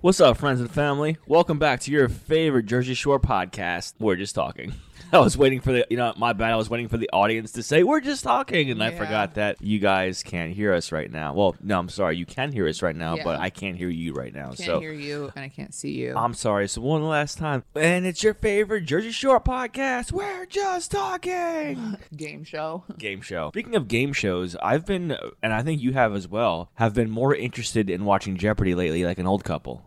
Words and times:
What's 0.00 0.20
up, 0.20 0.36
friends 0.36 0.60
and 0.60 0.70
family? 0.70 1.16
Welcome 1.26 1.58
back 1.58 1.80
to 1.80 1.90
your 1.90 2.08
favorite 2.08 2.66
Jersey 2.66 2.94
Shore 2.94 3.18
podcast. 3.18 3.94
We're 3.98 4.14
just 4.14 4.32
talking. 4.32 4.72
I 5.12 5.18
was 5.20 5.36
waiting 5.38 5.60
for 5.60 5.72
the, 5.72 5.86
you 5.90 5.96
know, 5.96 6.12
my 6.16 6.32
bad. 6.32 6.52
I 6.52 6.56
was 6.56 6.68
waiting 6.68 6.88
for 6.88 6.96
the 6.98 7.08
audience 7.12 7.52
to 7.52 7.62
say, 7.62 7.82
we're 7.82 8.00
just 8.00 8.22
talking. 8.24 8.70
And 8.70 8.82
I 8.82 8.90
forgot 8.90 9.34
that 9.34 9.60
you 9.60 9.78
guys 9.78 10.22
can't 10.22 10.52
hear 10.52 10.72
us 10.74 10.92
right 10.92 11.10
now. 11.10 11.32
Well, 11.34 11.56
no, 11.62 11.78
I'm 11.78 11.88
sorry. 11.88 12.16
You 12.16 12.26
can 12.26 12.52
hear 12.52 12.68
us 12.68 12.82
right 12.82 12.94
now, 12.96 13.16
Yeah. 13.16 13.24
but 13.24 13.40
I 13.40 13.50
can't 13.50 13.76
hear 13.76 13.88
you 13.88 14.12
right 14.12 14.34
now. 14.34 14.46
I 14.50 14.56
can't 14.56 14.58
so 14.58 14.80
hear 14.80 14.92
you 14.92 15.32
and 15.34 15.44
I 15.44 15.48
can't 15.48 15.72
see 15.74 15.92
you. 15.92 16.14
I'm 16.16 16.34
sorry. 16.34 16.68
So 16.68 16.80
one 16.82 17.06
last 17.08 17.38
time. 17.38 17.64
And 17.74 18.06
it's 18.06 18.22
your 18.22 18.34
favorite 18.34 18.84
Jersey 18.84 19.10
Shore 19.12 19.40
podcast. 19.40 20.12
We're 20.12 20.46
just 20.46 20.90
talking. 20.90 21.96
Game 22.16 22.44
show. 22.44 22.84
game 22.98 23.20
show. 23.20 23.50
Speaking 23.50 23.76
of 23.76 23.88
game 23.88 24.12
shows, 24.12 24.56
I've 24.62 24.84
been, 24.86 25.16
and 25.42 25.52
I 25.52 25.62
think 25.62 25.80
you 25.80 25.92
have 25.92 26.14
as 26.14 26.28
well, 26.28 26.70
have 26.74 26.94
been 26.94 27.10
more 27.10 27.34
interested 27.34 27.88
in 27.90 28.04
watching 28.04 28.36
Jeopardy 28.36 28.74
lately, 28.74 29.04
like 29.04 29.18
an 29.18 29.26
old 29.26 29.44
couple. 29.44 29.82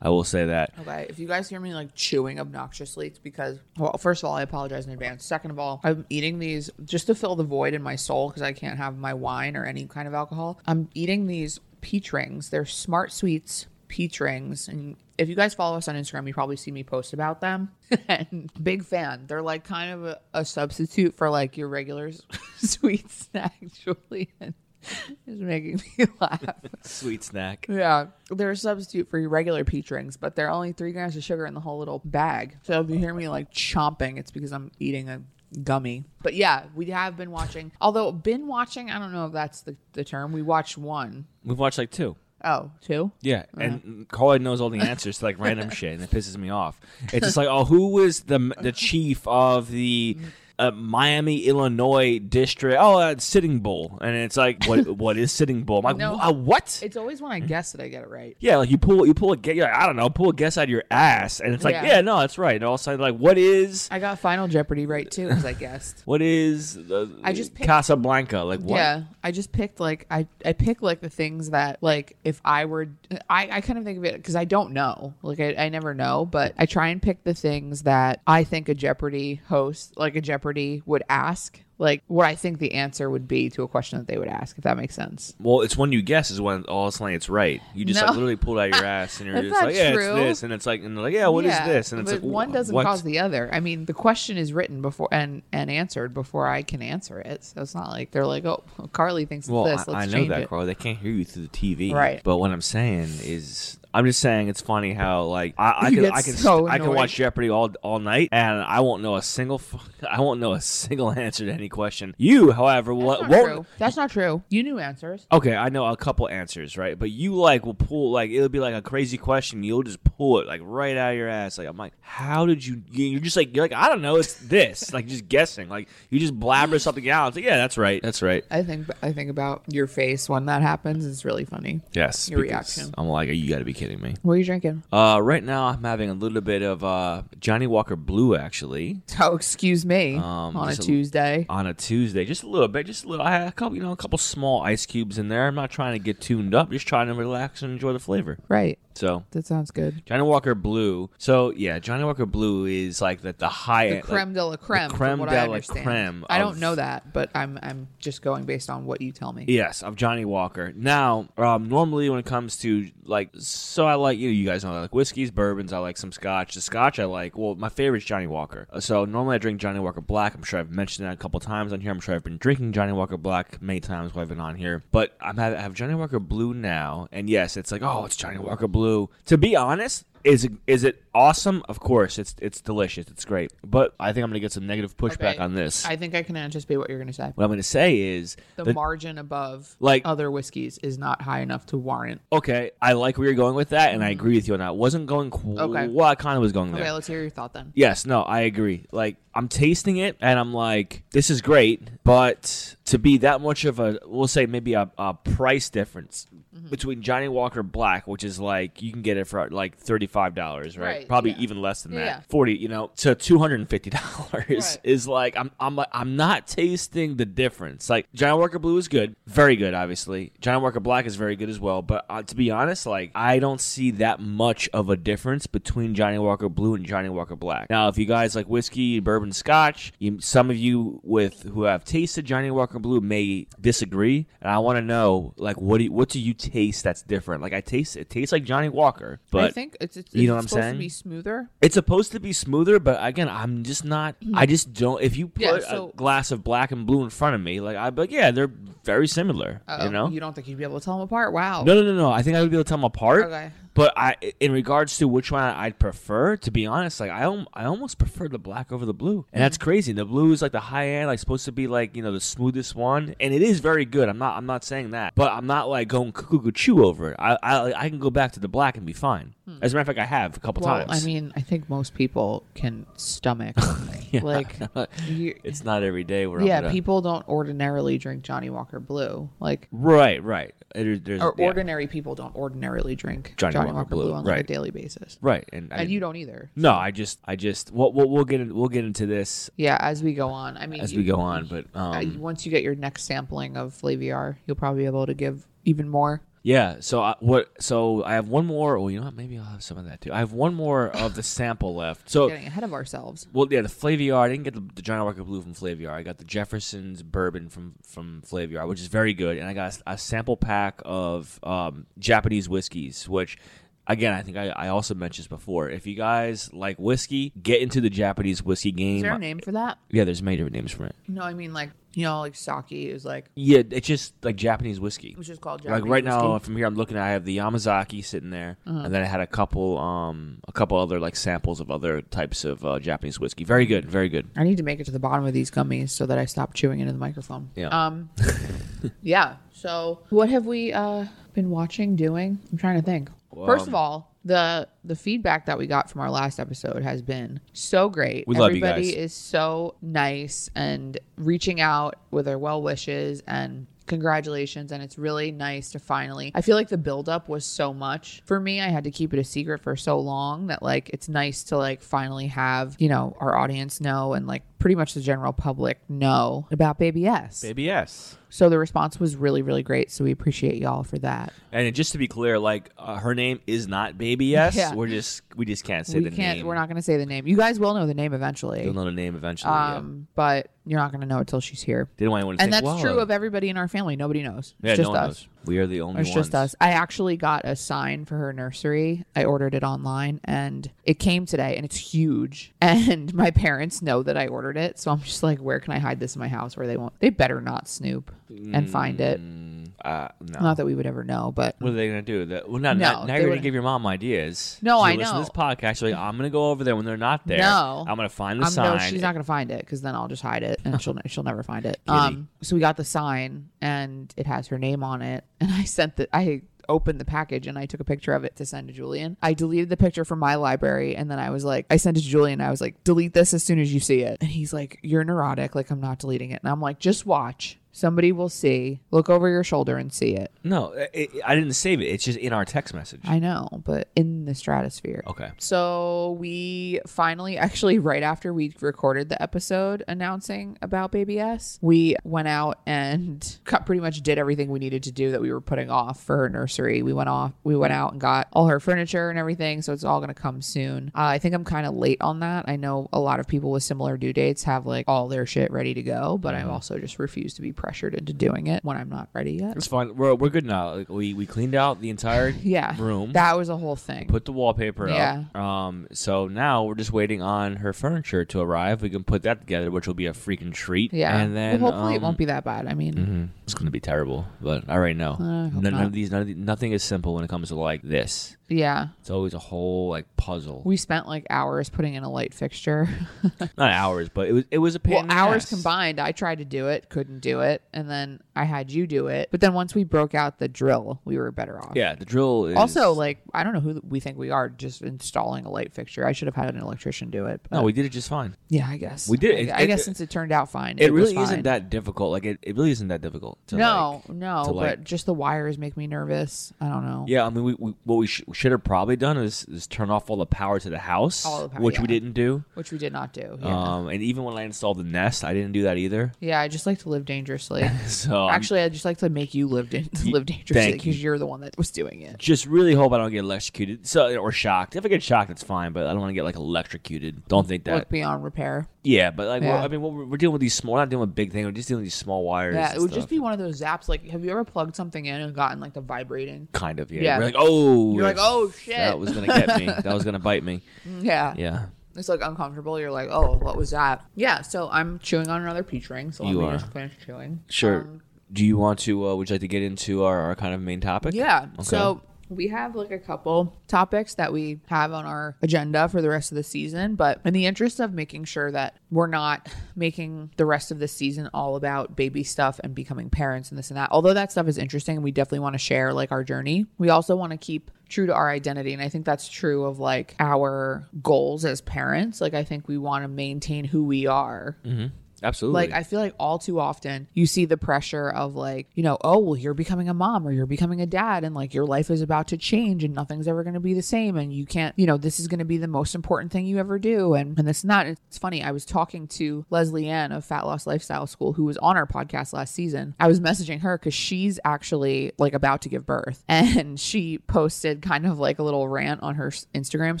I 0.00 0.08
will 0.08 0.24
say 0.24 0.46
that. 0.46 0.72
Okay, 0.80 1.06
if 1.08 1.18
you 1.18 1.26
guys 1.26 1.48
hear 1.48 1.60
me 1.60 1.74
like 1.74 1.94
chewing 1.94 2.38
obnoxiously, 2.40 3.06
it's 3.08 3.18
because, 3.18 3.58
well, 3.76 3.96
first 3.98 4.22
of 4.22 4.28
all, 4.30 4.36
I 4.36 4.44
apologize 4.52 4.86
in 4.86 4.92
advance. 4.92 5.24
Second 5.24 5.50
of 5.50 5.58
all, 5.58 5.80
I'm 5.82 6.04
eating 6.10 6.38
these 6.38 6.70
just 6.84 7.06
to 7.06 7.14
fill 7.14 7.36
the 7.36 7.44
void 7.44 7.72
in 7.72 7.82
my 7.82 7.96
soul 7.96 8.28
because 8.28 8.42
I 8.42 8.52
can't 8.52 8.76
have 8.76 8.98
my 8.98 9.14
wine 9.14 9.56
or 9.56 9.64
any 9.64 9.86
kind 9.86 10.06
of 10.06 10.12
alcohol. 10.12 10.60
I'm 10.66 10.90
eating 10.94 11.26
these 11.26 11.58
peach 11.80 12.12
rings. 12.12 12.50
They're 12.50 12.66
Smart 12.66 13.12
Sweets 13.12 13.66
peach 13.88 14.20
rings. 14.20 14.68
And 14.68 14.96
if 15.18 15.28
you 15.28 15.34
guys 15.34 15.54
follow 15.54 15.76
us 15.76 15.88
on 15.88 15.94
Instagram, 15.94 16.26
you 16.26 16.34
probably 16.34 16.56
see 16.56 16.70
me 16.70 16.82
post 16.84 17.12
about 17.12 17.40
them. 17.40 17.70
and 18.08 18.50
big 18.62 18.84
fan. 18.84 19.24
They're 19.26 19.42
like 19.42 19.64
kind 19.64 19.92
of 19.92 20.04
a, 20.04 20.20
a 20.34 20.44
substitute 20.44 21.14
for 21.14 21.30
like 21.30 21.56
your 21.56 21.68
regular 21.68 22.10
sweet 22.58 23.10
snack, 23.10 23.58
Julian. 23.84 24.54
It's 25.26 25.40
making 25.40 25.80
me 25.98 26.06
laugh. 26.20 26.42
Sweet 26.82 27.22
snack. 27.22 27.66
Yeah, 27.68 28.06
they're 28.30 28.50
a 28.50 28.56
substitute 28.56 29.08
for 29.08 29.18
your 29.18 29.28
regular 29.28 29.64
peach 29.64 29.90
rings, 29.90 30.16
but 30.16 30.34
they're 30.34 30.50
only 30.50 30.72
three 30.72 30.92
grams 30.92 31.16
of 31.16 31.22
sugar 31.22 31.46
in 31.46 31.54
the 31.54 31.60
whole 31.60 31.78
little 31.78 32.00
bag. 32.04 32.58
So 32.62 32.80
if 32.80 32.90
you 32.90 32.98
hear 32.98 33.14
me 33.14 33.28
like 33.28 33.52
chomping, 33.52 34.18
it's 34.18 34.30
because 34.30 34.52
I'm 34.52 34.72
eating 34.78 35.08
a 35.08 35.22
gummy. 35.62 36.04
But 36.22 36.34
yeah, 36.34 36.64
we 36.74 36.86
have 36.86 37.16
been 37.16 37.30
watching. 37.30 37.72
Although 37.80 38.12
been 38.12 38.46
watching, 38.46 38.90
I 38.90 38.98
don't 38.98 39.12
know 39.12 39.26
if 39.26 39.32
that's 39.32 39.62
the, 39.62 39.76
the 39.92 40.04
term. 40.04 40.32
We 40.32 40.42
watched 40.42 40.76
one. 40.76 41.26
We've 41.44 41.58
watched 41.58 41.78
like 41.78 41.90
two. 41.90 42.16
Oh, 42.44 42.72
two? 42.80 43.12
Yeah, 43.20 43.44
uh-huh. 43.54 43.60
and 43.60 44.08
Karley 44.08 44.40
knows 44.40 44.60
all 44.60 44.68
the 44.68 44.80
answers 44.80 45.18
to 45.18 45.24
like 45.24 45.38
random 45.38 45.70
shit, 45.70 45.92
and 45.92 46.02
it 46.02 46.10
pisses 46.10 46.36
me 46.36 46.50
off. 46.50 46.80
It's 47.12 47.26
just 47.26 47.36
like, 47.36 47.46
oh, 47.48 47.64
who 47.64 47.90
was 47.90 48.22
the 48.22 48.52
the 48.60 48.72
chief 48.72 49.26
of 49.28 49.70
the 49.70 50.18
uh, 50.66 50.70
Miami, 50.70 51.44
Illinois 51.46 52.18
district? 52.18 52.76
Oh, 52.80 52.98
uh, 52.98 53.14
Sitting 53.18 53.60
Bull, 53.60 53.98
and 54.00 54.14
it's 54.16 54.36
like, 54.36 54.64
what 54.66 54.86
what 54.98 55.16
is 55.16 55.32
Sitting 55.32 55.62
Bull? 55.64 55.78
I'm 55.78 55.84
like, 55.84 55.96
No. 55.96 56.14
Uh, 56.18 56.32
what? 56.32 56.80
It's 56.82 56.96
always 56.96 57.20
when 57.20 57.32
I 57.32 57.40
guess 57.40 57.72
that 57.72 57.80
I 57.80 57.88
get 57.88 58.02
it 58.02 58.10
right. 58.10 58.36
Yeah, 58.40 58.56
like 58.58 58.70
you 58.70 58.78
pull 58.78 59.06
you 59.06 59.14
pull 59.14 59.32
a 59.32 59.36
guess. 59.36 59.64
I 59.74 59.86
don't 59.86 59.96
know, 59.96 60.08
pull 60.10 60.30
a 60.30 60.32
guess 60.34 60.58
out 60.58 60.64
of 60.64 60.70
your 60.70 60.84
ass, 60.90 61.40
and 61.40 61.54
it's 61.54 61.64
like, 61.64 61.74
Yeah. 61.74 61.86
yeah, 61.86 62.00
no, 62.00 62.20
that's 62.20 62.38
right. 62.38 62.56
And 62.56 62.64
all 62.64 62.74
of 62.74 62.80
a 62.80 62.82
sudden, 62.82 63.00
like, 63.00 63.16
what 63.16 63.38
is 63.38 63.88
I 63.90 63.98
got 63.98 64.18
Final 64.18 64.48
Jeopardy 64.48 64.86
right 64.86 65.10
too, 65.10 65.28
as 65.28 65.44
I 65.44 65.52
guessed. 65.52 66.02
what 66.04 66.22
is 66.22 66.74
the 66.74 67.10
I 67.22 67.32
just 67.32 67.54
picked- 67.54 67.66
Casablanca? 67.68 68.40
Like 68.40 68.60
what? 68.60 68.76
Yeah, 68.76 69.02
I 69.24 69.30
just 69.32 69.52
picked 69.52 69.80
like 69.80 70.06
I 70.10 70.26
I 70.44 70.52
pick 70.52 70.82
like 70.82 71.00
the 71.00 71.10
things 71.10 71.50
that 71.50 71.78
like 71.82 72.16
if 72.24 72.40
I 72.44 72.66
were 72.66 72.88
I 73.28 73.48
I 73.50 73.60
kind 73.60 73.78
of 73.78 73.84
think 73.84 73.98
of 73.98 74.04
it 74.04 74.14
because 74.14 74.36
I 74.36 74.44
don't 74.44 74.72
know 74.72 75.14
like 75.22 75.40
I, 75.40 75.54
I 75.58 75.68
never 75.68 75.94
know 75.94 76.24
but 76.24 76.54
I 76.58 76.66
try 76.66 76.88
and 76.88 77.00
pick 77.00 77.24
the 77.24 77.34
things 77.34 77.82
that 77.82 78.20
I 78.26 78.44
think 78.44 78.68
a 78.68 78.74
Jeopardy 78.74 79.40
host 79.48 79.96
like 79.96 80.16
a 80.16 80.20
Jeopardy 80.20 80.51
would 80.86 81.02
ask 81.08 81.60
like 81.78 82.02
what 82.06 82.26
I 82.26 82.36
think 82.36 82.60
the 82.60 82.74
answer 82.74 83.10
would 83.10 83.26
be 83.26 83.50
to 83.50 83.64
a 83.64 83.68
question 83.68 83.98
that 83.98 84.06
they 84.06 84.16
would 84.16 84.28
ask 84.28 84.56
if 84.56 84.62
that 84.62 84.76
makes 84.76 84.94
sense. 84.94 85.34
Well, 85.40 85.62
it's 85.62 85.76
when 85.76 85.90
you 85.90 86.00
guess 86.00 86.30
is 86.30 86.40
when 86.40 86.62
all 86.64 86.86
of 86.86 86.94
a 86.94 86.96
sudden 86.96 87.14
it's 87.14 87.28
right. 87.28 87.60
You 87.74 87.84
just 87.84 87.98
No. 87.98 88.06
like 88.06 88.14
literally 88.14 88.36
pull 88.36 88.58
out 88.60 88.68
your 88.68 88.84
ass, 88.84 89.18
and 89.18 89.26
you're 89.26 89.34
That's 89.34 89.48
just 89.48 89.60
not 89.60 89.66
like, 89.66 89.74
yeah, 89.76 89.92
true. 89.92 90.04
it's 90.04 90.14
this, 90.14 90.42
and 90.44 90.52
it's 90.52 90.64
like, 90.64 90.82
and 90.84 90.96
they're 90.96 91.02
like, 91.02 91.14
yeah, 91.14 91.26
what 91.26 91.44
is 91.44 91.58
this? 91.58 91.90
And 91.90 92.00
it's 92.02 92.12
but 92.12 92.22
like, 92.22 92.30
one 92.32 92.52
doesn't 92.52 92.72
what? 92.74 92.86
cause 92.86 93.02
the 93.02 93.18
other. 93.18 93.50
I 93.52 93.58
mean, 93.58 93.86
the 93.86 93.94
question 93.94 94.36
is 94.36 94.52
written 94.52 94.80
before 94.80 95.08
and 95.10 95.42
and 95.52 95.70
answered 95.70 96.14
before 96.14 96.46
I 96.46 96.62
can 96.62 96.82
answer 96.82 97.18
it. 97.20 97.42
So 97.42 97.62
it's 97.62 97.74
not 97.74 97.88
like 97.90 98.12
they're 98.12 98.26
like, 98.26 98.44
oh, 98.44 98.62
Karley 98.92 99.26
thinks 99.26 99.48
Well, 99.48 99.66
it's 99.66 99.84
this. 99.84 99.88
I, 99.88 99.92
I 99.92 100.00
Let's 100.02 100.12
know 100.12 100.18
change 100.18 100.28
that, 100.28 100.42
it. 100.42 100.48
Carl. 100.50 100.66
They 100.66 100.74
can't 100.76 100.98
hear 100.98 101.10
you 101.10 101.24
through 101.24 101.42
the 101.44 101.48
TV, 101.48 101.92
Right. 101.92 102.20
But 102.22 102.36
what 102.36 102.52
I'm 102.52 102.60
saying 102.62 103.08
is, 103.24 103.78
I'm 103.94 104.06
just 104.06 104.20
saying 104.20 104.48
it's 104.48 104.60
funny 104.60 104.94
how 104.94 105.24
like 105.24 105.54
I, 105.58 105.86
I 105.86 105.90
can 105.90 106.06
I 106.06 106.22
can 106.22 106.32
so 106.34 106.66
I 106.66 106.78
can 106.78 106.94
watch 106.94 107.14
Jeopardy 107.14 107.50
all 107.50 107.70
all 107.82 107.98
night, 107.98 108.30
and 108.32 108.62
I 108.62 108.80
won't 108.80 109.02
know 109.02 109.16
a 109.16 109.22
single 109.22 109.56
f- 109.56 109.90
I 110.08 110.20
won't 110.20 110.40
know 110.40 110.52
a 110.52 110.60
single 110.60 111.10
answer 111.18 111.44
to 111.44 111.52
any 111.52 111.68
question. 111.68 112.14
You, 112.16 112.52
however, 112.52 112.94
That's 112.94 113.04
what 113.04 113.20
not 113.22 113.30
won't. 113.30 113.46
true. 113.52 113.66
That's 113.78 113.96
not 113.96 114.10
true. 114.10 114.42
You 114.48 114.62
knew 114.62 114.78
answers. 114.78 115.26
Okay, 115.30 115.54
I 115.54 115.68
know 115.68 115.86
a 115.86 115.96
couple 115.96 116.28
answers, 116.28 116.78
right? 116.78 116.98
But 116.98 117.10
you 117.10 117.34
like 117.34 117.66
will 117.66 117.74
pull 117.74 118.10
like 118.12 118.30
it'll 118.30 118.48
be 118.48 118.60
like 118.60 118.74
a 118.74 118.82
crazy 118.82 119.18
question. 119.18 119.62
You'll 119.62 119.82
just 119.82 120.02
pull 120.02 120.40
it 120.40 120.46
like 120.46 120.62
right 120.64 120.96
out 120.96 121.12
of 121.12 121.18
your 121.18 121.28
ass. 121.28 121.58
Like 121.58 121.68
I'm 121.68 121.76
like, 121.76 121.92
how 122.00 122.46
did 122.46 122.64
you? 122.64 122.82
You're 122.90 123.20
just 123.20 123.36
like 123.36 123.54
you're 123.54 123.64
like 123.64 123.74
I 123.74 123.88
don't 123.88 124.00
know. 124.00 124.16
It's 124.16 124.34
this. 124.34 124.92
like 124.94 125.06
just 125.06 125.28
guessing. 125.28 125.68
Like 125.68 125.88
you 126.08 126.18
just 126.18 126.38
blabber 126.38 126.78
something 126.78 127.08
out. 127.10 127.28
It's 127.28 127.36
like 127.36 127.44
yeah, 127.44 127.58
that's 127.58 127.76
right. 127.76 128.00
That's 128.02 128.22
right. 128.22 128.42
I 128.50 128.62
think 128.62 128.88
I 129.02 129.12
think 129.12 129.28
about 129.28 129.64
your 129.68 129.86
face 129.86 130.30
when 130.30 130.46
that 130.46 130.62
happens. 130.62 131.04
It's 131.04 131.26
really 131.26 131.44
funny. 131.44 131.82
Yes. 131.92 132.30
Your 132.30 132.40
because 132.40 132.78
reaction. 132.78 132.94
I'm 132.96 133.08
like, 133.08 133.28
you 133.28 133.50
got 133.50 133.58
to 133.58 133.64
be 133.64 133.74
kidding 133.74 133.81
me. 133.90 134.14
What 134.22 134.34
are 134.34 134.36
you 134.36 134.44
drinking? 134.44 134.82
Uh, 134.92 135.20
right 135.22 135.42
now 135.42 135.66
I'm 135.66 135.82
having 135.84 136.10
a 136.10 136.14
little 136.14 136.40
bit 136.40 136.62
of 136.62 136.82
uh 136.84 137.22
Johnnie 137.40 137.66
Walker 137.66 137.96
Blue 137.96 138.34
actually 138.36 139.02
Oh, 139.20 139.34
excuse 139.34 139.84
me. 139.86 140.16
Um, 140.16 140.56
on 140.56 140.68
a- 140.70 140.76
Tuesday. 140.76 141.46
on 141.48 141.66
a 141.66 141.74
Tuesday, 141.74 142.24
just 142.24 142.42
a 142.42 142.48
little 142.48 142.68
bit, 142.68 142.86
just 142.86 143.04
a 143.04 143.08
little. 143.08 143.24
I 143.24 143.30
had 143.32 143.48
a 143.48 143.52
couple, 143.52 143.76
you 143.76 143.82
know, 143.82 143.92
a 143.92 143.96
couple 143.96 144.18
small 144.18 144.62
ice 144.62 144.86
cubes 144.86 145.18
in 145.18 145.28
there. 145.28 145.46
I'm 145.46 145.54
not 145.54 145.70
trying 145.70 145.92
to 145.94 145.98
get 145.98 146.20
tuned 146.20 146.54
up, 146.54 146.70
just 146.70 146.86
trying 146.86 147.08
to 147.08 147.14
relax 147.14 147.62
and 147.62 147.72
enjoy 147.72 147.92
the 147.92 147.98
flavor. 148.00 148.38
Right. 148.48 148.78
So 148.94 149.24
That 149.30 149.46
sounds 149.46 149.70
good. 149.70 150.02
Johnnie 150.06 150.22
Walker 150.22 150.54
Blue. 150.54 151.10
So 151.18 151.50
yeah, 151.50 151.78
Johnnie 151.78 152.04
Walker 152.04 152.26
Blue 152.26 152.66
is 152.66 153.00
like 153.00 153.20
the 153.22 153.32
the 153.32 153.48
high 153.48 153.90
The 153.94 154.00
creme 154.02 154.32
de 154.34 154.44
la 154.44 154.56
creme. 154.56 154.90
creme 154.90 155.18
de 155.24 155.30
I 155.38 155.46
la 155.46 155.60
creme 155.60 156.24
I 156.28 156.38
don't 156.38 156.58
know 156.58 156.74
that, 156.74 157.12
but 157.12 157.30
I'm 157.34 157.58
I'm 157.62 157.88
just 157.98 158.22
going 158.22 158.44
based 158.44 158.70
on 158.70 158.84
what 158.84 159.00
you 159.00 159.12
tell 159.12 159.32
me. 159.32 159.44
Yes, 159.48 159.82
of 159.82 159.96
Johnnie 159.96 160.24
Walker. 160.24 160.72
Now, 160.74 161.28
um, 161.38 161.68
normally 161.68 162.08
when 162.10 162.18
it 162.18 162.26
comes 162.26 162.56
to 162.58 162.90
like, 163.04 163.30
so 163.38 163.86
I 163.86 163.94
like 163.94 164.18
you. 164.18 164.28
know, 164.28 164.32
You 164.32 164.46
guys 164.46 164.64
know 164.64 164.72
I 164.74 164.80
like 164.82 164.94
whiskeys, 164.94 165.30
bourbons. 165.30 165.72
I 165.72 165.78
like 165.78 165.96
some 165.96 166.12
scotch. 166.12 166.54
The 166.54 166.60
scotch 166.60 166.98
I 166.98 167.04
like. 167.04 167.36
Well, 167.36 167.54
my 167.54 167.68
favorite 167.68 167.98
is 167.98 168.04
Johnnie 168.04 168.26
Walker. 168.26 168.66
Uh, 168.72 168.80
So 168.80 169.04
normally 169.04 169.36
I 169.36 169.38
drink 169.38 169.60
Johnnie 169.60 169.80
Walker 169.80 170.00
Black. 170.00 170.34
I'm 170.34 170.42
sure 170.42 170.58
I've 170.60 170.70
mentioned 170.70 171.06
that 171.06 171.14
a 171.14 171.16
couple 171.16 171.40
times 171.40 171.72
on 171.72 171.80
here. 171.80 171.90
I'm 171.90 172.00
sure 172.00 172.14
I've 172.14 172.24
been 172.24 172.38
drinking 172.38 172.72
Johnnie 172.72 172.92
Walker 172.92 173.16
Black 173.16 173.60
many 173.62 173.80
times 173.80 174.14
while 174.14 174.22
I've 174.22 174.28
been 174.28 174.40
on 174.40 174.56
here. 174.56 174.82
But 174.92 175.16
I'm 175.20 175.36
have, 175.36 175.54
I 175.54 175.60
have 175.60 175.74
Johnnie 175.74 175.94
Walker 175.94 176.18
Blue 176.20 176.54
now, 176.54 177.08
and 177.12 177.28
yes, 177.30 177.56
it's 177.56 177.72
like 177.72 177.82
oh, 177.82 178.04
it's 178.04 178.16
Johnnie 178.16 178.38
Walker 178.38 178.68
Blue. 178.68 178.81
To 179.26 179.38
be 179.38 179.56
honest. 179.56 180.04
Is 180.24 180.44
it, 180.44 180.52
is 180.66 180.84
it 180.84 181.02
awesome? 181.14 181.62
Of 181.68 181.80
course, 181.80 182.18
it's 182.18 182.34
it's 182.40 182.60
delicious. 182.60 183.06
It's 183.08 183.24
great. 183.24 183.52
But 183.64 183.94
I 183.98 184.12
think 184.12 184.24
I'm 184.24 184.30
gonna 184.30 184.40
get 184.40 184.52
some 184.52 184.66
negative 184.66 184.96
pushback 184.96 185.34
Okay. 185.34 185.38
on 185.38 185.54
this. 185.54 185.84
I 185.84 185.96
think 185.96 186.14
I 186.14 186.22
can 186.22 186.36
anticipate 186.36 186.76
what 186.76 186.88
you're 186.88 186.98
going 186.98 187.08
to 187.08 187.12
say. 187.12 187.32
what 187.34 187.44
I'm 187.44 187.50
gonna 187.50 187.62
say 187.62 187.98
is 187.98 188.36
The 188.56 188.64
that- 188.64 188.74
margin 188.74 189.18
above 189.18 189.74
Like- 189.80 190.02
other 190.04 190.30
whiskeys 190.30 190.78
is 190.82 190.98
not 190.98 191.22
high 191.22 191.40
enough 191.40 191.66
to 191.66 191.76
warrant. 191.76 192.20
Okay, 192.32 192.70
I 192.80 192.92
like 192.92 193.18
where 193.18 193.26
you're 193.26 193.34
going 193.34 193.54
with 193.54 193.70
that, 193.70 193.94
and 193.94 194.02
I 194.04 194.10
agree 194.10 194.36
with 194.36 194.46
you 194.48 194.54
on 194.54 194.60
that. 194.60 194.76
Wasn't 194.76 195.06
going 195.06 195.30
qu- 195.30 195.58
Okay. 195.58 195.88
well. 195.88 196.06
I 196.08 196.14
kind 196.14 196.36
of 196.36 196.42
was 196.42 196.52
going 196.52 196.72
there. 196.72 196.82
Okay, 196.82 196.90
let's 196.92 197.06
hear 197.06 197.20
your 197.20 197.30
thought 197.30 197.52
then. 197.52 197.72
Yes, 197.74 198.06
no, 198.06 198.22
I 198.22 198.40
agree. 198.42 198.86
Like 198.92 199.16
I'm 199.34 199.48
tasting 199.48 199.96
it, 199.96 200.16
and 200.20 200.38
I'm 200.38 200.52
like, 200.52 201.02
this 201.12 201.30
is 201.30 201.40
great, 201.40 201.88
but 202.04 202.76
to 202.84 202.98
be 202.98 203.18
that 203.18 203.40
much 203.40 203.64
of 203.64 203.80
a, 203.80 203.98
we'll 204.04 204.28
say 204.28 204.44
maybe 204.46 204.74
a, 204.74 204.90
a 204.98 205.14
price 205.14 205.68
difference 205.70 206.26
Mm-hmm. 206.54 206.68
between 206.68 207.00
Johnnie 207.00 207.28
Walker 207.28 207.62
Black, 207.62 208.06
which 208.06 208.22
is 208.24 208.38
like 208.38 208.82
you 208.82 208.92
can 208.92 209.00
get 209.00 209.16
it 209.16 209.26
for 209.26 209.48
like 209.48 209.78
thirty 209.78 210.06
five 210.12 210.34
dollars, 210.34 210.78
right? 210.78 210.82
Right, 210.98 211.08
Probably 211.08 211.30
yeah. 211.32 211.38
even 211.40 211.60
less 211.62 211.82
than 211.82 211.94
that, 211.94 212.04
Yeah. 212.04 212.20
forty, 212.28 212.54
you 212.54 212.68
know, 212.68 212.90
to 212.98 213.14
two 213.14 213.38
hundred 213.38 213.60
and 213.60 213.68
fifty 213.68 213.90
dollars 213.90 214.30
Right. 214.48 214.78
is 214.84 215.08
like 215.08 215.36
I'm 215.36 215.50
I'm 215.58 215.78
I'm 215.92 216.16
not 216.16 216.46
tasting 216.46 217.16
the 217.16 217.24
difference. 217.24 217.88
Like 217.90 218.06
Johnnie 218.14 218.38
Walker 218.38 218.58
Blue 218.58 218.76
is 218.78 218.88
good, 218.88 219.16
very 219.26 219.56
good, 219.56 219.74
obviously. 219.74 220.32
Johnnie 220.40 220.60
Walker 220.62 220.80
Black 220.80 221.06
is 221.06 221.16
very 221.16 221.36
good 221.36 221.48
as 221.48 221.58
well, 221.58 221.82
but 221.82 222.04
uh, 222.08 222.22
to 222.22 222.36
be 222.36 222.50
honest, 222.50 222.86
like 222.86 223.10
I 223.14 223.38
don't 223.38 223.60
see 223.60 223.90
that 223.92 224.20
much 224.20 224.68
of 224.72 224.90
a 224.90 224.96
difference 224.96 225.46
between 225.46 225.94
Johnnie 225.94 226.18
Walker 226.18 226.48
Blue 226.48 226.74
and 226.74 226.84
Johnnie 226.84 227.08
Walker 227.08 227.36
Black. 227.36 227.70
Now, 227.70 227.88
if 227.88 227.98
you 227.98 228.04
guys 228.06 228.36
like 228.36 228.46
whiskey, 228.46 229.00
bourbon, 229.00 229.32
scotch, 229.32 229.92
you, 229.98 230.20
some 230.20 230.50
of 230.50 230.56
you 230.56 231.00
with 231.02 231.42
who 231.44 231.62
have 231.64 231.84
tasted 231.84 232.24
Johnnie 232.24 232.50
Walker 232.50 232.78
Blue 232.78 233.00
may 233.00 233.46
disagree, 233.60 234.26
and 234.40 234.50
I 234.50 234.58
want 234.58 234.76
to 234.76 234.82
know 234.82 235.32
like 235.36 235.60
what 235.60 235.78
do 235.78 235.84
you, 235.84 235.92
what 235.92 236.08
do 236.10 236.20
you 236.20 236.34
taste 236.34 236.84
that's 236.84 237.02
different? 237.02 237.42
Like 237.42 237.52
I 237.52 237.60
taste 237.60 237.96
it 237.96 238.10
tastes 238.10 238.32
like 238.32 238.44
Johnnie 238.44 238.68
Walker, 238.68 239.20
but 239.30 239.44
I 239.44 239.50
think 239.50 239.76
it's, 239.80 239.96
you 240.10 240.26
know 240.26 240.34
what 240.34 240.42
I'm 240.42 240.48
supposed 240.48 240.64
saying? 240.64 240.74
to 240.74 240.78
be 240.78 240.88
smoother. 240.88 241.48
it's 241.60 241.74
supposed 241.74 242.12
to 242.12 242.20
be 242.20 242.32
smoother, 242.32 242.78
but 242.78 242.98
again, 243.04 243.28
I'm 243.28 243.62
just 243.62 243.84
not. 243.84 244.20
Mm. 244.20 244.32
I 244.34 244.46
just 244.46 244.72
don't. 244.72 245.02
If 245.02 245.16
you 245.16 245.28
put 245.28 245.42
Yeah, 245.42 245.58
so- 245.60 245.90
a 245.94 245.96
glass 245.96 246.30
of 246.30 246.42
black 246.42 246.72
and 246.72 246.86
blue 246.86 247.02
in 247.04 247.10
front 247.10 247.34
of 247.34 247.40
me, 247.40 247.60
like 247.60 247.76
I'd 247.76 247.94
be 247.94 248.02
like, 248.02 248.10
yeah, 248.12 248.30
they're 248.30 248.50
very 248.84 249.06
similar. 249.06 249.62
Uh-oh. 249.68 249.82
You 249.84 249.88
uh, 249.88 249.92
know? 249.92 250.08
you 250.08 250.20
don't 250.20 250.34
think 250.34 250.48
you'd 250.48 250.58
be 250.58 250.64
able 250.64 250.80
to 250.80 250.84
tell 250.84 250.94
them 250.94 251.02
apart? 251.04 251.32
Wow. 251.32 251.64
no, 251.64 251.74
no, 251.74 251.82
no, 251.82 251.94
no. 251.94 252.10
I 252.10 252.22
think 252.22 252.36
I 252.36 252.40
would 252.40 252.50
be 252.50 252.56
able 252.56 252.64
to 252.64 252.68
tell 252.68 252.78
them 252.78 252.84
apart. 252.84 253.26
Okay. 253.26 253.50
But 253.74 253.94
I, 253.96 254.16
in 254.38 254.52
regards 254.52 254.98
to 254.98 255.08
which 255.08 255.32
one 255.32 255.42
I'd 255.42 255.78
prefer, 255.78 256.36
to 256.36 256.50
be 256.50 256.66
honest, 256.66 257.00
like 257.00 257.10
I, 257.10 257.22
I 257.54 257.64
almost 257.64 257.98
prefer 257.98 258.28
the 258.28 258.38
black 258.38 258.70
over 258.70 258.84
the 258.84 258.92
blue, 258.92 259.24
and 259.32 259.42
that's 259.42 259.56
mm-hmm. 259.56 259.64
crazy. 259.64 259.92
The 259.92 260.04
blue 260.04 260.32
is 260.32 260.42
like 260.42 260.52
the 260.52 260.60
high 260.60 260.88
end, 260.88 261.06
like 261.06 261.18
supposed 261.18 261.46
to 261.46 261.52
be 261.52 261.66
like 261.66 261.96
you 261.96 262.02
know 262.02 262.12
the 262.12 262.20
smoothest 262.20 262.74
one, 262.74 263.14
and 263.18 263.32
it 263.32 263.42
is 263.42 263.60
very 263.60 263.84
good. 263.84 264.08
I'm 264.08 264.18
not, 264.18 264.36
I'm 264.36 264.46
not 264.46 264.64
saying 264.64 264.90
that, 264.90 265.14
but 265.14 265.32
I'm 265.32 265.46
not 265.46 265.68
like 265.68 265.88
going 265.88 266.12
cuckoo 266.12 266.52
chew 266.52 266.84
over 266.84 267.12
it. 267.12 267.16
I, 267.18 267.38
I, 267.42 267.84
I 267.84 267.88
can 267.88 267.98
go 267.98 268.10
back 268.10 268.32
to 268.32 268.40
the 268.40 268.48
black 268.48 268.76
and 268.76 268.84
be 268.84 268.92
fine. 268.92 269.34
Hmm. 269.46 269.58
As 269.62 269.72
a 269.72 269.76
matter 269.76 269.90
of 269.90 269.96
fact, 269.96 269.98
I 269.98 270.04
have 270.04 270.36
a 270.36 270.40
couple 270.40 270.62
times. 270.62 270.88
Well, 270.88 270.88
times. 270.88 271.02
I 271.02 271.06
mean, 271.06 271.32
I 271.34 271.40
think 271.40 271.68
most 271.68 271.94
people 271.94 272.44
can 272.54 272.86
stomach 272.96 273.56
like 274.12 274.56
it's 275.08 275.64
not 275.64 275.82
every 275.82 276.04
day 276.04 276.26
where 276.26 276.42
yeah, 276.42 276.70
people 276.70 277.00
don't 277.00 277.26
ordinarily 277.26 277.96
drink 277.96 278.22
Johnnie 278.22 278.50
Walker 278.50 278.80
Blue. 278.80 279.30
Like 279.40 279.68
right, 279.72 280.22
right. 280.22 280.54
It- 280.74 281.08
or 281.08 281.34
yeah. 281.38 281.44
ordinary 281.46 281.86
people 281.86 282.14
don't 282.14 282.34
ordinarily 282.34 282.94
drink 282.94 283.34
Johnny 283.36 283.52
Johnny, 283.52 283.66
Walker 283.66 283.76
Walker, 283.76 283.94
Blue, 283.94 284.04
Blue, 284.04 284.14
on 284.14 284.24
like 284.24 284.40
a 284.40 284.42
daily 284.42 284.70
basis. 284.70 285.18
right, 285.20 285.48
and, 285.52 285.72
I 285.72 285.78
And 285.82 285.90
you 285.90 286.00
don't 286.00 286.16
either. 286.16 286.50
No, 286.56 286.72
I 286.72 286.90
just, 286.90 287.18
I 287.24 287.36
just, 287.36 287.72
we'll, 287.72 287.92
we'll, 287.92 288.08
we'll 288.08 288.24
get, 288.24 288.40
in, 288.40 288.54
we'll 288.54 288.68
get 288.68 288.84
into 288.84 289.06
this 289.06 289.50
Yeah, 289.56 289.76
as 289.80 290.02
we 290.02 290.14
go 290.14 290.28
on. 290.28 290.56
I 290.56 290.66
mean, 290.66 290.80
as 290.80 290.92
you- 290.92 290.98
we 290.98 291.04
go 291.04 291.16
on, 291.16 291.46
but 291.46 291.66
um, 291.74 292.18
once 292.20 292.44
you 292.46 292.50
get 292.50 292.62
your 292.62 292.74
next 292.74 293.04
sampling 293.04 293.56
of 293.56 293.72
Flaviar, 293.74 294.36
you'll 294.46 294.56
probably 294.56 294.82
be 294.82 294.86
able 294.86 295.06
to 295.06 295.14
give 295.14 295.46
even 295.64 295.88
more. 295.88 296.22
Yeah. 296.42 296.76
So 296.80 297.00
I, 297.00 297.14
what? 297.20 297.50
So 297.62 298.04
I 298.04 298.14
have 298.14 298.28
one 298.28 298.46
more. 298.46 298.78
Well, 298.78 298.90
you 298.90 298.98
know 298.98 299.06
what? 299.06 299.16
Maybe 299.16 299.38
I'll 299.38 299.44
have 299.44 299.62
some 299.62 299.78
of 299.78 299.84
that 299.86 300.00
too. 300.00 300.12
I 300.12 300.18
have 300.18 300.32
one 300.32 300.54
more 300.54 300.88
of 300.88 301.14
the 301.14 301.22
sample 301.22 301.74
left. 301.74 302.10
So. 302.10 302.28
Getting 302.28 302.46
ahead 302.46 302.64
of 302.64 302.72
ourselves. 302.72 303.26
Well, 303.32 303.46
yeah, 303.50 303.62
the 303.62 303.68
Flaviar. 303.68 304.18
I 304.18 304.28
didn't 304.28 304.44
get 304.44 304.54
the, 304.54 304.64
the 304.74 304.82
Johnnie 304.82 305.04
Walker 305.04 305.22
Blue 305.24 305.40
from 305.42 305.54
Flaviar. 305.54 305.90
I 305.90 306.02
got 306.02 306.18
the 306.18 306.24
Jefferson's 306.24 307.02
Bourbon 307.02 307.48
from 307.48 307.74
from 307.86 308.22
Flaviar, 308.26 308.68
which 308.68 308.80
is 308.80 308.88
very 308.88 309.14
good. 309.14 309.38
And 309.38 309.48
I 309.48 309.52
got 309.54 309.78
a, 309.86 309.92
a 309.92 309.98
sample 309.98 310.36
pack 310.36 310.80
of 310.84 311.38
um, 311.42 311.86
Japanese 311.98 312.48
whiskeys, 312.48 313.08
which. 313.08 313.38
Again, 313.84 314.14
I 314.14 314.22
think 314.22 314.36
I, 314.36 314.50
I 314.50 314.68
also 314.68 314.94
mentioned 314.94 315.24
this 315.24 315.28
before. 315.28 315.68
If 315.68 315.88
you 315.88 315.96
guys 315.96 316.52
like 316.52 316.78
whiskey, 316.78 317.32
get 317.42 317.60
into 317.60 317.80
the 317.80 317.90
Japanese 317.90 318.40
whiskey 318.40 318.70
game. 318.70 318.98
Is 318.98 319.02
there 319.02 319.12
a 319.12 319.18
name 319.18 319.40
for 319.40 319.50
that? 319.50 319.78
Yeah, 319.90 320.04
there's 320.04 320.22
many 320.22 320.36
different 320.36 320.54
names 320.54 320.70
for 320.70 320.84
it. 320.84 320.94
No, 321.08 321.22
I 321.22 321.34
mean 321.34 321.52
like 321.52 321.70
you 321.94 322.04
know, 322.04 322.20
like 322.20 322.34
sake 322.34 322.72
is 322.72 323.04
like 323.04 323.26
Yeah, 323.34 323.62
it's 323.70 323.86
just 323.86 324.14
like 324.24 324.36
Japanese 324.36 324.80
whiskey. 324.80 325.14
which 325.16 325.28
is 325.28 325.38
called 325.38 325.62
Japanese 325.62 325.82
like 325.82 325.90
right 325.90 326.04
now 326.04 326.32
whiskey. 326.34 326.44
from 326.46 326.56
here 326.56 326.66
i'm 326.66 326.74
looking 326.74 326.96
at 326.96 327.02
i 327.02 327.10
have 327.10 327.24
the 327.24 327.36
yamazaki 327.36 328.04
sitting 328.04 328.30
there 328.30 328.56
Uh-huh. 328.66 328.80
and 328.84 328.94
then 328.94 329.02
i 329.02 329.06
had 329.06 329.20
a 329.20 329.26
couple 329.26 329.78
um 329.78 330.38
a 330.48 330.52
couple 330.52 330.78
other 330.78 330.98
like 331.00 331.16
samples 331.16 331.60
of 331.60 331.70
other 331.70 332.00
types 332.00 332.44
of 332.44 332.64
uh, 332.64 332.78
japanese 332.78 333.20
whiskey 333.20 333.44
very 333.44 333.66
good 333.66 333.84
very 333.90 334.08
good 334.08 334.26
I 334.36 334.44
need 334.44 334.56
to 334.56 334.62
make 334.62 334.80
it 334.80 334.84
to 334.84 334.90
the 334.90 334.98
bottom 334.98 335.26
of 335.26 335.32
these 335.34 335.50
gummies 335.50 335.90
so 335.90 336.06
that 336.06 336.18
I 336.18 336.24
stop 336.24 336.54
chewing 336.54 336.80
into 336.80 336.92
the 336.92 336.98
microphone. 336.98 337.50
Yeah. 337.54 337.68
Um. 337.68 338.10
yeah. 339.02 339.36
So, 339.52 340.00
what 340.10 340.28
have 340.30 340.46
we 340.46 340.72
uh 340.72 341.06
been 341.34 341.50
watching, 341.50 341.96
doing? 341.96 342.38
I'm 342.50 342.58
trying 342.58 342.76
to 342.80 342.82
think. 342.84 343.10
First 343.46 343.62
of 343.68 343.74
Um, 343.74 343.74
all, 343.76 344.11
the 344.24 344.68
the 344.84 344.96
feedback 344.96 345.46
that 345.46 345.58
we 345.58 345.66
got 345.66 345.90
from 345.90 346.00
our 346.00 346.10
last 346.10 346.38
episode 346.38 346.82
has 346.82 347.02
been 347.02 347.40
so 347.52 347.88
great. 347.88 348.26
We 348.26 348.36
love 348.36 348.52
you 348.52 348.58
Everybody 348.58 348.92
guys. 348.92 348.94
is 348.94 349.14
so 349.14 349.74
nice 349.82 350.48
and 350.54 350.98
reaching 351.16 351.60
out 351.60 351.96
with 352.10 352.26
their 352.26 352.38
well 352.38 352.62
wishes 352.62 353.22
and 353.26 353.66
congratulations 353.86 354.70
and 354.72 354.80
it's 354.82 354.96
really 354.96 355.32
nice 355.32 355.72
to 355.72 355.78
finally 355.78 356.30
i 356.36 356.40
feel 356.40 356.56
like 356.56 356.68
the 356.68 356.78
buildup 356.78 357.28
was 357.28 357.44
so 357.44 357.74
much 357.74 358.22
for 358.24 358.38
me 358.38 358.60
i 358.60 358.68
had 358.68 358.84
to 358.84 358.92
keep 358.92 359.12
it 359.12 359.18
a 359.18 359.24
secret 359.24 359.60
for 359.60 359.74
so 359.74 359.98
long 359.98 360.46
that 360.46 360.62
like 360.62 360.88
it's 360.90 361.08
nice 361.08 361.42
to 361.42 361.58
like 361.58 361.82
finally 361.82 362.28
have 362.28 362.76
you 362.78 362.88
know 362.88 363.14
our 363.18 363.36
audience 363.36 363.80
know 363.80 364.12
and 364.14 364.26
like 364.26 364.44
pretty 364.60 364.76
much 364.76 364.94
the 364.94 365.00
general 365.00 365.32
public 365.32 365.78
know 365.88 366.46
about 366.52 366.78
baby 366.78 367.06
s 367.06 367.42
baby 367.42 367.64
yes 367.64 368.16
so 368.32 368.48
the 368.48 368.58
response 368.58 368.98
was 368.98 369.14
really 369.14 369.42
really 369.42 369.62
great 369.62 369.90
so 369.90 370.02
we 370.02 370.10
appreciate 370.10 370.56
y'all 370.56 370.82
for 370.82 370.98
that 370.98 371.32
and 371.52 371.72
just 371.74 371.92
to 371.92 371.98
be 371.98 372.08
clear 372.08 372.38
like 372.38 372.70
uh, 372.78 372.96
her 372.96 373.14
name 373.14 373.38
is 373.46 373.68
not 373.68 373.98
baby 373.98 374.26
yes 374.26 374.54
Yeah. 374.56 374.74
we're 374.74 374.88
just 374.88 375.22
we 375.36 375.44
just 375.44 375.64
can't 375.64 375.86
say 375.86 375.98
we 375.98 376.04
the 376.04 376.10
can't 376.10 376.38
name 376.38 376.46
we're 376.46 376.54
not 376.54 376.66
going 376.68 376.76
to 376.76 376.82
say 376.82 376.96
the 376.96 377.06
name 377.06 377.26
you 377.26 377.36
guys 377.36 377.60
will 377.60 377.74
know 377.74 377.86
the 377.86 377.94
name 377.94 378.14
eventually 378.14 378.64
you'll 378.64 378.74
know 378.74 378.86
the 378.86 378.90
name 378.90 379.14
eventually 379.14 379.52
yeah. 379.52 379.76
um 379.76 380.06
but 380.14 380.50
you're 380.64 380.80
not 380.80 380.92
going 380.92 381.00
to 381.02 381.06
know 381.06 381.18
it 381.18 381.26
till 381.28 381.40
she's 381.40 381.60
here 381.60 381.88
didn't 381.98 382.10
want 382.10 382.20
anyone 382.20 382.36
to 382.38 382.42
and 382.42 382.52
think, 382.52 382.64
that's 382.64 382.80
true 382.80 382.98
of 382.98 383.10
everybody 383.10 383.50
in 383.50 383.56
our 383.58 383.68
family 383.68 383.96
nobody 383.96 384.22
knows 384.22 384.54
yeah 384.62 384.70
it's 384.70 384.78
just 384.78 384.86
no 384.88 384.92
one 384.92 385.10
us 385.10 385.22
knows. 385.22 385.28
we 385.46 385.58
are 385.58 385.66
the 385.66 385.80
only 385.80 385.96
ones. 385.96 386.08
It's 386.08 386.16
ones 386.16 386.26
just 386.28 386.34
us. 386.34 386.54
I 386.60 386.70
actually 386.70 387.16
got 387.16 387.44
a 387.44 387.56
sign 387.56 388.04
for 388.04 388.16
her 388.16 388.32
nursery. 388.32 389.04
I 389.16 389.24
ordered 389.24 389.54
it 389.54 389.64
online 389.64 390.20
and 390.24 390.70
it 390.84 391.00
came 391.00 391.26
today 391.26 391.56
and 391.56 391.64
it's 391.64 391.76
huge. 391.76 392.52
And 392.62 393.12
my 393.12 393.30
parents 393.30 393.82
know 393.82 394.02
that 394.02 394.16
I 394.16 394.28
ordered 394.28 394.56
it. 394.56 394.78
So 394.78 394.90
I'm 394.90 395.00
just 395.00 395.22
like, 395.22 395.38
where 395.40 395.60
can 395.60 395.72
I 395.72 395.78
hide 395.78 396.00
this 396.00 396.14
in 396.14 396.20
my 396.20 396.28
house 396.28 396.56
where 396.56 396.66
they 396.66 396.76
won't? 396.76 396.98
They 397.00 397.10
better 397.10 397.40
not 397.40 397.68
snoop 397.68 398.10
and 398.52 398.68
find 398.70 399.00
it. 399.00 399.20
Mm, 399.20 399.70
uh, 399.84 400.08
no 400.20 400.40
Not 400.40 400.56
that 400.58 400.66
we 400.66 400.74
would 400.74 400.86
ever 400.86 401.02
know, 401.02 401.32
but 401.34 401.56
what 401.58 401.70
are 401.70 401.74
they 401.74 401.88
gonna 401.88 402.02
do? 402.02 402.24
That 402.26 402.48
well, 402.48 402.60
now, 402.60 402.72
No, 402.72 402.78
now, 402.78 402.92
now 403.00 403.06
they 403.06 403.12
you're 403.14 403.20
gonna 403.20 403.28
wouldn't. 403.30 403.42
give 403.42 403.54
your 403.54 403.62
mom 403.64 403.86
ideas. 403.86 404.58
No, 404.62 404.76
She'll 404.76 404.82
I 404.82 404.94
listen 404.94 405.14
know. 405.16 405.20
to 405.24 405.28
this 405.28 405.36
podcast. 405.36 405.80
You're 405.80 405.90
like, 405.90 405.98
I'm 406.00 406.16
gonna 406.16 406.30
go 406.30 406.50
over 406.50 406.62
there 406.62 406.76
when 406.76 406.84
they're 406.84 406.96
not 406.96 407.26
there. 407.26 407.38
No. 407.38 407.84
I'm 407.88 407.96
gonna 407.96 408.08
find 408.08 408.40
the 408.40 408.46
sign. 408.46 408.76
no, 408.76 408.78
she's 408.78 409.00
not 409.02 409.12
gonna 409.12 409.24
find 409.24 409.50
it 409.50 409.60
because 409.60 409.82
then 409.82 409.94
I'll 409.94 410.08
just 410.08 410.22
hide 410.22 410.42
it 410.44 410.60
and 410.64 410.80
she'll 410.80 410.96
she'll 411.06 411.24
never 411.24 411.42
find 411.42 411.66
it. 411.66 411.80
Um, 411.88 412.28
so 412.42 412.54
we 412.54 412.60
got 412.60 412.76
the 412.76 412.84
sign 412.84 413.48
and 413.60 414.12
it 414.16 414.26
has 414.26 414.46
her 414.48 414.58
name 414.58 414.84
on 414.84 415.02
it, 415.02 415.24
and 415.40 415.50
I 415.52 415.64
sent 415.64 415.96
the 415.96 416.08
I 416.16 416.42
opened 416.68 417.00
the 417.00 417.04
package 417.04 417.48
and 417.48 417.58
I 417.58 417.66
took 417.66 417.80
a 417.80 417.84
picture 417.84 418.14
of 418.14 418.22
it 418.22 418.36
to 418.36 418.46
send 418.46 418.68
to 418.68 418.72
Julian. 418.72 419.16
I 419.20 419.34
deleted 419.34 419.68
the 419.68 419.76
picture 419.76 420.04
from 420.04 420.20
my 420.20 420.36
library 420.36 420.94
and 420.94 421.10
then 421.10 421.18
I 421.18 421.30
was 421.30 421.44
like, 421.44 421.66
I 421.70 421.76
sent 421.76 421.96
it 421.96 422.02
to 422.02 422.06
Julian. 422.06 422.40
I 422.40 422.50
was 422.50 422.60
like, 422.60 422.84
delete 422.84 423.12
this 423.14 423.34
as 423.34 423.42
soon 423.42 423.58
as 423.58 423.74
you 423.74 423.80
see 423.80 424.02
it, 424.02 424.18
and 424.20 424.30
he's 424.30 424.52
like, 424.52 424.78
you're 424.80 425.02
neurotic. 425.02 425.56
Like 425.56 425.70
I'm 425.72 425.80
not 425.80 425.98
deleting 425.98 426.30
it, 426.30 426.40
and 426.40 426.48
I'm 426.48 426.60
like, 426.60 426.78
just 426.78 427.04
watch. 427.04 427.58
Somebody 427.72 428.12
will 428.12 428.28
see. 428.28 428.80
Look 428.90 429.08
over 429.08 429.28
your 429.28 429.42
shoulder 429.42 429.78
and 429.78 429.92
see 429.92 430.14
it. 430.14 430.30
No, 430.44 430.72
it, 430.92 431.10
I 431.24 431.34
didn't 431.34 431.54
save 431.54 431.80
it. 431.80 431.86
It's 431.86 432.04
just 432.04 432.18
in 432.18 432.32
our 432.32 432.44
text 432.44 432.74
message. 432.74 433.00
I 433.04 433.18
know, 433.18 433.48
but 433.64 433.88
in 433.96 434.26
the 434.26 434.34
stratosphere. 434.34 435.02
okay. 435.06 435.30
So 435.38 436.16
we 436.20 436.80
finally, 436.86 437.38
actually, 437.38 437.78
right 437.78 438.02
after 438.02 438.32
we 438.34 438.54
recorded 438.60 439.08
the 439.08 439.20
episode 439.22 439.82
announcing 439.88 440.58
about 440.62 440.92
Baby 440.92 441.18
S, 441.18 441.58
we 441.62 441.96
went 442.04 442.28
out 442.28 442.60
and 442.66 443.38
cut, 443.44 443.64
pretty 443.66 443.80
much 443.80 444.02
did 444.02 444.18
everything 444.18 444.50
we 444.50 444.58
needed 444.58 444.82
to 444.84 444.92
do 444.92 445.10
that 445.12 445.20
we 445.20 445.32
were 445.32 445.40
putting 445.40 445.70
off 445.70 446.02
for 446.02 446.16
her 446.18 446.28
nursery. 446.28 446.82
We 446.82 446.92
went 446.92 447.08
off, 447.08 447.32
we 447.42 447.56
went 447.56 447.72
out 447.72 447.92
and 447.92 448.00
got 448.00 448.28
all 448.32 448.48
her 448.48 448.60
furniture 448.60 449.08
and 449.08 449.18
everything. 449.18 449.62
So 449.62 449.72
it's 449.72 449.84
all 449.84 450.00
going 450.00 450.08
to 450.08 450.14
come 450.14 450.42
soon. 450.42 450.92
Uh, 450.94 451.04
I 451.04 451.18
think 451.18 451.34
I'm 451.34 451.44
kind 451.44 451.66
of 451.66 451.74
late 451.74 452.02
on 452.02 452.20
that. 452.20 452.44
I 452.48 452.56
know 452.56 452.88
a 452.92 453.00
lot 453.00 453.18
of 453.18 453.26
people 453.26 453.50
with 453.50 453.62
similar 453.62 453.96
due 453.96 454.12
dates 454.12 454.42
have 454.44 454.66
like 454.66 454.84
all 454.88 455.08
their 455.08 455.24
shit 455.24 455.50
ready 455.50 455.72
to 455.74 455.82
go, 455.82 456.18
but 456.18 456.34
I 456.34 456.42
also 456.42 456.78
just 456.78 456.98
refuse 456.98 457.34
to 457.34 457.42
be 457.42 457.52
pressured 457.62 457.94
into 457.94 458.12
doing 458.12 458.48
it 458.48 458.64
when 458.64 458.76
I'm 458.76 458.88
not 458.88 459.08
ready 459.12 459.34
yet. 459.34 459.56
It's 459.56 459.68
fine. 459.68 459.94
We're, 459.96 460.14
we're 460.16 460.30
good 460.30 460.44
now. 460.44 460.74
Like, 460.74 460.88
we 460.88 461.14
we 461.14 461.26
cleaned 461.26 461.54
out 461.54 461.80
the 461.80 461.90
entire 461.90 462.28
Yeah, 462.42 462.74
room. 462.80 463.12
that 463.12 463.36
was 463.36 463.48
a 463.48 463.56
whole 463.56 463.76
thing. 463.76 464.08
put 464.08 464.24
the 464.24 464.32
wallpaper 464.32 464.88
Yeah. 464.88 465.24
up. 465.34 465.40
Um, 465.40 465.86
so 465.92 466.26
now 466.26 466.64
we're 466.64 466.74
just 466.74 466.92
waiting 466.92 467.22
on 467.22 467.56
her 467.56 467.72
furniture 467.72 468.24
to 468.24 468.40
arrive. 468.40 468.82
We 468.82 468.90
can 468.90 469.04
put 469.04 469.22
that 469.22 469.40
together, 469.42 469.70
which 469.70 469.86
will 469.86 469.94
be 469.94 470.06
a 470.06 470.12
freaking 470.12 470.52
treat. 470.52 470.92
yeah, 470.92 471.16
and 471.16 471.36
then 471.36 471.60
well, 471.60 471.70
hopefully 471.72 471.94
it 471.94 471.98
um, 471.98 472.02
won't 472.02 472.18
be 472.18 472.24
that 472.26 472.44
bad. 472.44 472.66
I 472.66 472.74
mean, 472.74 472.94
mhm. 472.94 473.28
It's 473.44 473.54
gonna 473.54 473.70
be 473.70 473.80
terrible, 473.80 474.26
but 474.40 474.64
I 474.68 474.74
already 474.74 474.94
know. 474.94 475.12
Uh, 475.12 475.48
none, 475.48 475.62
none 475.62 475.82
of 475.86 475.92
these, 475.92 476.10
none 476.10 476.22
of 476.22 476.26
these, 476.26 476.36
nothing 476.36 476.72
is 476.72 476.82
simple 476.82 477.14
when 477.14 477.22
it 477.24 477.28
comes 477.28 477.48
to 477.48 477.54
like 477.54 477.82
this. 477.82 478.36
Yeah. 478.52 478.88
It's 479.00 479.10
always 479.10 479.34
a 479.34 479.38
whole 479.38 479.88
like 479.88 480.06
puzzle. 480.16 480.62
We 480.64 480.76
spent 480.76 481.06
like 481.08 481.26
hours 481.30 481.68
putting 481.68 481.94
in 481.94 482.02
a 482.04 482.10
light 482.10 482.34
fixture. 482.34 482.88
Not 483.56 483.72
hours, 483.72 484.08
but 484.08 484.28
it 484.28 484.32
was 484.32 484.44
it 484.50 484.58
was 484.58 484.74
a 484.74 484.80
pain. 484.80 485.06
well, 485.08 485.16
hours 485.18 485.44
ass. 485.44 485.48
combined. 485.50 485.98
I 486.00 486.12
tried 486.12 486.38
to 486.38 486.44
do 486.44 486.68
it, 486.68 486.88
couldn't 486.88 487.20
do 487.20 487.40
it, 487.40 487.62
and 487.72 487.88
then 487.90 488.20
I 488.36 488.44
had 488.44 488.70
you 488.70 488.86
do 488.86 489.08
it. 489.08 489.28
But 489.30 489.40
then 489.40 489.52
once 489.54 489.74
we 489.74 489.84
broke 489.84 490.14
out 490.14 490.38
the 490.38 490.48
drill, 490.48 491.00
we 491.04 491.18
were 491.18 491.30
better 491.32 491.58
off. 491.60 491.72
Yeah, 491.74 491.94
the 491.94 492.04
drill 492.04 492.46
is 492.46 492.56
Also, 492.56 492.92
like 492.92 493.18
I 493.34 493.42
don't 493.44 493.52
know 493.54 493.60
who 493.60 493.80
we 493.88 494.00
think 494.00 494.16
we 494.18 494.30
are, 494.30 494.48
just 494.48 494.82
installing 494.82 495.44
a 495.46 495.50
light 495.50 495.72
fixture. 495.72 496.06
I 496.06 496.12
should 496.12 496.26
have 496.26 496.36
had 496.36 496.54
an 496.54 496.60
electrician 496.60 497.10
do 497.10 497.26
it. 497.26 497.40
But 497.48 497.56
no, 497.58 497.62
we 497.62 497.72
did 497.72 497.84
it 497.84 497.90
just 497.90 498.08
fine. 498.08 498.36
yeah, 498.48 498.68
I 498.68 498.76
guess 498.76 499.08
We 499.08 499.16
did 499.16 499.34
I, 499.34 499.38
it. 499.38 499.50
I 499.50 499.62
It- 499.62 499.66
guess 499.66 499.80
it- 499.80 499.84
since 499.84 500.00
it 500.00 500.10
turned 500.10 500.32
out 500.32 500.50
fine, 500.50 500.78
It, 500.78 500.92
really 500.92 501.16
isn't 501.16 501.42
that 501.44 501.70
difficult. 501.70 502.12
Like 502.12 502.24
it, 502.24 502.38
it 502.42 502.56
really 502.56 502.70
isn't 502.70 502.88
that 502.88 503.00
difficult. 503.00 503.38
To 503.48 503.56
No, 503.56 504.02
like- 504.06 504.16
no, 504.16 504.44
to, 504.46 504.52
but 504.52 504.84
just 504.84 505.06
the 505.06 505.14
wires 505.14 505.58
make 505.58 505.76
me 505.76 505.86
nervous. 505.86 506.52
I 506.60 506.68
don't 506.68 506.84
know. 506.84 507.04
Yeah, 507.08 507.26
I 507.26 507.30
mean, 507.30 507.44
we, 507.44 507.54
we 507.58 507.74
what 507.84 507.96
we 507.96 508.06
sh- 508.06 508.22
should 508.42 508.50
have 508.52 508.64
probably 508.64 508.96
done 508.96 509.16
is, 509.18 509.44
is 509.44 509.68
turn 509.68 509.88
off 509.88 510.10
all 510.10 510.16
the 510.16 510.26
power 510.26 510.58
to 510.58 510.68
the 510.68 510.78
house, 510.78 511.24
All 511.24 511.42
the 511.42 511.48
power, 511.48 511.60
which 511.62 511.78
we 511.78 511.86
didn't 511.86 512.12
do. 512.12 512.42
Which 512.54 512.72
we 512.72 512.78
did 512.78 512.92
not 512.92 513.12
do. 513.12 513.38
Yeah. 513.40 513.56
Um, 513.76 513.86
and 513.88 514.02
even 514.02 514.24
when 514.24 514.36
I 514.36 514.42
installed 514.42 514.78
the 514.78 514.82
Nest, 514.84 515.22
I 515.22 515.32
didn't 515.32 515.52
do 515.52 515.62
that 515.62 515.76
either. 515.78 516.12
yeah, 516.18 516.40
I 516.40 516.48
just 516.48 516.66
like 516.66 516.80
to 516.80 516.88
live 516.88 517.04
dangerously. 517.04 517.62
So 517.86 518.28
Actually, 518.28 518.60
I 518.62 518.68
just 518.68 518.84
like 518.84 518.98
to 518.98 519.08
make 519.08 519.32
you 519.34 519.46
live 519.46 519.72
live 519.72 520.26
dangerously 520.26 520.54
thank 520.54 520.74
you. 520.84 520.90
because 520.92 521.02
you're 521.02 521.18
the 521.18 521.26
one 521.26 521.40
that 521.42 521.56
was 521.56 521.70
doing 521.70 522.02
it. 522.02 522.18
just 522.18 522.46
really 522.46 522.74
hope 522.74 522.92
I 522.92 522.98
don't 522.98 523.10
get 523.12 523.20
electrocuted. 523.20 523.86
So 523.86 524.16
or 524.16 524.32
shocked. 524.32 524.74
If 524.76 524.84
I 524.84 524.88
get 524.88 525.02
shocked, 525.02 525.30
it's 525.30 525.42
fine, 525.44 525.72
but 525.72 525.86
I 525.86 525.90
don't 525.92 526.00
want 526.00 526.10
to 526.10 526.14
get 526.14 526.24
like 526.24 526.36
electrocuted. 526.36 527.26
Don't 527.28 527.46
think 527.46 527.64
that. 527.64 527.74
Look 527.76 527.88
beyond 527.90 528.24
repair. 528.24 528.66
yeah, 528.82 529.10
but 529.10 529.28
like, 529.28 529.42
Yeah. 529.42 529.62
I 529.62 529.68
mean, 529.68 529.80
we're, 529.82 530.04
we're 530.06 530.16
dealing 530.16 530.32
with 530.32 530.40
these 530.40 530.54
small. 530.54 530.74
We're 530.74 530.80
not 530.80 530.88
dealing 530.90 531.06
with 531.08 531.14
big 531.14 531.32
things. 531.32 531.44
We're 531.44 531.52
just 531.52 531.68
dealing 531.68 531.82
with 531.82 531.86
these 531.86 531.94
small 531.94 532.24
wires. 532.24 532.54
Yeah, 532.56 532.72
it 532.74 532.80
would 532.80 532.90
stuff. 532.90 532.96
just 533.02 533.08
be 533.08 533.18
one 533.20 533.32
of 533.32 533.38
those 533.38 533.60
zaps. 533.60 533.88
Like, 533.88 534.04
have 534.08 534.24
you 534.24 534.30
ever 534.32 534.44
plugged 534.44 534.74
something 534.74 535.04
in 535.06 535.20
and 535.20 535.34
gotten 535.34 535.60
like 535.60 535.74
the 535.74 535.80
vibrating? 535.80 536.48
kind 536.52 536.80
of. 536.80 536.90
Yeah, 536.90 537.02
Yeah. 537.02 537.18
we're 537.18 537.24
like, 537.26 537.34
oh, 537.38 537.94
You're 537.94 538.02
like, 538.04 538.16
oh 538.18 538.31
shit. 538.50 538.76
that 538.76 538.98
was 538.98 539.12
gonna 539.12 539.26
get 539.26 539.58
me. 539.58 539.66
that 539.66 539.84
was 539.94 540.04
gonna 540.04 540.18
bite 540.18 540.42
me. 540.44 540.62
yeah. 541.00 541.34
Yeah. 541.36 541.66
It's 541.94 542.08
like 542.08 542.20
uncomfortable. 542.22 542.80
You're 542.80 542.90
like, 542.90 543.08
oh, 543.10 543.36
what 543.36 543.56
was 543.56 543.70
that? 543.70 544.04
Yeah. 544.14 544.40
So 544.42 544.68
I'm 544.70 544.98
chewing 545.00 545.28
on 545.28 545.42
another 545.42 545.62
peach 545.62 545.90
ring. 545.90 546.10
So 546.12 546.24
let 546.24 546.32
You 546.32 546.38
me 546.40 546.44
are. 546.46 546.52
just 546.52 546.72
finish 546.72 546.92
chewing. 547.04 547.40
Sure. 547.50 547.82
Um, 547.82 548.02
Do 548.32 548.44
you 548.46 548.56
want 548.56 548.78
to? 548.80 549.08
Uh, 549.08 549.14
would 549.16 549.28
you 549.28 549.34
like 549.34 549.40
to 549.42 549.48
get 549.48 549.62
into 549.62 550.04
our, 550.04 550.18
our 550.20 550.34
kind 550.34 550.54
of 550.54 550.60
main 550.62 550.80
topic? 550.80 551.14
yeah. 551.14 551.48
Okay. 551.54 551.62
So 551.64 552.00
we 552.30 552.48
have 552.48 552.74
like 552.74 552.90
a 552.90 552.98
couple 552.98 553.54
topics 553.68 554.14
that 554.14 554.32
we 554.32 554.58
have 554.68 554.90
on 554.94 555.04
our 555.04 555.36
agenda 555.42 555.86
for 555.90 556.00
the 556.00 556.08
rest 556.08 556.32
of 556.32 556.36
the 556.36 556.42
season, 556.42 556.94
but 556.94 557.20
in 557.26 557.34
the 557.34 557.44
interest 557.44 557.78
of 557.78 557.92
making 557.92 558.24
sure 558.24 558.50
that 558.50 558.74
we're 558.90 559.06
not 559.06 559.50
making 559.76 560.30
the 560.38 560.46
rest 560.46 560.70
of 560.70 560.78
the 560.78 560.88
season 560.88 561.28
all 561.34 561.56
about 561.56 561.94
baby 561.94 562.24
stuff 562.24 562.58
and 562.64 562.74
becoming 562.74 563.10
parents 563.10 563.50
and 563.50 563.58
this 563.58 563.70
and 563.70 563.76
that, 563.76 563.90
although 563.92 564.14
that 564.14 564.32
stuff 564.32 564.48
is 564.48 564.56
interesting 564.56 564.96
and 564.96 565.04
we 565.04 565.10
definitely 565.10 565.40
want 565.40 565.52
to 565.52 565.58
share 565.58 565.92
like 565.92 566.10
our 566.10 566.24
journey, 566.24 566.64
we 566.78 566.88
also 566.88 567.14
want 567.16 567.32
to 567.32 567.36
keep 567.36 567.70
true 567.92 568.06
to 568.06 568.14
our 568.14 568.30
identity. 568.30 568.72
And 568.72 568.82
I 568.82 568.88
think 568.88 569.04
that's 569.04 569.28
true 569.28 569.64
of 569.64 569.78
like 569.78 570.16
our 570.18 570.88
goals 571.02 571.44
as 571.44 571.60
parents. 571.60 572.20
Like, 572.20 572.34
I 572.34 572.42
think 572.42 572.66
we 572.66 572.78
want 572.78 573.04
to 573.04 573.08
maintain 573.08 573.64
who 573.64 573.84
we 573.84 574.06
are. 574.06 574.56
Mm-hmm. 574.64 574.86
Absolutely. 575.22 575.60
Like 575.60 575.72
I 575.72 575.82
feel 575.82 576.00
like 576.00 576.14
all 576.18 576.38
too 576.38 576.58
often 576.58 577.06
you 577.14 577.26
see 577.26 577.44
the 577.44 577.56
pressure 577.56 578.10
of 578.10 578.34
like, 578.34 578.68
you 578.74 578.82
know, 578.82 578.98
oh 579.02 579.18
well 579.18 579.36
you're 579.36 579.54
becoming 579.54 579.88
a 579.88 579.94
mom 579.94 580.26
or 580.26 580.32
you're 580.32 580.46
becoming 580.46 580.80
a 580.80 580.86
dad 580.86 581.24
and 581.24 581.34
like 581.34 581.54
your 581.54 581.66
life 581.66 581.90
is 581.90 582.02
about 582.02 582.28
to 582.28 582.36
change 582.36 582.84
and 582.84 582.94
nothing's 582.94 583.28
ever 583.28 583.44
gonna 583.44 583.60
be 583.60 583.74
the 583.74 583.82
same 583.82 584.16
and 584.16 584.32
you 584.32 584.44
can't, 584.46 584.76
you 584.78 584.86
know, 584.86 584.96
this 584.96 585.20
is 585.20 585.28
gonna 585.28 585.44
be 585.44 585.58
the 585.58 585.68
most 585.68 585.94
important 585.94 586.32
thing 586.32 586.46
you 586.46 586.58
ever 586.58 586.78
do 586.78 587.14
and, 587.14 587.38
and 587.38 587.46
this 587.46 587.62
and 587.62 587.70
that. 587.70 587.86
It's 587.86 588.18
funny, 588.18 588.42
I 588.42 588.50
was 588.50 588.64
talking 588.64 589.06
to 589.08 589.44
Leslie 589.50 589.88
Ann 589.88 590.12
of 590.12 590.24
Fat 590.24 590.44
Loss 590.46 590.66
Lifestyle 590.66 591.06
School, 591.06 591.32
who 591.32 591.44
was 591.44 591.56
on 591.58 591.76
our 591.76 591.86
podcast 591.86 592.32
last 592.32 592.54
season. 592.54 592.94
I 592.98 593.08
was 593.08 593.20
messaging 593.20 593.60
her 593.60 593.78
because 593.78 593.94
she's 593.94 594.40
actually 594.44 595.12
like 595.18 595.34
about 595.34 595.62
to 595.62 595.68
give 595.68 595.86
birth 595.86 596.24
and 596.28 596.78
she 596.78 597.18
posted 597.18 597.82
kind 597.82 598.06
of 598.06 598.18
like 598.18 598.38
a 598.38 598.42
little 598.42 598.68
rant 598.68 599.02
on 599.02 599.14
her 599.16 599.30
Instagram 599.54 600.00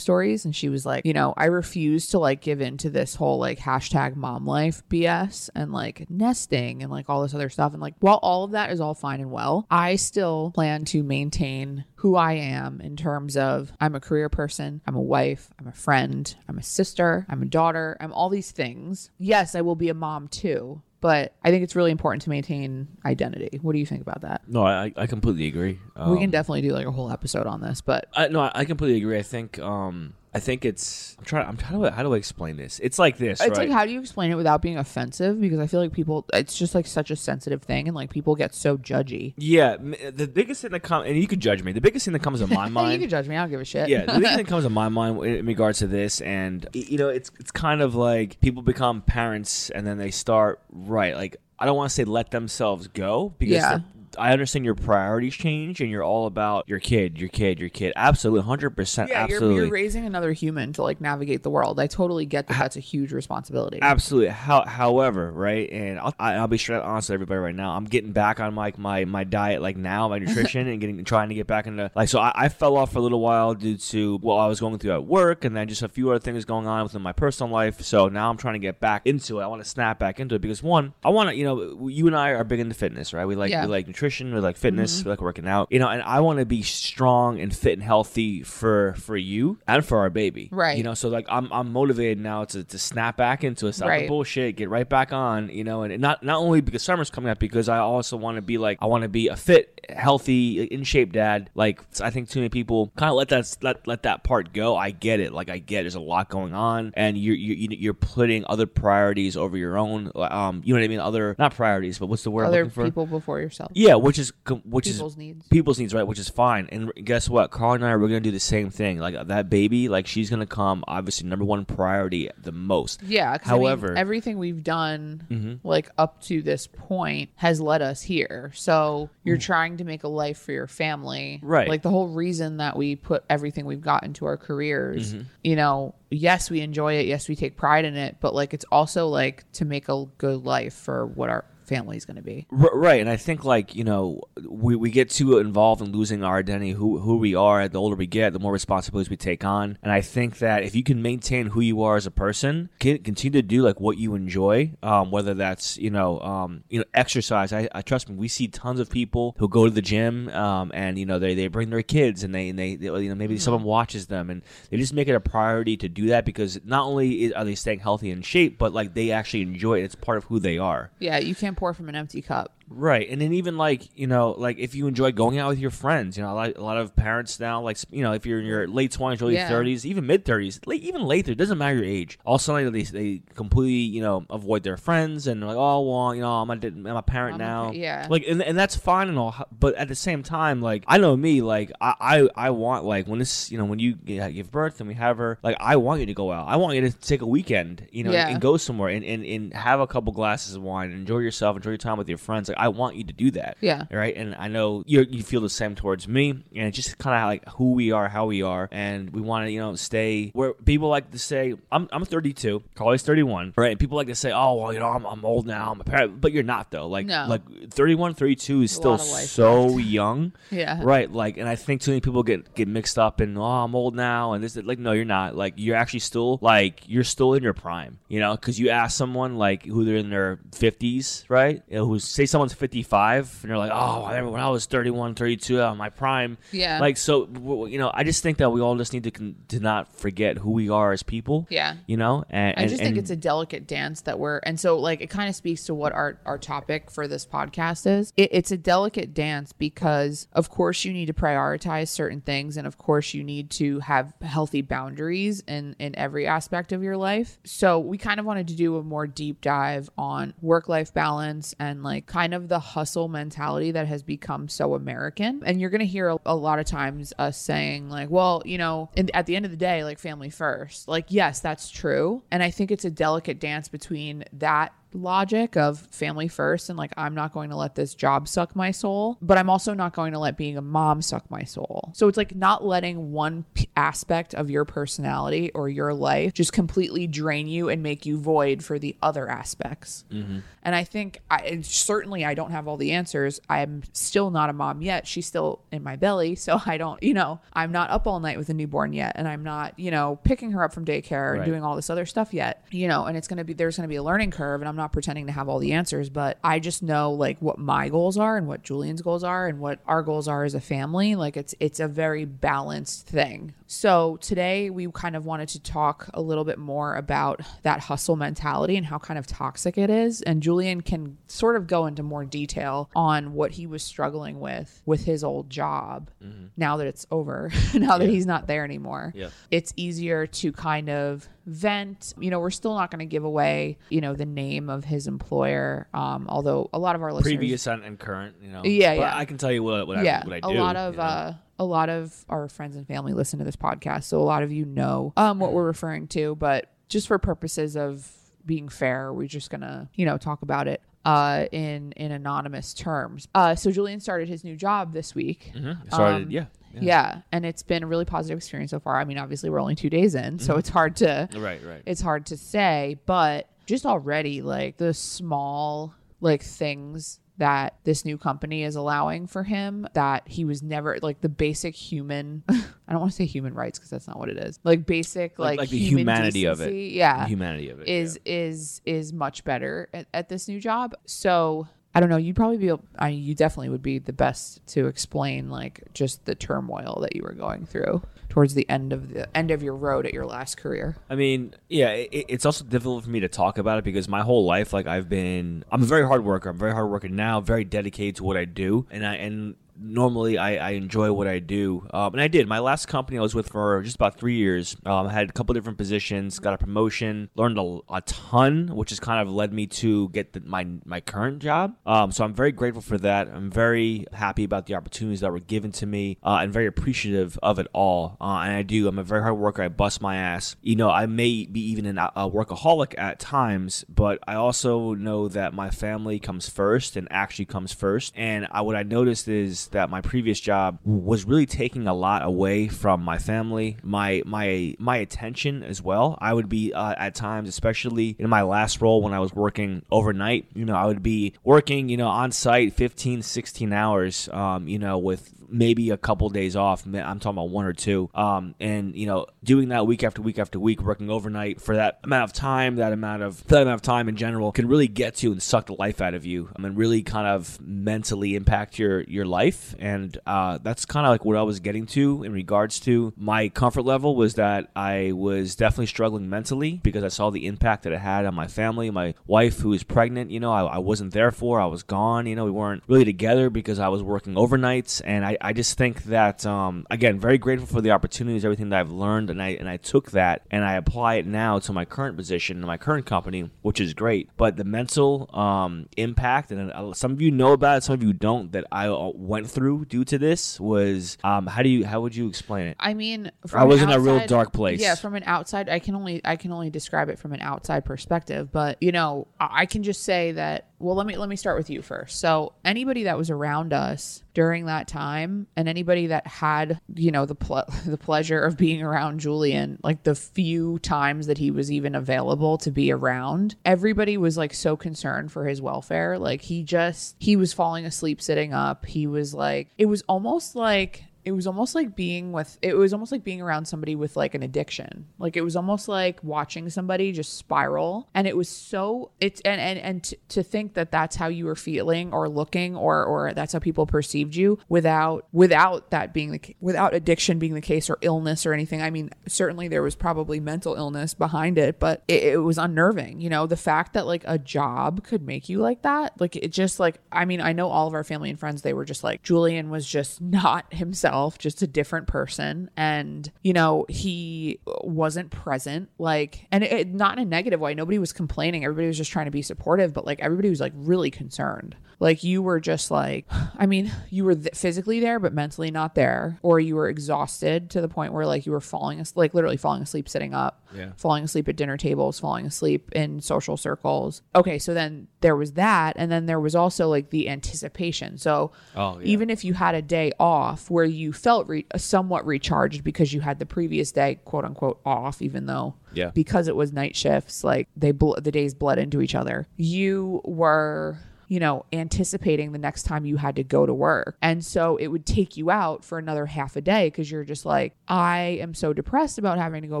stories 0.00 0.44
and 0.44 0.54
she 0.54 0.68
was 0.68 0.84
like, 0.84 1.06
you 1.06 1.12
know, 1.12 1.32
I 1.36 1.46
refuse 1.46 2.08
to 2.08 2.18
like 2.18 2.40
give 2.40 2.60
in 2.60 2.76
to 2.78 2.90
this 2.90 3.14
whole 3.14 3.38
like 3.38 3.58
hashtag 3.58 4.16
mom 4.16 4.46
life 4.46 4.82
BS 4.90 5.11
and 5.54 5.72
like 5.72 6.06
nesting 6.10 6.82
and 6.82 6.90
like 6.90 7.08
all 7.08 7.22
this 7.22 7.34
other 7.34 7.48
stuff. 7.48 7.72
And 7.72 7.80
like, 7.80 7.94
while 8.00 8.18
all 8.22 8.44
of 8.44 8.52
that 8.52 8.70
is 8.70 8.80
all 8.80 8.94
fine 8.94 9.20
and 9.20 9.30
well, 9.30 9.66
I 9.70 9.96
still 9.96 10.52
plan 10.54 10.84
to 10.86 11.02
maintain 11.02 11.84
who 11.96 12.16
I 12.16 12.34
am 12.34 12.80
in 12.80 12.96
terms 12.96 13.36
of 13.36 13.72
I'm 13.80 13.94
a 13.94 14.00
career 14.00 14.28
person, 14.28 14.80
I'm 14.86 14.96
a 14.96 15.00
wife, 15.00 15.50
I'm 15.58 15.68
a 15.68 15.72
friend, 15.72 16.34
I'm 16.48 16.58
a 16.58 16.62
sister, 16.62 17.26
I'm 17.28 17.42
a 17.42 17.46
daughter, 17.46 17.96
I'm 18.00 18.12
all 18.12 18.28
these 18.28 18.50
things. 18.50 19.10
Yes, 19.18 19.54
I 19.54 19.60
will 19.60 19.76
be 19.76 19.88
a 19.88 19.94
mom 19.94 20.28
too. 20.28 20.82
But 21.00 21.34
I 21.42 21.50
think 21.50 21.64
it's 21.64 21.74
really 21.74 21.90
important 21.90 22.22
to 22.22 22.30
maintain 22.30 22.86
identity. 23.04 23.58
What 23.60 23.72
do 23.72 23.80
you 23.80 23.86
think 23.86 24.02
about 24.02 24.20
that? 24.20 24.42
no, 24.46 24.64
I 24.64 24.92
I 24.96 25.06
completely 25.08 25.48
agree. 25.48 25.80
Um, 25.96 26.12
we 26.12 26.20
can 26.20 26.30
definitely 26.30 26.62
do 26.62 26.72
like 26.72 26.86
a 26.86 26.92
whole 26.92 27.10
episode 27.10 27.48
on 27.48 27.60
this, 27.60 27.80
but 27.80 28.06
I, 28.14 28.28
no, 28.28 28.48
I 28.54 28.64
completely 28.64 28.98
agree. 28.98 29.18
I 29.18 29.22
think 29.22 29.58
um 29.58 30.14
I 30.34 30.40
think 30.40 30.64
it's 30.64 31.14
I'm 31.18 31.24
trying 31.26 31.46
I'm 31.46 31.56
trying 31.58 31.82
to 31.82 31.90
how 31.90 32.02
do 32.02 32.14
I 32.14 32.16
explain 32.16 32.56
this? 32.56 32.80
It's 32.82 32.98
like 32.98 33.18
this, 33.18 33.38
It's 33.40 33.50
right? 33.50 33.68
like 33.68 33.70
how 33.70 33.84
do 33.84 33.92
you 33.92 34.00
explain 34.00 34.30
it 34.30 34.34
without 34.36 34.62
being 34.62 34.78
offensive? 34.78 35.38
Because 35.38 35.58
I 35.58 35.66
feel 35.66 35.78
like 35.80 35.92
people, 35.92 36.24
it's 36.32 36.56
just 36.58 36.74
like 36.74 36.86
such 36.86 37.10
a 37.10 37.16
sensitive 37.16 37.62
thing, 37.62 37.86
and 37.86 37.94
like 37.94 38.08
people 38.10 38.34
get 38.34 38.54
so 38.54 38.78
judgy. 38.78 39.34
yeah, 39.36 39.76
the 39.76 40.26
biggest 40.26 40.62
thing 40.62 40.70
that 40.70 40.80
comes 40.80 41.06
and 41.06 41.18
you 41.18 41.26
could 41.26 41.40
judge 41.40 41.62
me. 41.62 41.72
The 41.72 41.82
biggest 41.82 42.06
thing 42.06 42.12
that 42.14 42.22
comes 42.22 42.40
to 42.40 42.46
my 42.54 42.68
mind. 42.70 42.94
you 42.94 42.98
can 43.00 43.10
judge 43.10 43.28
me. 43.28 43.36
I 43.36 43.42
don't 43.42 43.50
give 43.50 43.60
a 43.60 43.64
shit. 43.64 43.88
yeah, 43.90 44.06
the 44.06 44.12
biggest 44.14 44.34
thing 44.36 44.44
that 44.44 44.50
comes 44.54 44.64
to 44.64 44.70
my 44.70 44.88
mind 44.88 45.22
in 45.24 45.34
in 45.36 45.46
regards 45.46 45.80
to 45.80 45.86
this, 45.86 46.20
and 46.22 46.66
you 46.72 46.96
know, 46.96 47.08
it's 47.10 47.30
it's 47.38 47.50
kind 47.50 47.82
of 47.82 47.94
like 47.94 48.40
people 48.40 48.62
become 48.62 49.02
parents 49.02 49.68
and 49.70 49.86
then 49.86 49.98
they 49.98 50.10
start 50.10 50.60
right. 50.70 51.14
Like 51.14 51.36
I 51.58 51.66
don't 51.66 51.76
want 51.76 51.90
to 51.90 51.94
say 51.94 52.04
let 52.04 52.30
themselves 52.30 52.88
go 52.88 53.34
because 53.38 53.52
Yeah. 53.56 53.80
I 54.18 54.32
understand 54.32 54.64
your 54.64 54.74
priorities 54.74 55.34
change 55.34 55.80
and 55.80 55.90
you're 55.90 56.02
all 56.04 56.26
about 56.26 56.68
your 56.68 56.78
kid, 56.78 57.18
your 57.18 57.28
kid, 57.28 57.58
your 57.58 57.68
kid. 57.68 57.92
Absolutely, 57.96 58.42
hundred 58.46 58.70
percent, 58.70 59.10
Yeah, 59.10 59.26
you're, 59.28 59.52
you're 59.52 59.68
raising 59.70 60.04
another 60.06 60.32
human 60.32 60.72
to 60.74 60.82
like 60.82 61.00
navigate 61.00 61.42
the 61.42 61.50
world. 61.50 61.78
I 61.80 61.86
totally 61.86 62.26
get 62.26 62.46
that 62.48 62.58
that's 62.58 62.76
a 62.76 62.80
huge 62.80 63.12
responsibility. 63.12 63.78
Absolutely. 63.82 64.30
How, 64.30 64.64
however, 64.64 65.30
right, 65.32 65.70
and 65.70 65.98
I'll, 65.98 66.14
I- 66.18 66.34
I'll 66.34 66.48
be 66.48 66.58
straight 66.58 66.82
honest 66.82 67.08
with 67.08 67.14
everybody 67.14 67.38
right 67.38 67.54
now. 67.54 67.72
I'm 67.76 67.84
getting 67.84 68.12
back 68.12 68.40
on 68.40 68.54
like 68.54 68.78
my, 68.78 69.04
my 69.04 69.24
diet 69.24 69.62
like 69.62 69.76
now, 69.76 70.08
my 70.08 70.18
nutrition, 70.20 70.66
and 70.68 70.80
getting 70.80 71.02
trying 71.04 71.28
to 71.28 71.34
get 71.34 71.46
back 71.46 71.66
into 71.66 71.90
like. 71.94 72.08
So 72.08 72.20
I, 72.20 72.32
I 72.34 72.48
fell 72.48 72.76
off 72.76 72.92
for 72.92 72.98
a 72.98 73.02
little 73.02 73.20
while 73.20 73.54
due 73.54 73.76
to 73.76 74.18
well, 74.22 74.38
I 74.38 74.46
was 74.46 74.60
going 74.60 74.78
through 74.78 74.92
at 74.92 75.04
work, 75.04 75.44
and 75.44 75.56
then 75.56 75.68
just 75.68 75.82
a 75.82 75.88
few 75.88 76.10
other 76.10 76.18
things 76.20 76.44
going 76.44 76.66
on 76.66 76.82
within 76.84 77.02
my 77.02 77.12
personal 77.12 77.52
life. 77.52 77.80
So 77.82 78.08
now 78.08 78.30
I'm 78.30 78.36
trying 78.36 78.54
to 78.54 78.58
get 78.60 78.80
back 78.80 79.06
into 79.06 79.40
it. 79.40 79.44
I 79.44 79.46
want 79.46 79.62
to 79.62 79.68
snap 79.68 79.98
back 79.98 80.20
into 80.20 80.34
it 80.34 80.40
because 80.40 80.62
one, 80.62 80.94
I 81.04 81.08
want 81.10 81.30
to, 81.30 81.36
you 81.36 81.44
know, 81.44 81.88
you 81.88 82.06
and 82.06 82.16
I 82.16 82.30
are 82.30 82.44
big 82.44 82.60
into 82.60 82.74
fitness, 82.74 83.12
right? 83.12 83.24
We 83.26 83.34
like 83.34 83.50
Yeah. 83.50 83.64
we 83.66 83.70
like 83.70 83.86
nutrition, 83.86 84.01
we 84.02 84.40
like 84.40 84.56
fitness, 84.56 85.04
we 85.04 85.10
like 85.10 85.20
working 85.20 85.46
out, 85.48 85.68
you 85.70 85.78
know, 85.78 85.88
and 85.88 86.02
I 86.02 86.20
want 86.20 86.38
to 86.38 86.44
be 86.46 86.62
strong 86.62 87.40
and 87.40 87.54
fit 87.54 87.72
and 87.74 87.82
healthy 87.82 88.42
for 88.42 88.94
for 88.98 89.16
you 89.16 89.58
and 89.66 89.84
for 89.84 89.98
our 89.98 90.10
baby, 90.10 90.48
Right. 90.52 90.76
You 90.76 90.84
know, 90.84 90.94
so 90.94 91.08
like 91.08 91.26
I'm 91.28 91.52
I'm 91.52 91.72
motivated 91.72 92.18
now 92.18 92.44
to, 92.44 92.64
to 92.64 92.78
snap 92.78 93.16
back 93.16 93.44
into 93.44 93.66
it, 93.66 93.74
stop 93.74 93.86
the 93.86 93.90
Right. 93.90 94.08
bullshit, 94.08 94.56
get 94.56 94.68
right 94.70 94.88
back 94.88 95.12
on, 95.12 95.48
you 95.50 95.64
know, 95.64 95.82
and 95.82 96.00
not 96.00 96.22
not 96.22 96.38
only 96.38 96.60
because 96.60 96.82
summer's 96.82 97.10
coming 97.10 97.30
up, 97.30 97.38
because 97.38 97.68
I 97.68 97.78
also 97.78 98.16
want 98.16 98.36
to 98.36 98.42
be 98.42 98.58
like 98.58 98.78
I 98.80 98.86
want 98.86 99.02
to 99.02 99.08
be 99.08 99.28
a 99.28 99.36
fit, 99.36 99.80
healthy, 99.90 100.62
in 100.64 100.84
shape 100.84 101.12
dad. 101.12 101.50
Like 101.54 101.80
I 102.00 102.10
think 102.10 102.28
too 102.28 102.40
many 102.40 102.48
people 102.48 102.92
kind 102.96 103.10
of 103.10 103.16
let 103.16 103.28
that 103.28 103.56
let 103.62 103.86
let 103.86 104.02
that 104.04 104.24
part 104.24 104.52
go. 104.52 104.76
I 104.76 104.90
get 104.90 105.20
it, 105.20 105.32
like 105.32 105.48
I 105.50 105.58
get 105.58 105.82
there's 105.82 105.94
a 105.94 106.00
lot 106.00 106.28
going 106.28 106.54
on, 106.54 106.92
and 106.96 107.16
you're 107.16 107.34
you 107.36 107.68
you're 107.70 107.94
putting 107.94 108.44
other 108.46 108.66
priorities 108.66 109.36
over 109.36 109.56
your 109.56 109.78
own. 109.78 110.10
Um, 110.14 110.62
you 110.64 110.74
know 110.74 110.80
what 110.80 110.84
I 110.84 110.88
mean? 110.88 111.00
Other 111.00 111.36
not 111.38 111.54
priorities, 111.54 111.98
but 111.98 112.06
what's 112.06 112.24
the 112.24 112.30
word? 112.30 112.44
I'm 112.44 112.48
Other 112.48 112.58
looking 112.64 112.70
for? 112.70 112.84
people 112.84 113.06
before 113.06 113.40
yourself. 113.40 113.70
Yeah, 113.74 113.91
which 113.96 114.18
is 114.18 114.32
which 114.64 114.86
People's 114.86 115.12
is 115.12 115.16
needs. 115.16 115.46
people's 115.48 115.78
needs, 115.78 115.94
right? 115.94 116.02
Which 116.06 116.18
is 116.18 116.28
fine. 116.28 116.68
And 116.72 116.92
guess 117.04 117.28
what? 117.28 117.50
Carl 117.50 117.74
and 117.74 117.84
I 117.84 117.94
we're 117.96 118.08
gonna 118.08 118.20
do 118.20 118.30
the 118.30 118.40
same 118.40 118.70
thing. 118.70 118.98
Like 118.98 119.26
that 119.28 119.50
baby, 119.50 119.88
like 119.88 120.06
she's 120.06 120.30
gonna 120.30 120.46
come 120.46 120.84
obviously 120.88 121.28
number 121.28 121.44
one 121.44 121.64
priority 121.64 122.30
the 122.42 122.52
most. 122.52 123.02
Yeah. 123.02 123.36
'cause 123.38 123.48
I 123.50 123.52
mean, 123.54 123.60
However- 123.62 123.88
Mm-hmm. 123.88 123.96
everything 123.98 124.38
we've 124.38 124.62
done, 124.64 125.60
like 125.64 125.90
up 125.98 126.20
to 126.22 126.42
this 126.42 126.66
point, 126.66 127.30
has 127.36 127.60
led 127.60 127.82
us 127.82 128.02
here. 128.02 128.50
So 128.54 129.10
you're 129.24 129.38
trying 129.38 129.76
to 129.78 129.84
make 129.84 130.04
a 130.04 130.08
life 130.08 130.38
for 130.38 130.52
your 130.52 130.66
family, 130.66 131.40
Mm. 131.42 131.48
Right. 131.48 131.68
Like 131.68 131.82
the 131.82 131.90
whole 131.90 132.08
reason 132.08 132.58
that 132.58 132.76
we 132.76 132.96
put 132.96 133.24
everything 133.30 133.64
we've 133.66 133.80
got 133.80 134.04
into 134.04 134.24
our 134.26 134.36
careers, 134.36 135.14
Mm-hmm. 135.14 135.22
you 135.44 135.56
know. 135.56 135.94
Yes, 136.14 136.50
we 136.50 136.60
enjoy 136.60 136.94
it. 136.96 137.06
Yes, 137.06 137.26
we 137.26 137.34
take 137.36 137.56
pride 137.56 137.86
in 137.86 137.96
it. 137.96 138.16
But 138.20 138.34
like, 138.34 138.52
it's 138.52 138.66
also 138.70 139.08
like 139.08 139.50
to 139.52 139.64
make 139.64 139.88
a 139.88 140.04
good 140.18 140.44
life 140.44 140.74
for 140.74 141.06
what 141.06 141.30
our 141.30 141.46
family's 141.74 142.04
going 142.04 142.16
to 142.16 142.22
be. 142.22 142.46
R- 142.50 142.76
right, 142.76 143.00
and 143.00 143.10
I 143.10 143.16
think 143.16 143.44
like 143.44 143.74
you 143.74 143.84
know 143.84 144.22
we, 144.48 144.76
we 144.76 144.90
get 144.90 145.10
too 145.10 145.38
involved 145.38 145.82
in 145.82 145.92
losing 145.92 146.24
our 146.24 146.38
identity, 146.38 146.72
who 146.72 146.98
who 146.98 147.16
we 147.18 147.34
are. 147.34 147.68
The 147.68 147.78
older 147.78 147.96
we 147.96 148.06
get, 148.06 148.32
the 148.32 148.38
more 148.38 148.52
responsibilities 148.52 149.10
we 149.10 149.16
take 149.16 149.44
on. 149.44 149.78
And 149.82 149.92
I 149.92 150.00
think 150.00 150.38
that 150.38 150.62
if 150.62 150.74
you 150.74 150.82
can 150.82 151.02
maintain 151.02 151.46
who 151.48 151.60
you 151.60 151.82
are 151.82 151.96
as 151.96 152.06
a 152.06 152.10
person, 152.10 152.70
can, 152.78 152.98
continue 152.98 153.42
to 153.42 153.46
do 153.46 153.62
like 153.62 153.80
what 153.80 153.98
you 153.98 154.14
enjoy, 154.14 154.72
um, 154.82 155.10
whether 155.10 155.34
that's 155.34 155.76
you 155.76 155.90
know 155.90 156.20
um, 156.20 156.64
you 156.68 156.78
know 156.78 156.84
exercise. 156.94 157.52
I, 157.52 157.68
I 157.74 157.82
trust 157.82 158.08
me, 158.08 158.16
we 158.16 158.28
see 158.28 158.48
tons 158.48 158.80
of 158.80 158.90
people 158.90 159.34
who 159.38 159.48
go 159.48 159.64
to 159.64 159.70
the 159.70 159.82
gym 159.82 160.28
um, 160.30 160.70
and 160.74 160.98
you 160.98 161.06
know 161.06 161.18
they, 161.18 161.34
they 161.34 161.48
bring 161.48 161.70
their 161.70 161.82
kids 161.82 162.24
and 162.24 162.34
they 162.34 162.48
and 162.48 162.58
they, 162.58 162.76
they 162.76 162.86
you 162.86 163.08
know 163.08 163.14
maybe 163.14 163.38
someone 163.38 163.62
watches 163.62 164.06
them 164.06 164.30
and 164.30 164.42
they 164.70 164.78
just 164.78 164.94
make 164.94 165.08
it 165.08 165.14
a 165.14 165.20
priority 165.20 165.76
to 165.76 165.88
do 165.88 166.08
that 166.08 166.24
because 166.24 166.60
not 166.64 166.84
only 166.86 167.34
are 167.34 167.44
they 167.44 167.54
staying 167.54 167.80
healthy 167.80 168.10
and 168.10 168.22
in 168.22 168.22
shape, 168.22 168.58
but 168.58 168.72
like 168.72 168.94
they 168.94 169.10
actually 169.10 169.42
enjoy 169.42 169.80
it. 169.80 169.84
It's 169.84 169.94
part 169.94 170.18
of 170.18 170.24
who 170.24 170.38
they 170.38 170.58
are. 170.58 170.90
Yeah, 170.98 171.18
you 171.18 171.34
can't 171.34 171.56
pour 171.62 171.72
from 171.72 171.88
an 171.88 171.94
empty 171.94 172.20
cup. 172.20 172.61
Right, 172.74 173.08
and 173.10 173.20
then 173.20 173.34
even 173.34 173.56
like 173.56 173.88
you 173.98 174.06
know, 174.06 174.32
like 174.38 174.58
if 174.58 174.74
you 174.74 174.86
enjoy 174.86 175.12
going 175.12 175.38
out 175.38 175.48
with 175.50 175.58
your 175.58 175.70
friends, 175.70 176.16
you 176.16 176.22
know, 176.22 176.34
like 176.34 176.56
a 176.56 176.62
lot 176.62 176.78
of 176.78 176.96
parents 176.96 177.38
now, 177.38 177.60
like 177.60 177.76
you 177.90 178.02
know, 178.02 178.12
if 178.12 178.24
you're 178.26 178.40
in 178.40 178.46
your 178.46 178.66
late 178.66 178.92
twenties, 178.92 179.22
early 179.22 179.34
Yeah. 179.34 179.48
thirties, 179.48 179.84
even 179.86 180.06
mid 180.06 180.24
thirties, 180.24 180.60
late, 180.66 180.82
even 180.82 181.02
later, 181.02 181.32
it 181.32 181.38
doesn't 181.38 181.58
matter 181.58 181.76
your 181.76 181.84
age. 181.84 182.18
All 182.24 182.36
of 182.36 182.40
a 182.40 182.44
sudden, 182.44 182.72
they 182.72 182.82
they 182.82 183.22
completely 183.34 183.72
you 183.96 184.00
know 184.02 184.24
avoid 184.30 184.62
their 184.62 184.76
friends 184.76 185.26
and 185.26 185.46
like, 185.46 185.56
oh 185.56 185.80
well, 185.82 186.14
you 186.14 186.20
know, 186.22 186.32
I'm 186.32 186.50
a, 186.50 186.54
I'm 186.54 186.86
a 186.96 187.02
parent 187.02 187.34
I'm 187.34 187.38
now, 187.38 187.64
pa- 187.66 187.72
yeah. 187.74 188.06
like 188.10 188.24
and, 188.26 188.42
and 188.42 188.58
that's 188.58 188.76
fine 188.76 189.08
and 189.08 189.18
all, 189.18 189.34
but 189.56 189.74
at 189.74 189.88
the 189.88 189.94
same 189.94 190.22
time, 190.22 190.60
like 190.62 190.84
I 190.86 190.98
know 190.98 191.16
me, 191.16 191.42
like 191.42 191.72
I 191.80 191.94
I, 192.36 192.46
I 192.46 192.50
want 192.50 192.84
like 192.84 193.06
when 193.06 193.18
this 193.18 193.50
you 193.50 193.58
know 193.58 193.64
when 193.64 193.78
you 193.78 193.94
give 193.94 194.50
birth 194.50 194.80
and 194.80 194.88
we 194.88 194.94
have 194.94 195.18
her, 195.18 195.38
like 195.42 195.56
I 195.60 195.76
want 195.76 196.00
you 196.00 196.06
to 196.06 196.14
go 196.14 196.32
out, 196.32 196.48
I 196.48 196.56
want 196.56 196.74
you 196.76 196.82
to 196.82 196.92
take 196.98 197.20
a 197.22 197.26
weekend, 197.26 197.86
you 197.92 198.04
know, 198.04 198.12
Yeah. 198.12 198.28
and 198.28 198.40
go 198.40 198.56
somewhere 198.56 198.88
and, 198.90 199.04
and 199.04 199.24
and 199.24 199.52
have 199.54 199.80
a 199.80 199.86
couple 199.86 200.12
glasses 200.12 200.54
of 200.54 200.62
wine, 200.62 200.90
enjoy 200.92 201.18
yourself, 201.18 201.56
enjoy 201.56 201.70
your 201.70 201.78
time 201.78 201.98
with 201.98 202.08
your 202.08 202.18
friends. 202.18 202.48
Like 202.48 202.58
I 202.64 202.68
want 202.68 202.96
you 202.96 203.04
to 203.04 203.12
do 203.12 203.30
that. 203.32 203.56
Yeah. 203.60 203.84
Right. 203.90 204.14
And 204.16 204.34
I 204.34 204.48
know 204.48 204.82
you 204.86 205.06
you 205.08 205.22
feel 205.22 205.40
the 205.40 205.50
same 205.50 205.74
towards 205.74 206.06
me, 206.06 206.30
and 206.30 206.44
it's 206.68 206.76
just 206.76 206.98
kind 206.98 207.14
of 207.22 207.26
like 207.28 207.48
who 207.56 207.72
we 207.72 207.92
are, 207.92 208.08
how 208.08 208.26
we 208.26 208.42
are, 208.42 208.68
and 208.70 209.10
we 209.10 209.20
want 209.20 209.46
to 209.46 209.50
you 209.50 209.60
know 209.60 209.74
stay 209.76 210.30
where 210.34 210.52
people 210.54 210.88
like 210.88 211.10
to 211.12 211.18
say 211.18 211.54
I'm 211.70 211.88
I'm 211.92 212.04
32, 212.04 212.62
Karley's 212.76 213.02
31, 213.02 213.54
right? 213.56 213.70
And 213.72 213.80
people 213.80 213.96
like 213.96 214.08
to 214.08 214.14
say, 214.14 214.32
oh 214.32 214.54
well, 214.54 214.72
you 214.72 214.78
know 214.78 214.88
I'm, 214.88 215.04
I'm 215.04 215.24
old 215.24 215.46
now, 215.46 215.72
I'm 215.72 215.80
a 215.80 215.84
parent, 215.84 216.20
but 216.20 216.32
you're 216.32 216.42
not 216.42 216.70
though. 216.70 216.86
Like 216.88 217.06
No. 217.06 217.26
like 217.28 217.42
31, 217.70 218.14
32 218.14 218.62
is 218.62 218.72
still 218.72 218.92
lot 218.92 219.00
of 219.00 219.08
life 219.10 219.28
so 219.28 219.66
left. 219.66 219.88
young. 219.88 220.32
Yeah. 220.50 220.80
Right, 220.82 221.10
like, 221.10 221.36
and 221.38 221.48
I 221.48 221.56
think 221.56 221.80
too 221.82 221.90
many 221.92 222.00
people 222.00 222.22
get 222.22 222.54
get 222.54 222.68
mixed 222.68 222.98
up 222.98 223.20
in, 223.20 223.36
oh, 223.36 223.42
I'm 223.42 223.74
old 223.74 223.94
now, 223.96 224.32
and 224.34 224.42
this, 224.44 224.56
like, 224.56 224.78
no, 224.78 224.92
you're 224.92 225.04
not. 225.04 225.34
Like, 225.36 225.54
you're 225.56 225.76
actually 225.76 226.00
still, 226.00 226.38
like, 226.42 226.82
you're 226.86 227.04
still 227.04 227.34
in 227.34 227.42
your 227.42 227.54
prime, 227.54 227.98
you 228.08 228.20
know, 228.20 228.32
because 228.36 228.58
you 228.60 228.68
ask 228.70 228.96
someone 228.96 229.36
like 229.36 229.64
who 229.64 229.84
they're 229.84 229.96
in 229.96 230.10
their 230.10 230.38
50s, 230.52 231.24
right? 231.28 231.62
You 231.68 231.76
know, 231.78 231.86
who's 231.86 232.04
say 232.04 232.26
someone's 232.26 232.51
becomes 232.52 232.60
55 232.60 233.38
and 233.42 233.48
you're 233.48 233.58
like, 233.58 233.72
oh, 233.72 234.02
I 234.04 234.22
when 234.22 234.40
I 234.40 234.48
was 234.48 234.66
31, 234.66 235.14
32, 235.14 235.60
uh, 235.62 235.74
my 235.74 235.90
prime. 235.90 236.38
Yeah. 236.50 236.78
Like, 236.80 236.96
so, 236.96 237.28
you 237.68 237.78
know, 237.78 237.90
I 237.92 238.04
just 238.04 238.22
think 238.22 238.38
that 238.38 238.50
we 238.50 238.60
all 238.60 238.76
just 238.76 238.92
need 238.92 239.04
to, 239.04 239.10
con- 239.10 239.36
to 239.48 239.60
not 239.60 239.94
forget 239.94 240.38
who 240.38 240.50
we 240.50 240.68
are 240.68 240.92
as 240.92 241.02
people. 241.02 241.46
Yeah. 241.50 241.76
You 241.86 241.96
know? 241.96 242.24
And, 242.30 242.54
I 242.56 242.66
just 242.66 242.78
think 242.78 242.90
and- 242.90 242.98
it's 242.98 243.10
a 243.10 243.16
delicate 243.16 243.66
dance 243.66 244.02
that 244.02 244.18
we're, 244.18 244.38
and 244.38 244.58
so 244.58 244.78
like 244.78 245.00
it 245.00 245.10
kind 245.10 245.28
of 245.28 245.34
speaks 245.34 245.64
to 245.64 245.74
what 245.74 245.92
our 245.92 246.18
our 246.24 246.38
topic 246.38 246.90
for 246.90 247.08
this 247.08 247.26
podcast 247.26 247.86
is. 247.86 248.12
It, 248.16 248.30
it's 248.32 248.50
a 248.50 248.56
delicate 248.56 249.14
dance 249.14 249.52
because 249.52 250.28
of 250.32 250.50
course 250.50 250.84
you 250.84 250.92
need 250.92 251.06
to 251.06 251.14
prioritize 251.14 251.88
certain 251.88 252.20
things, 252.20 252.56
and 252.56 252.66
of 252.66 252.78
course 252.78 253.14
you 253.14 253.24
need 253.24 253.50
to 253.50 253.80
have 253.80 254.12
healthy 254.22 254.62
boundaries 254.62 255.42
in 255.46 255.76
in 255.78 255.96
every 255.96 256.26
aspect 256.26 256.72
of 256.72 256.82
your 256.82 256.96
life. 256.96 257.38
So 257.44 257.78
we 257.78 257.98
kind 257.98 258.20
of 258.20 258.26
wanted 258.26 258.48
to 258.48 258.54
do 258.54 258.76
a 258.76 258.82
more 258.82 259.06
deep 259.06 259.40
dive 259.40 259.90
on 259.96 260.34
work 260.40 260.68
life 260.68 260.92
balance 260.92 261.54
and 261.58 261.82
like 261.82 262.06
kind 262.06 262.31
of 262.34 262.48
the 262.48 262.58
hustle 262.58 263.08
mentality 263.08 263.70
that 263.72 263.86
has 263.86 264.02
become 264.02 264.48
so 264.48 264.74
American. 264.74 265.42
And 265.44 265.60
you're 265.60 265.70
gonna 265.70 265.84
hear 265.84 266.08
a, 266.08 266.18
a 266.26 266.36
lot 266.36 266.58
of 266.58 266.66
times 266.66 267.12
us 267.18 267.36
saying 267.38 267.88
like, 267.88 268.10
well, 268.10 268.42
you 268.44 268.58
know, 268.58 268.90
in, 268.96 269.10
at 269.14 269.26
the 269.26 269.36
end 269.36 269.44
of 269.44 269.50
the 269.50 269.56
day, 269.56 269.84
like 269.84 269.98
family 269.98 270.30
first. 270.30 270.88
Like 270.88 271.06
yes, 271.08 271.40
that's 271.40 271.70
true, 271.70 272.22
and 272.30 272.42
I 272.42 272.50
think 272.50 272.70
it's 272.70 272.84
a 272.84 272.90
delicate 272.90 273.40
dance 273.40 273.68
between 273.68 274.24
that 274.34 274.72
logic 274.94 275.56
of 275.56 275.80
family 275.90 276.28
first 276.28 276.68
and 276.68 276.78
like 276.78 276.92
I'm 276.96 277.14
not 277.14 277.32
going 277.32 277.50
to 277.50 277.56
let 277.56 277.74
this 277.74 277.94
job 277.94 278.28
suck 278.28 278.54
my 278.56 278.70
soul, 278.70 279.18
but 279.22 279.38
I'm 279.38 279.50
also 279.50 279.74
not 279.74 279.94
going 279.94 280.12
to 280.12 280.18
let 280.18 280.36
being 280.36 280.56
a 280.56 280.62
mom 280.62 281.02
suck 281.02 281.30
my 281.30 281.44
soul. 281.44 281.90
So 281.94 282.08
it's 282.08 282.16
like 282.16 282.34
not 282.34 282.64
letting 282.64 283.12
one 283.12 283.44
p- 283.54 283.68
aspect 283.76 284.34
of 284.34 284.50
your 284.50 284.64
personality 284.64 285.50
or 285.54 285.68
your 285.68 285.94
life 285.94 286.34
just 286.34 286.52
completely 286.52 287.06
drain 287.06 287.48
you 287.48 287.68
and 287.68 287.82
make 287.82 288.06
you 288.06 288.18
void 288.18 288.64
for 288.64 288.78
the 288.78 288.96
other 289.02 289.28
aspects. 289.28 290.04
Mm-hmm. 290.10 290.40
And 290.64 290.74
I 290.74 290.84
think 290.84 291.20
I 291.30 291.38
and 291.38 291.64
certainly 291.64 292.24
I 292.24 292.34
don't 292.34 292.50
have 292.50 292.68
all 292.68 292.76
the 292.76 292.92
answers. 292.92 293.40
I'm 293.48 293.82
still 293.92 294.30
not 294.30 294.50
a 294.50 294.52
mom 294.52 294.82
yet. 294.82 295.06
She's 295.06 295.26
still 295.26 295.60
in 295.70 295.82
my 295.82 295.96
belly, 295.96 296.34
so 296.42 296.60
I 296.64 296.76
don't, 296.76 297.02
you 297.02 297.14
know, 297.14 297.40
I'm 297.52 297.72
not 297.72 297.90
up 297.90 298.06
all 298.06 298.20
night 298.20 298.38
with 298.38 298.48
a 298.48 298.54
newborn 298.54 298.92
yet 298.92 299.12
and 299.16 299.28
I'm 299.28 299.42
not, 299.42 299.78
you 299.78 299.90
know, 299.90 300.18
picking 300.24 300.52
her 300.52 300.64
up 300.64 300.72
from 300.72 300.84
daycare 300.84 301.36
and 301.36 301.44
doing 301.44 301.62
all 301.62 301.76
this 301.76 301.90
other 301.90 302.06
stuff 302.06 302.34
yet. 302.34 302.64
You 302.70 302.88
know, 302.88 303.06
and 303.06 303.16
it's 303.16 303.28
going 303.28 303.38
to 303.38 303.44
be 303.44 303.52
there's 303.52 303.76
going 303.76 303.88
to 303.88 303.88
be 303.88 303.96
a 303.96 304.02
learning 304.02 304.30
curve 304.30 304.60
and 304.60 304.68
I'm 304.68 304.76
not 304.76 304.81
pretending 304.90 305.26
to 305.26 305.32
have 305.32 305.48
all 305.48 305.58
the 305.58 305.72
answers, 305.72 306.10
but 306.10 306.38
I 306.42 306.58
just 306.58 306.82
know 306.82 307.12
like 307.12 307.38
what 307.40 307.58
my 307.58 307.88
goals 307.88 308.18
are 308.18 308.36
and 308.36 308.48
what 308.48 308.62
Julian's 308.62 309.02
goals 309.02 309.22
are 309.22 309.46
and 309.46 309.60
what 309.60 309.78
our 309.86 310.02
goals 310.02 310.26
are 310.26 310.44
as 310.44 310.54
a 310.54 310.60
family. 310.60 311.14
Like 311.14 311.36
it's 311.36 311.54
it's 311.60 311.78
a 311.78 311.86
very 311.86 312.24
balanced 312.24 313.06
thing. 313.06 313.54
So 313.66 314.18
today 314.20 314.68
we 314.68 314.90
kind 314.92 315.16
of 315.16 315.24
wanted 315.24 315.48
to 315.50 315.60
talk 315.60 316.10
a 316.12 316.20
little 316.20 316.44
bit 316.44 316.58
more 316.58 316.94
about 316.96 317.40
that 317.62 317.80
hustle 317.80 318.16
mentality 318.16 318.76
and 318.76 318.84
how 318.84 318.98
kind 318.98 319.18
of 319.18 319.26
toxic 319.26 319.78
it 319.78 319.88
is. 319.88 320.20
And 320.22 320.42
Julian 320.42 320.82
can 320.82 321.16
sort 321.26 321.56
of 321.56 321.66
go 321.66 321.86
into 321.86 322.02
more 322.02 322.24
detail 322.24 322.90
on 322.94 323.32
what 323.32 323.52
he 323.52 323.66
was 323.66 323.82
struggling 323.82 324.40
with 324.40 324.82
with 324.84 325.04
his 325.04 325.24
old 325.24 325.48
job 325.48 326.10
mm-hmm. 326.22 326.46
now 326.56 326.76
that 326.76 326.86
it's 326.86 327.06
over, 327.10 327.50
now 327.74 327.98
that 327.98 328.08
he's 328.08 328.26
not 328.26 328.46
there 328.46 328.64
anymore. 328.64 329.12
Yeah. 329.14 329.28
It's 329.50 329.72
easier 329.76 330.26
to 330.26 330.52
kind 330.52 330.90
of 330.90 331.28
vent. 331.46 332.14
You 332.18 332.30
know, 332.30 332.40
we're 332.40 332.50
still 332.50 332.74
not 332.74 332.90
going 332.90 333.00
to 333.00 333.06
give 333.06 333.24
away, 333.24 333.78
you 333.88 334.00
know, 334.00 334.14
the 334.14 334.26
name 334.26 334.68
of 334.72 334.84
his 334.84 335.06
employer. 335.06 335.88
Um, 335.94 336.26
although 336.28 336.68
a 336.72 336.78
lot 336.78 336.96
of 336.96 337.02
our 337.02 337.12
listeners 337.12 337.34
previous 337.34 337.66
and, 337.66 337.82
and 337.84 337.98
current, 337.98 338.36
you 338.42 338.50
know? 338.50 338.62
Yeah, 338.64 338.94
But 338.96 339.00
yeah. 339.02 339.16
I 339.16 339.24
can 339.24 339.38
tell 339.38 339.52
you 339.52 339.62
what, 339.62 339.86
what, 339.86 340.02
yeah, 340.04 340.22
I, 340.24 340.28
what 340.28 340.34
I 340.36 340.40
do. 340.52 340.58
a 340.58 340.60
lot 340.60 340.76
of 340.76 340.94
you 340.94 340.98
know? 340.98 341.04
uh, 341.04 341.34
a 341.58 341.64
lot 341.64 341.88
of 341.88 342.24
our 342.28 342.48
friends 342.48 342.76
and 342.76 342.86
family 342.86 343.12
listen 343.12 343.38
to 343.38 343.44
this 343.44 343.56
podcast, 343.56 344.04
so 344.04 344.20
a 344.20 344.24
lot 344.24 344.42
of 344.42 344.50
you 344.52 344.64
know 344.64 345.12
um 345.16 345.38
what 345.38 345.52
we're 345.52 345.66
referring 345.66 346.08
to. 346.08 346.34
But 346.34 346.70
just 346.88 347.06
for 347.06 347.18
purposes 347.18 347.76
of 347.76 348.10
being 348.44 348.68
fair, 348.68 349.12
we're 349.12 349.28
just 349.28 349.50
gonna 349.50 349.88
you 349.94 350.04
know 350.06 350.18
talk 350.18 350.42
about 350.42 350.66
it 350.66 350.80
uh 351.04 351.46
in 351.52 351.92
in 351.92 352.10
anonymous 352.10 352.74
terms. 352.74 353.28
Uh, 353.34 353.54
so 353.54 353.70
Julian 353.70 354.00
started 354.00 354.28
his 354.28 354.42
new 354.44 354.56
job 354.56 354.92
this 354.92 355.14
week. 355.14 355.52
Mhm. 355.54 355.86
Started, 355.92 356.24
um, 356.26 356.30
yeah. 356.30 356.44
Yeah. 356.74 357.20
and 357.30 357.44
it's 357.44 357.62
been 357.62 357.82
a 357.82 357.86
really 357.86 358.06
positive 358.06 358.38
experience 358.38 358.70
so 358.70 358.80
far. 358.80 358.98
I 358.98 359.04
mean, 359.04 359.18
obviously 359.18 359.50
we're 359.50 359.60
only 359.60 359.74
two 359.74 359.90
days 359.90 360.14
in, 360.14 360.38
so 360.38 360.56
it's 360.56 360.70
hard 360.70 360.96
to 360.96 361.28
Right, 361.36 361.60
right. 361.64 361.82
it's 361.86 362.00
hard 362.00 362.26
to 362.26 362.36
say, 362.38 362.98
but 363.04 363.46
just 363.66 363.86
already 363.86 364.42
like 364.42 364.76
the 364.76 364.94
small 364.94 365.94
like 366.20 366.42
things 366.42 367.18
that 367.38 367.74
this 367.84 368.04
new 368.04 368.18
company 368.18 368.62
is 368.62 368.76
allowing 368.76 369.26
for 369.26 369.42
him 369.42 369.88
that 369.94 370.28
he 370.28 370.44
was 370.44 370.62
never 370.62 370.98
like 371.02 371.20
the 371.22 371.28
basic 371.28 371.74
human 371.74 372.42
I 372.48 372.92
don't 372.92 373.00
want 373.00 373.10
to 373.12 373.16
say 373.16 373.24
human 373.24 373.54
rights 373.54 373.78
because 373.78 373.90
that's 373.90 374.06
not 374.06 374.18
what 374.18 374.28
it 374.28 374.36
is. 374.36 374.58
Like 374.64 374.84
basic 374.86 375.38
like, 375.38 375.52
Like- 375.52 375.58
like 375.60 375.70
the 375.70 375.78
human 375.78 376.00
humanity 376.02 376.44
of 376.44 376.60
it. 376.60 376.72
Yeah. 376.74 377.22
the 377.22 377.28
humanity 377.28 377.70
of 377.70 377.80
it. 377.80 377.88
is 377.88 378.20
is 378.24 378.82
is 378.84 379.12
much 379.12 379.44
better 379.44 379.88
at, 379.94 380.06
at 380.12 380.28
this 380.28 380.46
new 380.46 380.60
job. 380.60 380.94
So 381.06 381.66
I 381.94 382.00
don't 382.00 382.08
know. 382.08 382.16
You'd 382.16 382.36
probably 382.36 382.56
be. 382.58 382.68
able- 382.68 382.84
I 382.98 383.08
you 383.08 383.34
definitely 383.34 383.68
would 383.70 383.82
be 383.82 383.98
the 383.98 384.12
best 384.14 384.66
to 384.68 384.86
explain 384.86 385.50
like 385.50 385.82
just 385.94 386.24
the 386.26 386.34
turmoil 386.34 386.98
that 387.02 387.14
you 387.16 387.22
were 387.22 387.34
going 387.34 387.66
through 387.66 388.02
towards 388.32 388.54
the 388.54 388.66
end 388.66 388.94
of 388.94 389.12
the 389.12 389.36
end 389.36 389.50
of 389.50 389.62
your 389.62 389.76
road 389.76 390.06
at 390.06 390.14
your 390.14 390.24
last 390.24 390.56
career. 390.56 390.96
I 391.10 391.16
mean, 391.16 391.54
yeah, 391.68 391.90
it, 391.90 392.24
it's 392.30 392.46
also 392.46 392.64
difficult 392.64 393.04
for 393.04 393.10
me 393.10 393.20
to 393.20 393.28
talk 393.28 393.58
about 393.58 393.78
it 393.78 393.84
because 393.84 394.08
my 394.08 394.22
whole 394.22 394.46
life, 394.46 394.72
like 394.72 394.86
I've 394.86 395.06
been, 395.06 395.66
I'm 395.70 395.82
a 395.82 395.84
very 395.84 396.06
hard 396.06 396.24
worker. 396.24 396.48
I'm 396.48 396.56
very 396.56 396.72
hard 396.72 396.90
worker 396.90 397.10
now, 397.10 397.42
very 397.42 397.64
dedicated 397.64 398.16
to 398.16 398.24
what 398.24 398.38
I 398.38 398.46
do, 398.46 398.86
and 398.90 399.04
I 399.06 399.16
and 399.16 399.56
normally 399.78 400.38
I, 400.38 400.68
I 400.68 400.70
enjoy 400.70 401.12
what 401.12 401.26
I 401.26 401.38
do, 401.38 401.86
um, 401.92 402.14
and 402.14 402.20
I 402.20 402.28
did. 402.28 402.48
My 402.48 402.58
last 402.58 402.86
company 402.86 403.18
I 403.18 403.22
was 403.22 403.34
with 403.34 403.48
for 403.48 403.82
just 403.82 403.96
about 403.96 404.18
three 404.18 404.36
years. 404.36 404.76
Um, 404.84 405.06
I 405.06 405.12
had 405.12 405.30
a 405.30 405.32
couple 405.32 405.54
different 405.54 405.78
positions, 405.78 406.38
got 406.38 406.54
a 406.54 406.58
promotion, 406.58 407.30
learned 407.34 407.58
a, 407.58 407.80
a 407.90 408.00
ton, 408.02 408.68
which 408.74 408.90
has 408.90 409.00
kind 409.00 409.20
of 409.26 409.32
led 409.32 409.52
me 409.52 409.66
to 409.66 410.08
get 410.10 410.32
the, 410.32 410.40
my 410.40 410.66
my 410.84 411.00
current 411.00 411.40
job. 411.40 411.74
Um, 411.86 412.12
so 412.12 412.24
I'm 412.24 412.34
very 412.34 412.52
grateful 412.52 412.82
for 412.82 412.98
that. 412.98 413.28
I'm 413.28 413.50
very 413.50 414.06
happy 414.12 414.44
about 414.44 414.66
the 414.66 414.74
opportunities 414.74 415.20
that 415.20 415.32
were 415.32 415.40
given 415.40 415.72
to 415.72 415.86
me, 415.86 416.18
uh, 416.22 416.38
and 416.42 416.52
very 416.52 416.66
appreciative 416.66 417.38
of 417.42 417.58
it 417.58 417.66
all. 417.72 418.16
Uh, 418.20 418.42
and 418.44 418.54
I 418.54 418.62
do. 418.62 418.88
I'm 418.88 418.98
a 418.98 419.04
very 419.04 419.22
hard 419.22 419.36
worker. 419.36 419.62
I 419.62 419.68
bust 419.68 420.00
my 420.00 420.16
ass. 420.16 420.56
You 420.62 420.76
know, 420.76 420.90
I 420.90 421.06
may 421.06 421.46
be 421.46 421.60
even 421.70 421.86
an, 421.86 421.98
a 421.98 422.30
workaholic 422.30 422.98
at 422.98 423.18
times, 423.18 423.84
but 423.88 424.18
I 424.26 424.34
also 424.34 424.94
know 424.94 425.28
that 425.28 425.54
my 425.54 425.70
family 425.70 426.18
comes 426.18 426.48
first 426.48 426.96
and 426.96 427.08
actually 427.10 427.46
comes 427.46 427.72
first. 427.72 428.12
And 428.16 428.46
I, 428.50 428.60
what 428.62 428.76
I 428.76 428.82
noticed 428.82 429.28
is 429.28 429.61
that 429.68 429.90
my 429.90 430.00
previous 430.00 430.40
job 430.40 430.78
was 430.84 431.24
really 431.24 431.46
taking 431.46 431.86
a 431.86 431.94
lot 431.94 432.24
away 432.24 432.68
from 432.68 433.02
my 433.02 433.18
family, 433.18 433.76
my 433.82 434.22
my 434.26 434.74
my 434.78 434.96
attention 434.96 435.62
as 435.62 435.82
well. 435.82 436.18
I 436.20 436.32
would 436.32 436.48
be 436.48 436.72
uh, 436.72 436.94
at 436.96 437.14
times, 437.14 437.48
especially 437.48 438.16
in 438.18 438.28
my 438.28 438.42
last 438.42 438.80
role 438.80 439.02
when 439.02 439.12
I 439.12 439.20
was 439.20 439.32
working 439.32 439.82
overnight. 439.90 440.46
You 440.54 440.64
know, 440.64 440.74
I 440.74 440.86
would 440.86 441.02
be 441.02 441.34
working, 441.44 441.88
you 441.88 441.96
know, 441.96 442.08
on 442.08 442.32
site 442.32 442.74
15, 442.74 443.22
16 443.22 443.72
hours. 443.72 444.28
Um, 444.32 444.68
you 444.68 444.78
know, 444.78 444.98
with 444.98 445.32
maybe 445.52 445.90
a 445.90 445.96
couple 445.96 446.28
days 446.30 446.56
off. 446.56 446.84
I'm 446.86 447.20
talking 447.20 447.30
about 447.38 447.50
one 447.50 447.66
or 447.66 447.72
two. 447.72 448.10
Um, 448.14 448.54
and 448.58 448.94
you 448.94 449.06
know, 449.06 449.26
doing 449.44 449.68
that 449.68 449.86
week 449.86 450.02
after 450.02 450.22
week 450.22 450.38
after 450.38 450.58
week, 450.58 450.82
working 450.82 451.10
overnight 451.10 451.60
for 451.60 451.76
that 451.76 452.00
amount 452.02 452.30
of 452.30 452.32
time, 452.32 452.76
that 452.76 452.92
amount 452.92 453.22
of 453.22 453.46
that 453.48 453.62
amount 453.62 453.74
of 453.74 453.82
time 453.82 454.08
in 454.08 454.16
general, 454.16 454.52
can 454.52 454.66
really 454.66 454.88
get 454.88 455.16
to 455.16 455.32
and 455.32 455.42
suck 455.42 455.66
the 455.66 455.74
life 455.74 456.00
out 456.00 456.14
of 456.14 456.24
you. 456.24 456.50
I 456.56 456.62
mean, 456.62 456.74
really 456.74 457.02
kind 457.02 457.26
of 457.26 457.60
mentally 457.60 458.34
impact 458.34 458.78
your 458.78 459.02
your 459.02 459.26
life. 459.26 459.74
And 459.78 460.16
uh, 460.26 460.58
that's 460.62 460.84
kind 460.84 461.06
of 461.06 461.10
like 461.10 461.24
what 461.24 461.36
I 461.36 461.42
was 461.42 461.60
getting 461.60 461.86
to 461.86 462.22
in 462.22 462.32
regards 462.32 462.80
to 462.80 463.12
my 463.16 463.48
comfort 463.48 463.82
level 463.82 464.16
was 464.16 464.34
that 464.34 464.70
I 464.74 465.12
was 465.12 465.56
definitely 465.56 465.86
struggling 465.86 466.28
mentally 466.28 466.80
because 466.82 467.04
I 467.04 467.08
saw 467.08 467.30
the 467.30 467.46
impact 467.46 467.84
that 467.84 467.92
it 467.92 467.98
had 467.98 468.26
on 468.26 468.34
my 468.34 468.46
family, 468.46 468.90
my 468.90 469.14
wife 469.26 469.60
who 469.60 469.72
is 469.72 469.82
pregnant. 469.82 470.30
You 470.30 470.40
know, 470.40 470.52
I, 470.52 470.64
I 470.64 470.78
wasn't 470.78 471.12
there 471.12 471.30
for. 471.30 471.60
I 471.60 471.66
was 471.66 471.82
gone. 471.82 472.26
You 472.26 472.36
know, 472.36 472.44
we 472.44 472.50
weren't 472.50 472.82
really 472.86 473.04
together 473.04 473.50
because 473.50 473.78
I 473.78 473.88
was 473.88 474.02
working 474.02 474.34
overnights, 474.34 475.02
and 475.04 475.24
I, 475.24 475.36
I 475.42 475.52
just 475.52 475.76
think 475.76 476.04
that 476.04 476.46
um, 476.46 476.86
again, 476.90 477.18
very 477.18 477.36
grateful 477.36 477.66
for 477.66 477.80
the 477.80 477.90
opportunities, 477.90 478.44
everything 478.44 478.68
that 478.70 478.80
I've 478.80 478.92
learned, 478.92 479.28
and 479.28 479.42
I 479.42 479.50
and 479.50 479.68
I 479.68 479.76
took 479.76 480.12
that 480.12 480.42
and 480.50 480.64
I 480.64 480.74
apply 480.74 481.14
it 481.14 481.26
now 481.26 481.58
to 481.60 481.72
my 481.72 481.84
current 481.84 482.16
position 482.16 482.58
in 482.58 482.66
my 482.66 482.76
current 482.76 483.06
company, 483.06 483.50
which 483.62 483.80
is 483.80 483.92
great. 483.92 484.30
But 484.36 484.56
the 484.56 484.64
mental 484.64 485.28
um, 485.36 485.88
impact, 485.96 486.52
and 486.52 486.70
uh, 486.70 486.92
some 486.92 487.12
of 487.12 487.20
you 487.20 487.30
know 487.30 487.52
about 487.52 487.78
it, 487.78 487.84
some 487.84 487.94
of 487.94 488.02
you 488.02 488.12
don't, 488.12 488.52
that 488.52 488.64
I 488.70 488.88
uh, 488.88 489.10
went 489.14 489.50
through 489.50 489.86
due 489.86 490.04
to 490.04 490.18
this 490.18 490.60
was 490.60 491.18
um, 491.24 491.46
how 491.46 491.62
do 491.62 491.68
you 491.68 491.84
how 491.84 492.00
would 492.00 492.14
you 492.14 492.28
explain 492.28 492.68
it? 492.68 492.76
I 492.78 492.94
mean, 492.94 493.32
I 493.52 493.64
was 493.64 493.82
in 493.82 493.90
a 493.90 493.98
real 493.98 494.24
dark 494.26 494.52
place. 494.52 494.80
Yeah, 494.80 494.94
from 494.94 495.14
an 495.14 495.24
outside, 495.26 495.68
I 495.68 495.80
can 495.80 495.94
only 495.94 496.20
I 496.24 496.36
can 496.36 496.52
only 496.52 496.70
describe 496.70 497.08
it 497.08 497.18
from 497.18 497.32
an 497.32 497.40
outside 497.40 497.84
perspective. 497.84 498.52
But 498.52 498.80
you 498.80 498.92
know, 498.92 499.26
I 499.40 499.66
can 499.66 499.82
just 499.82 500.04
say 500.04 500.32
that. 500.32 500.68
Well, 500.82 500.96
let 500.96 501.06
me 501.06 501.16
let 501.16 501.28
me 501.28 501.36
start 501.36 501.56
with 501.56 501.70
you 501.70 501.80
first. 501.80 502.18
So 502.18 502.54
anybody 502.64 503.04
that 503.04 503.16
was 503.16 503.30
around 503.30 503.72
us 503.72 504.22
during 504.34 504.66
that 504.66 504.88
time, 504.88 505.46
and 505.54 505.68
anybody 505.68 506.08
that 506.08 506.26
had 506.26 506.80
you 506.94 507.12
know 507.12 507.24
the 507.24 507.34
the 507.86 507.98
pleasure 507.98 508.42
of 508.42 508.56
being 508.56 508.82
around 508.82 509.20
Julian, 509.20 509.78
like 509.84 510.02
the 510.02 510.16
few 510.16 510.80
times 510.80 511.28
that 511.28 511.38
he 511.38 511.50
was 511.52 511.70
even 511.70 511.94
available 511.94 512.58
to 512.58 512.70
be 512.72 512.90
around, 512.90 513.54
everybody 513.64 514.16
was 514.16 514.36
like 514.36 514.52
so 514.52 514.76
concerned 514.76 515.30
for 515.30 515.46
his 515.46 515.62
welfare. 515.62 516.18
Like 516.18 516.42
he 516.42 516.64
just 516.64 517.14
he 517.20 517.36
was 517.36 517.52
falling 517.52 517.86
asleep 517.86 518.20
sitting 518.20 518.52
up. 518.52 518.84
He 518.84 519.06
was 519.06 519.32
like 519.32 519.68
it 519.78 519.86
was 519.86 520.02
almost 520.08 520.56
like 520.56 521.04
it 521.24 521.32
was 521.32 521.46
almost 521.46 521.74
like 521.74 521.94
being 521.94 522.32
with 522.32 522.58
it 522.62 522.74
was 522.74 522.92
almost 522.92 523.12
like 523.12 523.24
being 523.24 523.40
around 523.40 523.66
somebody 523.66 523.94
with 523.94 524.16
like 524.16 524.34
an 524.34 524.42
addiction. 524.42 525.06
Like 525.18 525.36
it 525.36 525.42
was 525.42 525.56
almost 525.56 525.88
like 525.88 526.22
watching 526.22 526.68
somebody 526.70 527.12
just 527.12 527.36
spiral 527.36 528.08
and 528.14 528.26
it 528.26 528.36
was 528.36 528.48
so 528.48 529.10
it's 529.20 529.40
and 529.42 529.60
and 529.60 529.78
and 529.78 530.04
t- 530.04 530.16
to 530.30 530.42
think 530.42 530.74
that 530.74 530.90
that's 530.90 531.16
how 531.16 531.28
you 531.28 531.46
were 531.46 531.56
feeling 531.56 532.12
or 532.12 532.28
looking 532.28 532.76
or 532.76 533.04
or 533.04 533.32
that's 533.32 533.52
how 533.52 533.58
people 533.58 533.86
perceived 533.86 534.34
you 534.34 534.58
without 534.68 535.26
without 535.32 535.90
that 535.90 536.12
being 536.12 536.32
the 536.32 536.56
without 536.60 536.94
addiction 536.94 537.38
being 537.38 537.54
the 537.54 537.60
case 537.60 537.88
or 537.88 537.98
illness 538.00 538.44
or 538.44 538.52
anything. 538.52 538.82
I 538.82 538.90
mean, 538.90 539.10
certainly 539.26 539.68
there 539.68 539.82
was 539.82 539.94
probably 539.94 540.40
mental 540.40 540.74
illness 540.74 541.14
behind 541.14 541.58
it, 541.58 541.78
but 541.78 542.02
it, 542.08 542.22
it 542.24 542.38
was 542.38 542.58
unnerving. 542.58 543.20
You 543.20 543.30
know, 543.30 543.46
the 543.46 543.56
fact 543.56 543.92
that 543.94 544.06
like 544.06 544.24
a 544.26 544.38
job 544.38 545.04
could 545.04 545.22
make 545.22 545.48
you 545.48 545.58
like 545.58 545.82
that, 545.82 546.20
like 546.20 546.36
it 546.36 546.48
just 546.48 546.80
like 546.80 546.98
I 547.10 547.24
mean, 547.24 547.40
I 547.40 547.52
know 547.52 547.68
all 547.68 547.86
of 547.86 547.94
our 547.94 548.04
family 548.04 548.30
and 548.30 548.38
friends 548.38 548.62
they 548.62 548.72
were 548.72 548.84
just 548.84 549.04
like 549.04 549.22
Julian 549.22 549.70
was 549.70 549.86
just 549.86 550.20
not 550.32 550.72
himself, 550.72 551.11
just 551.38 551.62
a 551.62 551.66
different 551.66 552.06
person, 552.06 552.70
and 552.76 553.30
you 553.42 553.52
know 553.52 553.86
he 553.88 554.58
wasn't 554.82 555.30
present, 555.30 555.90
like, 555.98 556.46
and 556.50 556.64
it, 556.64 556.72
it- 556.72 556.88
not 556.94 557.18
in 557.18 557.22
a 557.22 557.28
negative 557.28 557.60
way. 557.60 557.74
Nobody 557.74 557.98
was 557.98 558.12
complaining. 558.12 558.64
Everybody 558.64 558.86
was 558.88 558.96
just 558.96 559.10
trying 559.12 559.26
to 559.26 559.30
be 559.30 559.42
supportive, 559.42 559.92
but 559.92 560.04
like 560.06 560.20
everybody 560.20 560.50
was 560.50 560.60
like 560.60 560.72
really 560.76 561.10
concerned. 561.10 561.76
Like 562.00 562.24
you 562.24 562.42
were 562.42 562.58
just 562.60 562.90
like, 562.90 563.26
I 563.58 563.66
mean, 563.66 563.92
you 564.10 564.24
were 564.24 564.34
th- 564.34 564.54
physically 564.56 564.98
there, 565.00 565.18
but 565.20 565.32
mentally 565.32 565.70
not 565.70 565.94
there, 565.94 566.38
or 566.42 566.58
you 566.60 566.74
were 566.76 566.88
exhausted 566.88 567.70
to 567.70 567.80
the 567.80 567.88
point 567.88 568.12
where 568.12 568.26
like 568.26 568.44
you 568.46 568.52
were 568.52 568.60
falling, 568.60 568.98
as- 569.00 569.16
like 569.16 569.34
literally 569.34 569.56
falling 569.56 569.82
asleep 569.82 570.08
sitting 570.08 570.34
up, 570.34 570.64
Yeah. 570.74 570.92
falling 570.96 571.24
asleep 571.24 571.48
at 571.48 571.56
dinner 571.56 571.76
tables, 571.76 572.18
falling 572.18 572.46
asleep 572.46 572.90
in 572.92 573.20
social 573.20 573.56
circles. 573.56 574.22
Okay, 574.34 574.58
so 574.58 574.74
then 574.74 575.08
there 575.22 575.36
was 575.36 575.52
that, 575.52 575.94
and 575.96 576.10
then 576.12 576.26
there 576.26 576.38
was 576.40 576.54
also 576.54 576.88
like 576.88 577.10
the 577.10 577.28
anticipation. 577.28 578.18
So 578.18 578.52
Oh, 578.76 578.98
yeah. 578.98 579.04
even 579.06 579.30
if 579.30 579.44
you 579.44 579.54
had 579.54 579.74
a 579.74 579.82
day 579.82 580.12
off 580.20 580.70
where 580.70 580.84
you 580.84 581.12
felt 581.12 581.48
re- 581.48 581.66
somewhat 581.76 582.26
recharged 582.26 582.84
because 582.84 583.12
you 583.12 583.20
had 583.20 583.38
the 583.38 583.46
previous 583.46 583.92
day, 583.92 584.18
quote 584.24 584.44
unquote, 584.44 584.80
off, 584.84 585.22
even 585.22 585.46
though 585.46 585.74
Yeah. 585.94 586.10
because 586.12 586.48
it 586.48 586.56
was 586.56 586.72
night 586.72 586.94
shifts, 586.96 587.42
like 587.44 587.68
they 587.76 587.92
bl- 587.92 588.14
the 588.20 588.30
days 588.32 588.54
bled 588.54 588.78
into 588.78 589.00
each 589.00 589.14
other. 589.14 589.46
You 589.56 590.20
were 590.24 590.98
you 591.32 591.40
know, 591.40 591.64
anticipating 591.72 592.52
the 592.52 592.58
next 592.58 592.82
time 592.82 593.06
you 593.06 593.16
had 593.16 593.36
to 593.36 593.42
go 593.42 593.64
to 593.64 593.72
work. 593.72 594.18
And 594.20 594.44
so 594.44 594.76
it 594.76 594.88
would 594.88 595.06
take 595.06 595.38
you 595.38 595.50
out 595.50 595.82
for 595.82 595.96
another 595.96 596.26
half 596.26 596.56
a 596.56 596.60
day 596.60 596.88
because 596.88 597.10
you're 597.10 597.24
just 597.24 597.46
like, 597.46 597.74
I 597.88 598.38
am 598.42 598.52
so 598.52 598.74
depressed 598.74 599.16
about 599.16 599.38
having 599.38 599.62
to 599.62 599.68
go 599.68 599.80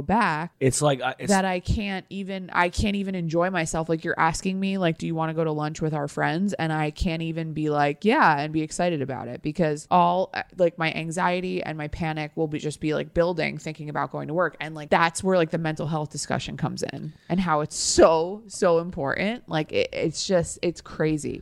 back 0.00 0.52
It's 0.60 0.80
like 0.80 1.02
I- 1.02 1.14
it's, 1.18 1.28
that 1.28 1.44
I 1.44 1.60
can't 1.60 2.06
even 2.08 2.48
I 2.54 2.70
can't 2.70 2.96
even 2.96 3.14
enjoy 3.14 3.50
myself. 3.50 3.90
Like 3.90 4.02
you're 4.02 4.18
asking 4.18 4.58
me 4.58 4.78
like 4.78 4.96
do 4.96 5.06
you 5.06 5.14
want 5.14 5.28
to 5.28 5.34
go 5.34 5.44
to 5.44 5.52
lunch 5.52 5.82
with 5.82 5.92
our 5.92 6.08
friends 6.08 6.54
and 6.54 6.72
I 6.72 6.90
can't 6.90 7.20
even 7.20 7.52
be 7.52 7.68
like 7.68 8.02
yeah 8.02 8.38
and 8.40 8.50
be 8.50 8.62
excited 8.62 9.02
about 9.02 9.28
it 9.28 9.42
because 9.42 9.86
all 9.90 10.30
uh, 10.32 10.44
like 10.56 10.78
my 10.78 10.90
anxiety 10.94 11.62
and 11.62 11.76
my 11.76 11.88
panic 11.88 12.32
will 12.34 12.48
be 12.48 12.60
just 12.60 12.80
be 12.80 12.94
like 12.94 13.12
building 13.12 13.58
thinking 13.58 13.90
about 13.90 14.10
going 14.10 14.28
to 14.28 14.34
work 14.34 14.56
and 14.58 14.74
like 14.74 14.88
that's 14.88 15.22
where 15.22 15.36
like 15.36 15.50
the 15.50 15.58
mental 15.58 15.86
health 15.86 16.10
discussion 16.10 16.56
comes 16.56 16.82
in 16.82 17.12
and 17.28 17.40
how 17.40 17.60
it's 17.60 17.76
so 17.76 18.42
so 18.46 18.78
important. 18.78 19.46
Like 19.50 19.70
it, 19.70 19.90
it's 19.92 20.26
just 20.26 20.58
it's 20.62 20.80
crazy. 20.80 21.41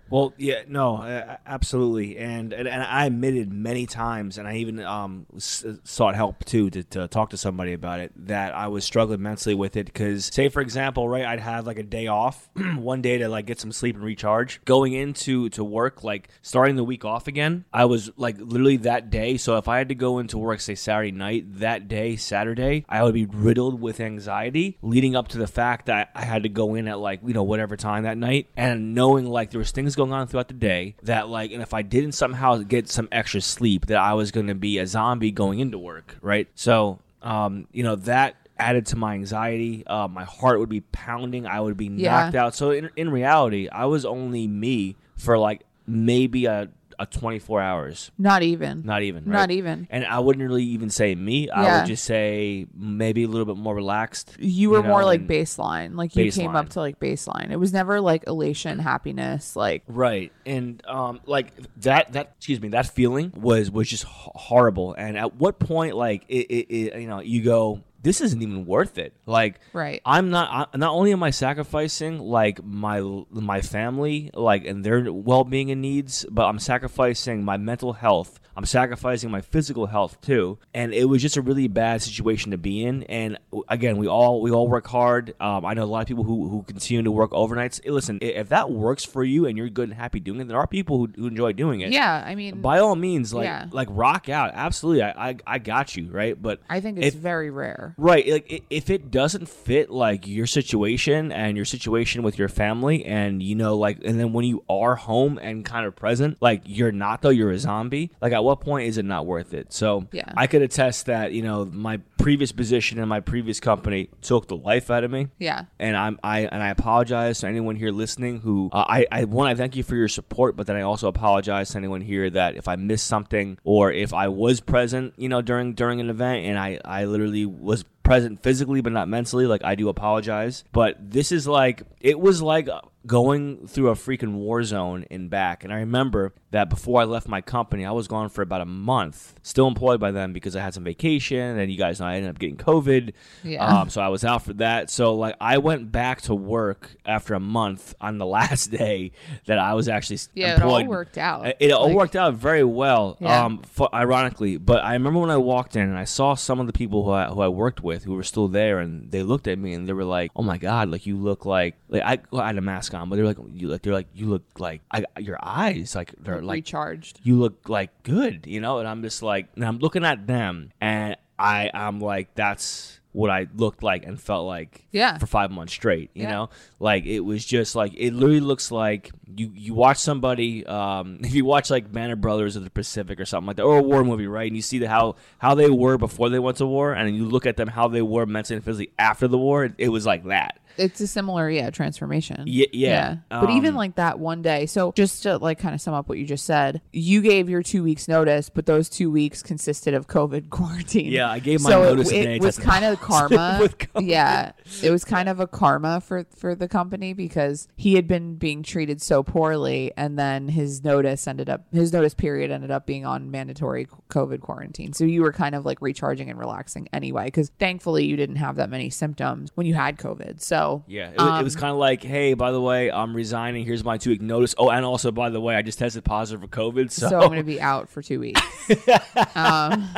Well, 0.11 0.33
yeah, 0.37 0.63
no, 0.67 1.01
absolutely, 1.45 2.17
and, 2.17 2.51
and 2.51 2.67
and 2.67 2.83
I 2.83 3.05
admitted 3.05 3.51
many 3.53 3.85
times, 3.85 4.37
and 4.37 4.45
I 4.45 4.57
even 4.57 4.81
um 4.81 5.25
sought 5.37 6.15
help 6.15 6.43
too 6.43 6.69
to, 6.69 6.83
to 6.83 7.07
talk 7.07 7.29
to 7.29 7.37
somebody 7.37 7.71
about 7.71 8.01
it 8.01 8.11
that 8.27 8.53
I 8.53 8.67
was 8.67 8.83
struggling 8.83 9.21
mentally 9.21 9.55
with 9.55 9.77
it 9.77 9.85
because, 9.85 10.25
say 10.25 10.49
for 10.49 10.61
example, 10.61 11.07
right, 11.07 11.25
I'd 11.25 11.39
have 11.39 11.65
like 11.65 11.79
a 11.79 11.83
day 11.83 12.07
off, 12.07 12.49
one 12.75 13.01
day 13.01 13.19
to 13.19 13.29
like 13.29 13.45
get 13.45 13.61
some 13.61 13.71
sleep 13.71 13.95
and 13.95 14.03
recharge. 14.03 14.63
Going 14.65 14.91
into 14.91 15.47
to 15.51 15.63
work, 15.63 16.03
like 16.03 16.27
starting 16.41 16.75
the 16.75 16.83
week 16.83 17.05
off 17.05 17.27
again, 17.27 17.63
I 17.71 17.85
was 17.85 18.11
like 18.17 18.35
literally 18.37 18.77
that 18.77 19.09
day. 19.09 19.37
So 19.37 19.57
if 19.57 19.69
I 19.69 19.77
had 19.77 19.87
to 19.89 19.95
go 19.95 20.19
into 20.19 20.37
work, 20.37 20.59
say 20.59 20.75
Saturday 20.75 21.11
night, 21.13 21.59
that 21.59 21.87
day, 21.87 22.17
Saturday, 22.17 22.85
I 22.89 23.03
would 23.03 23.13
be 23.13 23.27
riddled 23.27 23.79
with 23.79 24.01
anxiety 24.01 24.77
leading 24.81 25.15
up 25.15 25.29
to 25.29 25.37
the 25.37 25.47
fact 25.47 25.85
that 25.85 26.09
I 26.13 26.25
had 26.25 26.43
to 26.43 26.49
go 26.49 26.75
in 26.75 26.89
at 26.89 26.99
like 26.99 27.21
you 27.25 27.33
know 27.33 27.43
whatever 27.43 27.77
time 27.77 28.03
that 28.03 28.17
night, 28.17 28.49
and 28.57 28.93
knowing 28.93 29.25
like 29.25 29.51
there 29.51 29.59
was 29.59 29.71
things 29.71 29.95
going 30.01 30.13
on 30.13 30.27
throughout 30.27 30.47
the 30.47 30.53
day 30.53 30.95
that 31.03 31.29
like, 31.29 31.51
and 31.51 31.61
if 31.61 31.73
I 31.73 31.81
didn't 31.81 32.13
somehow 32.13 32.57
get 32.57 32.89
some 32.89 33.07
extra 33.11 33.41
sleep, 33.41 33.85
that 33.87 33.97
I 33.97 34.13
was 34.13 34.31
going 34.31 34.47
to 34.47 34.55
be 34.55 34.77
a 34.79 34.87
zombie 34.87 35.31
going 35.31 35.59
into 35.59 35.77
work, 35.77 36.17
right? 36.21 36.47
So, 36.55 36.99
um, 37.21 37.67
you 37.71 37.83
know 37.83 37.95
that 37.95 38.35
added 38.57 38.85
to 38.87 38.95
my 38.95 39.13
anxiety. 39.15 39.83
Uh, 39.87 40.07
my 40.07 40.23
heart 40.23 40.59
would 40.59 40.69
be 40.69 40.81
pounding. 40.81 41.45
I 41.47 41.59
would 41.61 41.77
be 41.77 41.85
Yeah. 41.87 42.21
knocked 42.23 42.35
out. 42.35 42.55
So 42.55 42.71
in 42.71 42.89
in 42.95 43.09
reality, 43.09 43.67
I 43.69 43.85
was 43.85 44.05
only 44.05 44.47
me 44.47 44.95
for 45.17 45.37
like 45.37 45.61
maybe 45.87 46.45
a 46.45 46.69
a 47.01 47.05
24 47.07 47.59
hours. 47.59 48.11
Not 48.15 48.43
even. 48.43 48.83
Not 48.85 49.01
even. 49.01 49.23
Not 49.25 49.49
even. 49.49 49.87
And 49.89 50.05
I 50.05 50.19
wouldn't 50.19 50.47
really 50.47 50.63
even 50.65 50.91
say 50.91 51.15
me. 51.15 51.49
I 51.49 51.79
would 51.79 51.87
just 51.87 52.03
say 52.03 52.67
maybe 52.75 53.23
a 53.23 53.27
little 53.27 53.45
bit 53.45 53.57
more 53.57 53.73
relaxed. 53.73 54.35
You 54.39 54.69
were 54.69 54.83
know, 54.83 54.89
more 54.89 55.03
like 55.03 55.25
baseline. 55.25 55.95
Like 55.95 56.15
you 56.15 56.31
came 56.31 56.55
up 56.55 56.69
to 56.69 56.79
like 56.79 56.99
baseline. 56.99 57.49
It 57.49 57.55
was 57.57 57.73
never 57.73 57.99
like 57.99 58.25
elation, 58.27 58.77
happiness. 58.77 59.55
Like 59.55 59.83
Right, 59.87 60.31
and 60.45 60.85
um, 60.87 61.21
like 61.25 61.53
that 61.77 62.13
that 62.13 62.33
excuse 62.37 62.61
me, 62.61 62.69
that 62.69 62.85
feeling 62.85 63.33
was 63.35 63.71
was 63.71 63.89
just 63.89 64.03
horrible. 64.03 64.93
And 64.93 65.17
at 65.17 65.35
what 65.35 65.57
point, 65.57 65.95
like 65.95 66.25
it, 66.29 66.45
it, 66.51 66.67
it 66.69 67.01
you 67.01 67.07
know, 67.07 67.19
you 67.19 67.41
go, 67.41 67.81
this 68.03 68.19
isn't 68.21 68.41
even 68.41 68.65
worth 68.65 68.97
it. 68.97 69.13
Like, 69.25 69.59
Right. 69.73 70.01
I'm 70.05 70.29
not. 70.29 70.69
I, 70.73 70.77
not 70.77 70.91
only 70.91 71.11
am 71.13 71.23
I 71.23 71.29
sacrificing 71.29 72.19
like 72.19 72.63
my 72.63 72.99
my 73.29 73.61
family, 73.61 74.31
like 74.33 74.65
and 74.65 74.83
their 74.83 75.11
well 75.11 75.43
being 75.43 75.71
and 75.71 75.81
needs, 75.81 76.25
but 76.29 76.45
I'm 76.45 76.59
sacrificing 76.59 77.45
my 77.45 77.57
mental 77.57 77.93
health. 77.93 78.39
I'm 78.55 78.65
sacrificing 78.65 79.31
my 79.31 79.41
physical 79.41 79.85
health 79.87 80.19
too, 80.21 80.57
and 80.73 80.93
it 80.93 81.05
was 81.05 81.21
just 81.21 81.37
a 81.37 81.41
really 81.41 81.67
bad 81.67 82.01
situation 82.01 82.51
to 82.51 82.57
be 82.57 82.83
in. 82.83 83.03
And 83.03 83.37
again, 83.69 83.97
we 83.97 84.07
all 84.07 84.41
we 84.41 84.51
all 84.51 84.67
work 84.67 84.87
hard. 84.87 85.33
Um, 85.39 85.65
I 85.65 85.73
know 85.73 85.83
a 85.83 85.85
lot 85.85 86.01
of 86.01 86.07
people 86.07 86.23
who, 86.23 86.49
who 86.49 86.63
continue 86.63 87.03
to 87.03 87.11
work 87.11 87.31
overnights. 87.31 87.79
Listen, 87.89 88.19
if 88.21 88.49
that 88.49 88.69
works 88.71 89.05
for 89.05 89.23
you 89.23 89.45
and 89.45 89.57
you're 89.57 89.69
good 89.69 89.89
and 89.89 89.97
happy 89.97 90.19
doing 90.19 90.41
it, 90.41 90.47
there 90.47 90.57
are 90.57 90.67
people 90.67 90.97
who, 90.97 91.09
who 91.15 91.27
enjoy 91.27 91.53
doing 91.53 91.81
it. 91.81 91.91
yeah, 91.91 92.23
I 92.25 92.35
mean 92.35 92.61
By 92.61 92.79
all 92.79 92.95
means, 92.95 93.33
like 93.33 93.45
Yeah. 93.45 93.67
like 93.71 93.87
rock 93.91 94.29
out. 94.29 94.51
Absolutely, 94.53 95.03
I, 95.03 95.29
I 95.29 95.35
I 95.47 95.57
got 95.59 95.95
you 95.95 96.09
right. 96.11 96.39
But 96.39 96.59
I 96.69 96.79
think 96.81 96.97
it's 96.97 97.15
if- 97.15 97.21
very 97.21 97.49
rare. 97.49 97.95
Right. 97.97 98.27
Like 98.27 98.63
if 98.69 98.89
it 98.89 99.11
doesn't 99.11 99.47
fit 99.47 99.89
like 99.89 100.27
your 100.27 100.45
situation 100.47 101.31
and 101.31 101.55
your 101.55 101.65
situation 101.65 102.23
with 102.23 102.37
your 102.37 102.49
family 102.49 103.05
and 103.05 103.41
you 103.41 103.55
know 103.55 103.77
like 103.77 103.99
and 104.03 104.19
then 104.19 104.33
when 104.33 104.45
you 104.45 104.63
are 104.69 104.95
home 104.95 105.37
and 105.41 105.63
kind 105.65 105.85
of 105.85 105.95
present, 105.95 106.37
like 106.41 106.61
you're 106.65 106.91
not 106.91 107.21
though, 107.21 107.29
you're 107.29 107.51
a 107.51 107.59
zombie. 107.59 108.11
Like 108.21 108.33
at 108.41 108.45
what 108.45 108.59
point 108.61 108.87
is 108.87 108.97
it 108.97 109.05
not 109.05 109.25
worth 109.25 109.53
it? 109.53 109.71
So 109.71 110.07
Yeah. 110.11 110.31
I 110.35 110.47
could 110.47 110.61
attest 110.61 111.05
that, 111.05 111.31
you 111.31 111.41
know, 111.41 111.65
my 111.65 111.97
previous 112.17 112.51
position 112.51 112.99
in 112.99 113.07
my 113.07 113.19
previous 113.19 113.59
company 113.59 114.09
took 114.21 114.47
the 114.47 114.55
life 114.55 114.91
out 114.91 115.03
of 115.03 115.09
me 115.11 115.27
Yeah. 115.39 115.63
and 115.79 115.95
I'm 115.97 116.19
I 116.23 116.41
and 116.41 116.61
I 116.61 116.69
apologize 116.69 117.39
to 117.39 117.47
anyone 117.47 117.75
here 117.75 117.91
listening 117.91 118.41
who 118.41 118.69
uh, 118.71 118.85
I 118.87 119.05
I 119.11 119.23
want 119.23 119.51
to 119.51 119.55
thank 119.57 119.75
you 119.75 119.83
for 119.83 119.95
your 119.95 120.07
support, 120.07 120.55
but 120.55 120.67
then 120.67 120.75
I 120.75 120.81
also 120.81 121.07
apologize 121.07 121.69
to 121.71 121.77
anyone 121.77 122.01
here 122.01 122.29
that 122.29 122.55
if 122.55 122.67
I 122.67 122.75
missed 122.75 123.07
something 123.07 123.57
or 123.63 123.91
if 123.91 124.13
I 124.13 124.27
was 124.27 124.59
present, 124.61 125.13
you 125.17 125.29
know, 125.29 125.41
during 125.41 125.73
during 125.73 125.99
an 125.99 126.09
event 126.09 126.45
and 126.45 126.59
I 126.59 126.79
I 126.85 127.05
literally 127.05 127.45
was 127.45 127.83
present 128.03 128.41
physically 128.43 128.81
but 128.81 128.91
not 128.93 129.07
mentally, 129.07 129.45
like 129.45 129.63
I 129.63 129.75
do 129.75 129.89
apologize. 129.89 130.63
But 130.71 130.97
this 131.11 131.31
is 131.31 131.47
like 131.47 131.83
it 131.99 132.19
was 132.19 132.41
like 132.41 132.67
going 133.07 133.65
through 133.67 133.89
a 133.89 133.93
freaking 133.95 134.33
war 134.35 134.61
zone 134.63 135.05
and 135.09 135.27
back. 135.27 135.63
And 135.63 135.73
I 135.73 135.77
remember 135.77 136.35
that 136.51 136.69
before 136.69 137.01
I 137.01 137.05
left 137.05 137.27
my 137.27 137.41
company, 137.41 137.83
I 137.83 137.91
was 137.91 138.07
gone 138.07 138.29
for 138.29 138.43
about 138.43 138.61
a 138.61 138.65
month, 138.65 139.33
still 139.41 139.67
employed 139.67 139.99
by 139.99 140.11
them 140.11 140.33
because 140.33 140.55
I 140.55 140.61
had 140.61 140.75
some 140.75 140.83
vacation. 140.83 141.57
And 141.57 141.71
you 141.71 141.79
guys 141.79 141.99
know 141.99 142.05
I 142.05 142.15
ended 142.17 142.29
up 142.29 142.37
getting 142.37 142.57
COVID. 142.57 143.13
Yeah. 143.43 143.65
Um, 143.65 143.89
so 143.89 144.01
I 144.01 144.09
was 144.09 144.23
out 144.23 144.43
for 144.43 144.53
that. 144.53 144.91
So 144.91 145.15
like 145.15 145.35
I 145.41 145.57
went 145.57 145.91
back 145.91 146.21
to 146.23 146.35
work 146.35 146.91
after 147.03 147.33
a 147.33 147.39
month 147.39 147.95
on 147.99 148.19
the 148.19 148.25
last 148.37 148.67
day 148.69 149.13
that 149.45 149.57
I 149.57 149.73
was 149.73 149.87
actually 149.89 150.19
Yeah, 150.35 150.57
it 150.57 150.61
all 150.61 150.85
worked 150.85 151.17
out. 151.17 151.47
It, 151.47 151.57
it 151.59 151.71
all 151.71 151.87
Like- 151.87 151.95
worked 151.95 152.15
out 152.15 152.35
very 152.35 152.63
well. 152.63 153.17
Yeah. 153.19 153.45
Um, 153.45 153.63
fu- 153.63 153.87
ironically, 153.91 154.57
but 154.57 154.83
I 154.83 154.93
remember 154.93 155.19
when 155.21 155.31
I 155.31 155.37
walked 155.37 155.75
in 155.75 155.83
and 155.89 155.97
I 155.97 156.05
saw 156.05 156.35
some 156.35 156.59
of 156.59 156.67
the 156.67 156.73
people 156.73 157.03
who 157.03 157.11
I, 157.11 157.25
who 157.27 157.41
I 157.41 157.47
worked 157.47 157.81
with 157.81 157.90
who 157.99 158.13
were 158.13 158.23
still 158.23 158.47
there, 158.47 158.79
and 158.79 159.11
they 159.11 159.23
looked 159.23 159.47
at 159.47 159.59
me 159.59 159.73
and 159.73 159.87
they 159.87 159.93
were 159.93 160.03
like, 160.03 160.31
"Oh 160.35 160.43
my 160.43 160.57
god, 160.57 160.89
like 160.89 161.05
you 161.05 161.17
look 161.17 161.45
like 161.45 161.75
like 161.89 162.03
I, 162.03 162.19
well, 162.31 162.41
I 162.41 162.47
had 162.47 162.57
a 162.57 162.61
mask 162.61 162.93
on, 162.93 163.09
but 163.09 163.15
they're 163.15 163.25
like 163.25 163.37
you 163.53 163.67
look 163.67 163.81
they're 163.81 163.93
like 163.93 164.07
you 164.13 164.27
look 164.27 164.43
like 164.59 164.81
I, 164.91 165.05
your 165.19 165.37
eyes 165.41 165.95
like 165.95 166.13
they're 166.19 166.41
like 166.41 166.55
recharged. 166.55 167.19
you 167.23 167.35
look 167.35 167.67
like 167.67 168.03
good, 168.03 168.47
you 168.47 168.61
know? 168.61 168.79
And 168.79 168.87
I'm 168.87 169.01
just 169.01 169.21
like, 169.21 169.47
and 169.55 169.65
I'm 169.65 169.79
looking 169.79 170.05
at 170.05 170.27
them 170.27 170.71
and 170.79 171.17
I, 171.37 171.71
I'm 171.73 171.99
like, 171.99 172.33
that's, 172.35 172.99
what 173.13 173.29
I 173.29 173.47
looked 173.55 173.83
like 173.83 174.05
and 174.05 174.19
felt 174.19 174.45
like 174.47 174.85
Yeah. 174.91 175.17
for 175.17 175.25
five 175.25 175.51
months 175.51 175.73
straight. 175.73 176.11
You 176.13 176.23
Yeah. 176.23 176.31
know, 176.31 176.49
like 176.79 177.05
it 177.05 177.19
was 177.21 177.43
just 177.45 177.75
like 177.75 177.93
it 177.97 178.13
literally 178.13 178.39
looks 178.39 178.71
like 178.71 179.11
you 179.35 179.51
you 179.53 179.73
watch 179.73 179.97
somebody 179.97 180.65
um, 180.65 181.19
if 181.23 181.33
you 181.33 181.43
watch 181.45 181.69
like 181.69 181.91
Band 181.91 182.11
of 182.13 182.21
Brothers 182.21 182.55
of 182.55 182.63
the 182.63 182.69
Pacific 182.69 183.19
or 183.19 183.25
something 183.25 183.47
like 183.47 183.57
that 183.57 183.63
or 183.63 183.79
a 183.79 183.83
war 183.83 184.03
movie, 184.03 184.27
right? 184.27 184.47
And 184.47 184.55
you 184.55 184.61
see 184.61 184.79
the, 184.79 184.87
how 184.87 185.15
how 185.39 185.55
they 185.55 185.69
were 185.69 185.97
before 185.97 186.29
they 186.29 186.39
went 186.39 186.57
to 186.57 186.65
war, 186.65 186.93
and 186.93 187.07
then 187.07 187.15
you 187.15 187.25
look 187.25 187.45
at 187.45 187.57
them 187.57 187.67
how 187.67 187.87
they 187.87 188.01
were 188.01 188.25
mentally 188.25 188.55
and 188.57 188.65
physically 188.65 188.93
after 188.97 189.27
the 189.27 189.37
war. 189.37 189.65
It, 189.65 189.73
it 189.77 189.89
was 189.89 190.05
like 190.05 190.23
that. 190.25 190.57
It's 190.77 191.01
a 191.01 191.05
similar, 191.07 191.49
yeah, 191.49 191.69
transformation. 191.69 192.43
Yeah, 192.47 192.65
yeah. 192.71 193.15
But 193.29 193.49
even 193.49 193.71
Um, 193.71 193.75
like 193.75 193.95
that 193.95 194.19
one 194.19 194.41
day. 194.41 194.65
So 194.67 194.93
just 194.95 195.21
to 195.23 195.35
like 195.37 195.59
kind 195.59 195.75
of 195.75 195.81
sum 195.81 195.93
up 195.93 196.07
what 196.07 196.17
you 196.17 196.25
just 196.25 196.45
said, 196.45 196.79
you 196.93 197.21
gave 197.21 197.49
your 197.49 197.61
two 197.61 197.83
weeks 197.83 198.07
notice, 198.07 198.49
but 198.49 198.65
those 198.67 198.87
two 198.87 199.11
weeks 199.11 199.43
consisted 199.43 199.93
of 199.93 200.07
COVID 200.07 200.49
quarantine. 200.49 201.11
Yeah, 201.11 201.29
I 201.29 201.39
gave 201.39 201.59
my 201.61 201.71
so 201.71 201.83
notice 201.83 202.09
it, 202.09 202.13
the 202.13 202.23
day 202.23 202.31
I 202.31 202.35
it 202.35 202.41
was 202.41 202.57
kind 202.57 202.85
of 202.85 203.00
karma. 203.01 203.57
With 203.61 203.77
COVID. 203.77 204.07
yeah, 204.07 204.51
it 204.81 204.91
was 204.91 205.03
kind 205.03 205.27
of 205.27 205.39
a 205.39 205.47
karma 205.47 205.99
for 206.01 206.25
for 206.35 206.55
the 206.55 206.67
company 206.67 207.13
because 207.13 207.67
he 207.75 207.95
had 207.95 208.07
been 208.07 208.35
being 208.35 208.63
treated 208.63 209.01
so 209.01 209.23
poorly, 209.23 209.91
and 209.97 210.17
then 210.17 210.47
his 210.47 210.83
notice 210.83 211.27
ended 211.27 211.49
up 211.49 211.65
his 211.73 211.91
notice 211.91 212.13
period 212.13 212.51
ended 212.51 212.71
up 212.71 212.85
being 212.85 213.05
on 213.05 213.31
mandatory 213.31 213.87
COVID 214.09 214.41
quarantine. 214.41 214.93
So 214.93 215.03
you 215.03 215.21
were 215.21 215.33
kind 215.33 215.55
of 215.55 215.65
like 215.65 215.81
recharging 215.81 216.29
and 216.29 216.39
relaxing 216.39 216.87
anyway, 216.93 217.25
because 217.25 217.51
thankfully 217.59 218.05
you 218.05 218.15
didn't 218.15 218.37
have 218.37 218.55
that 218.57 218.69
many 218.69 218.89
symptoms 218.89 219.51
when 219.55 219.65
you 219.67 219.73
had 219.73 219.97
COVID. 219.97 220.41
So 220.41 220.83
Yeah, 220.87 221.09
it, 221.09 221.17
was 221.17 221.27
it 221.27 221.31
Um, 221.31 221.43
was 221.43 221.55
kind 221.55 221.71
of 221.71 221.77
like, 221.77 222.03
hey, 222.03 222.33
by 222.35 222.51
the 222.51 222.61
way, 222.61 222.91
I'm 222.91 223.15
resigning. 223.15 223.65
Here's 223.65 223.83
my 223.83 223.97
two 223.97 224.11
week 224.11 224.21
notice. 224.21 224.53
Oh, 224.57 224.69
and 224.69 224.85
also, 224.85 225.11
by 225.11 225.29
the 225.29 225.41
way, 225.41 225.55
I 225.55 225.61
just 225.61 225.79
tested 225.79 226.03
positive 226.03 226.41
for 226.41 226.47
COVID. 226.47 226.91
So, 226.91 227.09
so 227.09 227.19
I'm 227.19 227.27
going 227.27 227.39
to 227.39 227.43
be 227.43 227.59
out 227.59 227.89
for 227.89 228.01
two 228.01 228.19
weeks. 228.19 228.41
um, 229.35 229.89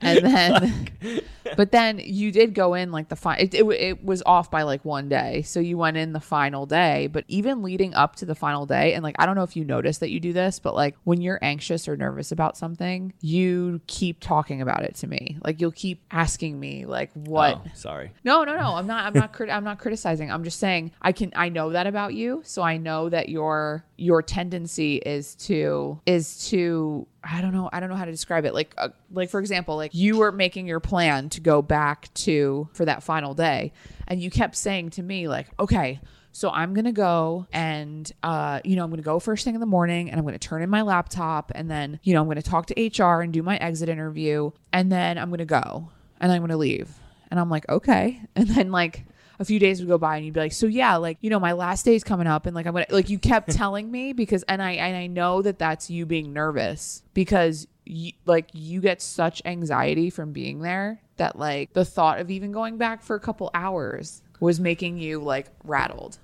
and 0.02 0.24
then, 0.24 1.20
but 1.56 1.72
then 1.72 2.00
you 2.02 2.32
did 2.32 2.54
go 2.54 2.74
in 2.74 2.90
like 2.90 3.08
the 3.08 3.16
final. 3.16 3.42
It, 3.44 3.54
it, 3.54 3.64
it 3.64 4.04
was 4.04 4.22
off 4.24 4.50
by 4.50 4.62
like 4.62 4.84
one 4.84 5.08
day, 5.08 5.42
so 5.42 5.60
you 5.60 5.76
went 5.76 5.96
in 5.96 6.12
the 6.12 6.20
final 6.20 6.66
day. 6.66 7.06
But 7.06 7.24
even 7.28 7.62
leading 7.62 7.94
up 7.94 8.16
to 8.16 8.26
the 8.26 8.34
final 8.34 8.66
day, 8.66 8.94
and 8.94 9.02
like 9.02 9.16
I 9.18 9.26
don't 9.26 9.36
know 9.36 9.42
if 9.42 9.56
you 9.56 9.64
noticed 9.64 10.00
that 10.00 10.10
you 10.10 10.20
do 10.20 10.32
this, 10.32 10.58
but 10.58 10.74
like 10.74 10.96
when 11.04 11.20
you're 11.20 11.38
anxious 11.42 11.86
or 11.86 11.96
nervous 11.96 12.32
about 12.32 12.56
something, 12.56 13.12
you 13.20 13.80
keep 13.86 14.20
talking 14.20 14.62
about 14.62 14.84
it 14.84 14.94
to 14.96 15.06
me. 15.06 15.38
Like 15.44 15.60
you'll 15.60 15.72
keep 15.72 16.02
asking 16.10 16.58
me 16.58 16.86
like 16.86 17.10
what. 17.12 17.60
Oh, 17.64 17.70
sorry. 17.74 18.12
No, 18.24 18.44
no, 18.44 18.56
no. 18.56 18.76
I'm 18.76 18.86
not. 18.86 19.06
I'm 19.06 19.14
not. 19.14 19.32
Crit- 19.32 19.50
I'm 19.50 19.64
not 19.64 19.78
criticizing. 19.78 20.30
I'm 20.30 20.44
just 20.44 20.58
saying 20.58 20.92
I 21.02 21.12
can. 21.12 21.32
I 21.36 21.50
know 21.50 21.70
that 21.70 21.86
about 21.86 22.14
you, 22.14 22.42
so 22.44 22.62
I 22.62 22.78
know 22.78 23.08
that 23.10 23.28
your 23.28 23.84
your 23.96 24.22
tendency 24.22 24.96
is 24.96 25.34
to 25.36 26.00
is 26.06 26.48
to. 26.48 27.06
I 27.22 27.40
don't 27.40 27.52
know. 27.52 27.68
I 27.72 27.80
don't 27.80 27.90
know 27.90 27.96
how 27.96 28.04
to 28.04 28.10
describe 28.10 28.44
it. 28.44 28.54
Like, 28.54 28.74
uh, 28.78 28.88
like 29.12 29.30
for 29.30 29.40
example, 29.40 29.76
like 29.76 29.94
you 29.94 30.18
were 30.18 30.32
making 30.32 30.66
your 30.66 30.80
plan 30.80 31.28
to 31.30 31.40
go 31.40 31.62
back 31.62 32.12
to 32.14 32.68
for 32.72 32.84
that 32.84 33.02
final 33.02 33.34
day, 33.34 33.72
and 34.08 34.20
you 34.20 34.30
kept 34.30 34.56
saying 34.56 34.90
to 34.90 35.02
me 35.02 35.28
like, 35.28 35.46
okay. 35.58 36.00
So 36.32 36.48
I'm 36.48 36.74
gonna 36.74 36.92
go 36.92 37.46
and 37.52 38.10
uh, 38.22 38.60
you 38.64 38.76
know, 38.76 38.84
I'm 38.84 38.90
gonna 38.90 39.02
go 39.02 39.18
first 39.18 39.44
thing 39.44 39.54
in 39.54 39.60
the 39.60 39.66
morning 39.66 40.10
and 40.10 40.18
I'm 40.18 40.24
gonna 40.24 40.38
turn 40.38 40.62
in 40.62 40.70
my 40.70 40.82
laptop 40.82 41.50
and 41.54 41.68
then, 41.68 41.98
you 42.04 42.14
know, 42.14 42.22
I'm 42.22 42.28
gonna 42.28 42.40
talk 42.40 42.66
to 42.66 42.74
HR 43.02 43.20
and 43.20 43.32
do 43.32 43.42
my 43.42 43.56
exit 43.56 43.88
interview 43.88 44.52
and 44.72 44.92
then 44.92 45.18
I'm 45.18 45.30
gonna 45.30 45.44
go 45.44 45.90
and 46.20 46.30
I'm 46.30 46.40
gonna 46.40 46.56
leave. 46.56 46.88
And 47.32 47.40
I'm 47.40 47.50
like, 47.50 47.68
okay. 47.68 48.22
And 48.36 48.48
then 48.48 48.70
like 48.70 49.04
a 49.40 49.44
few 49.44 49.58
days 49.58 49.80
would 49.80 49.88
go 49.88 49.98
by 49.98 50.16
and 50.16 50.26
you'd 50.26 50.34
be 50.34 50.40
like, 50.40 50.52
so 50.52 50.66
yeah, 50.66 50.96
like, 50.96 51.16
you 51.22 51.30
know, 51.30 51.40
my 51.40 51.52
last 51.52 51.84
day's 51.84 52.04
coming 52.04 52.26
up 52.26 52.44
and 52.44 52.54
like 52.54 52.66
I'm 52.66 52.74
gonna 52.74 52.86
like 52.90 53.08
you 53.08 53.18
kept 53.18 53.50
telling 53.56 53.90
me 53.90 54.12
because 54.12 54.44
and 54.44 54.62
I 54.62 54.72
and 54.72 54.94
I 54.96 55.06
know 55.06 55.40
that 55.42 55.58
that's 55.58 55.90
you 55.90 56.04
being 56.04 56.34
nervous 56.34 57.02
because 57.14 57.66
you, 57.86 58.12
like 58.26 58.50
you 58.52 58.82
get 58.82 59.00
such 59.00 59.40
anxiety 59.46 60.10
from 60.10 60.32
being 60.32 60.60
there 60.60 61.00
that 61.16 61.38
like 61.38 61.72
the 61.72 61.86
thought 61.86 62.20
of 62.20 62.30
even 62.30 62.52
going 62.52 62.76
back 62.76 63.02
for 63.02 63.16
a 63.16 63.20
couple 63.20 63.50
hours 63.54 64.22
was 64.40 64.60
making 64.60 64.98
you 64.98 65.20
like 65.20 65.46
rattled. 65.64 66.18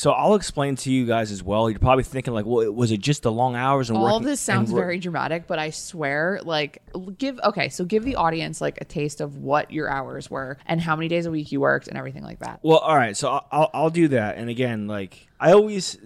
So 0.00 0.12
I'll 0.12 0.34
explain 0.34 0.76
to 0.76 0.90
you 0.90 1.04
guys 1.04 1.30
as 1.30 1.42
well. 1.42 1.68
You're 1.68 1.78
probably 1.78 2.04
thinking 2.04 2.32
like, 2.32 2.46
well, 2.46 2.72
was 2.72 2.90
it 2.90 3.00
just 3.00 3.22
the 3.22 3.30
long 3.30 3.54
hours 3.54 3.90
and 3.90 3.98
All 3.98 4.04
working- 4.04 4.22
this 4.28 4.40
sounds 4.40 4.72
very 4.72 4.98
dramatic, 4.98 5.46
but 5.46 5.58
I 5.58 5.68
swear, 5.68 6.40
like, 6.42 6.80
give 7.18 7.38
okay, 7.44 7.68
so 7.68 7.84
give 7.84 8.02
the 8.04 8.16
audience 8.16 8.62
like 8.62 8.80
a 8.80 8.86
taste 8.86 9.20
of 9.20 9.36
what 9.36 9.70
your 9.70 9.90
hours 9.90 10.30
were 10.30 10.56
and 10.64 10.80
how 10.80 10.96
many 10.96 11.08
days 11.08 11.26
a 11.26 11.30
week 11.30 11.52
you 11.52 11.60
worked 11.60 11.86
and 11.86 11.98
everything 11.98 12.22
like 12.22 12.38
that. 12.38 12.60
Well, 12.62 12.78
all 12.78 12.96
right. 12.96 13.14
So 13.14 13.28
I'll, 13.28 13.46
I'll 13.52 13.70
I'll 13.74 13.90
do 13.90 14.08
that. 14.08 14.38
And 14.38 14.48
again, 14.48 14.86
like 14.86 15.28
I 15.40 15.52
always, 15.52 15.96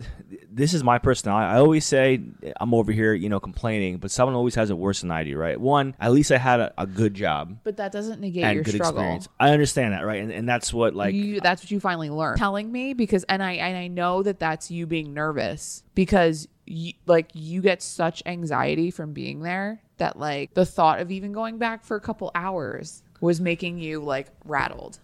this 0.50 0.72
is 0.74 0.84
my 0.84 0.98
personality. 0.98 1.46
I 1.52 1.58
always 1.58 1.84
say 1.84 2.22
I'm 2.60 2.72
over 2.72 2.92
here, 2.92 3.12
you 3.12 3.28
know, 3.28 3.40
complaining, 3.40 3.98
but 3.98 4.10
someone 4.10 4.36
always 4.36 4.54
has 4.54 4.70
it 4.70 4.78
worse 4.78 5.00
than 5.00 5.10
I 5.10 5.24
do, 5.24 5.36
right? 5.36 5.60
One, 5.60 5.96
at 5.98 6.12
least 6.12 6.30
I 6.30 6.38
had 6.38 6.60
a, 6.60 6.72
a 6.78 6.86
good 6.86 7.14
job 7.14 7.58
But 7.64 7.76
that 7.78 7.90
doesn't 7.90 8.20
negate 8.20 8.44
and 8.44 8.54
your 8.54 8.62
good 8.62 8.74
struggle. 8.74 9.00
experience. 9.00 9.28
I 9.40 9.50
understand 9.50 9.92
that, 9.92 10.06
right? 10.06 10.22
And 10.22 10.30
and 10.30 10.48
that's 10.48 10.72
what 10.72 10.94
like 10.94 11.14
you, 11.14 11.40
that's 11.40 11.62
what 11.62 11.70
you 11.70 11.80
finally 11.80 12.10
learned. 12.10 12.38
Telling 12.38 12.70
me 12.70 12.94
because, 12.94 13.24
and 13.24 13.42
I 13.42 13.52
and 13.52 13.76
I 13.76 13.88
know 13.88 14.22
that 14.22 14.38
that's 14.38 14.70
you 14.70 14.86
being 14.86 15.12
nervous 15.12 15.82
because 15.96 16.46
you 16.66 16.92
like 17.06 17.30
you 17.34 17.60
get 17.60 17.82
such 17.82 18.22
anxiety 18.24 18.90
from 18.90 19.12
being 19.12 19.40
there 19.40 19.82
that 19.98 20.18
like 20.18 20.54
the 20.54 20.64
thought 20.64 21.00
of 21.00 21.10
even 21.10 21.32
going 21.32 21.58
back 21.58 21.84
for 21.84 21.96
a 21.96 22.00
couple 22.00 22.30
hours 22.34 23.02
was 23.20 23.40
making 23.40 23.78
you 23.78 24.00
like 24.00 24.28
rattled. 24.44 24.98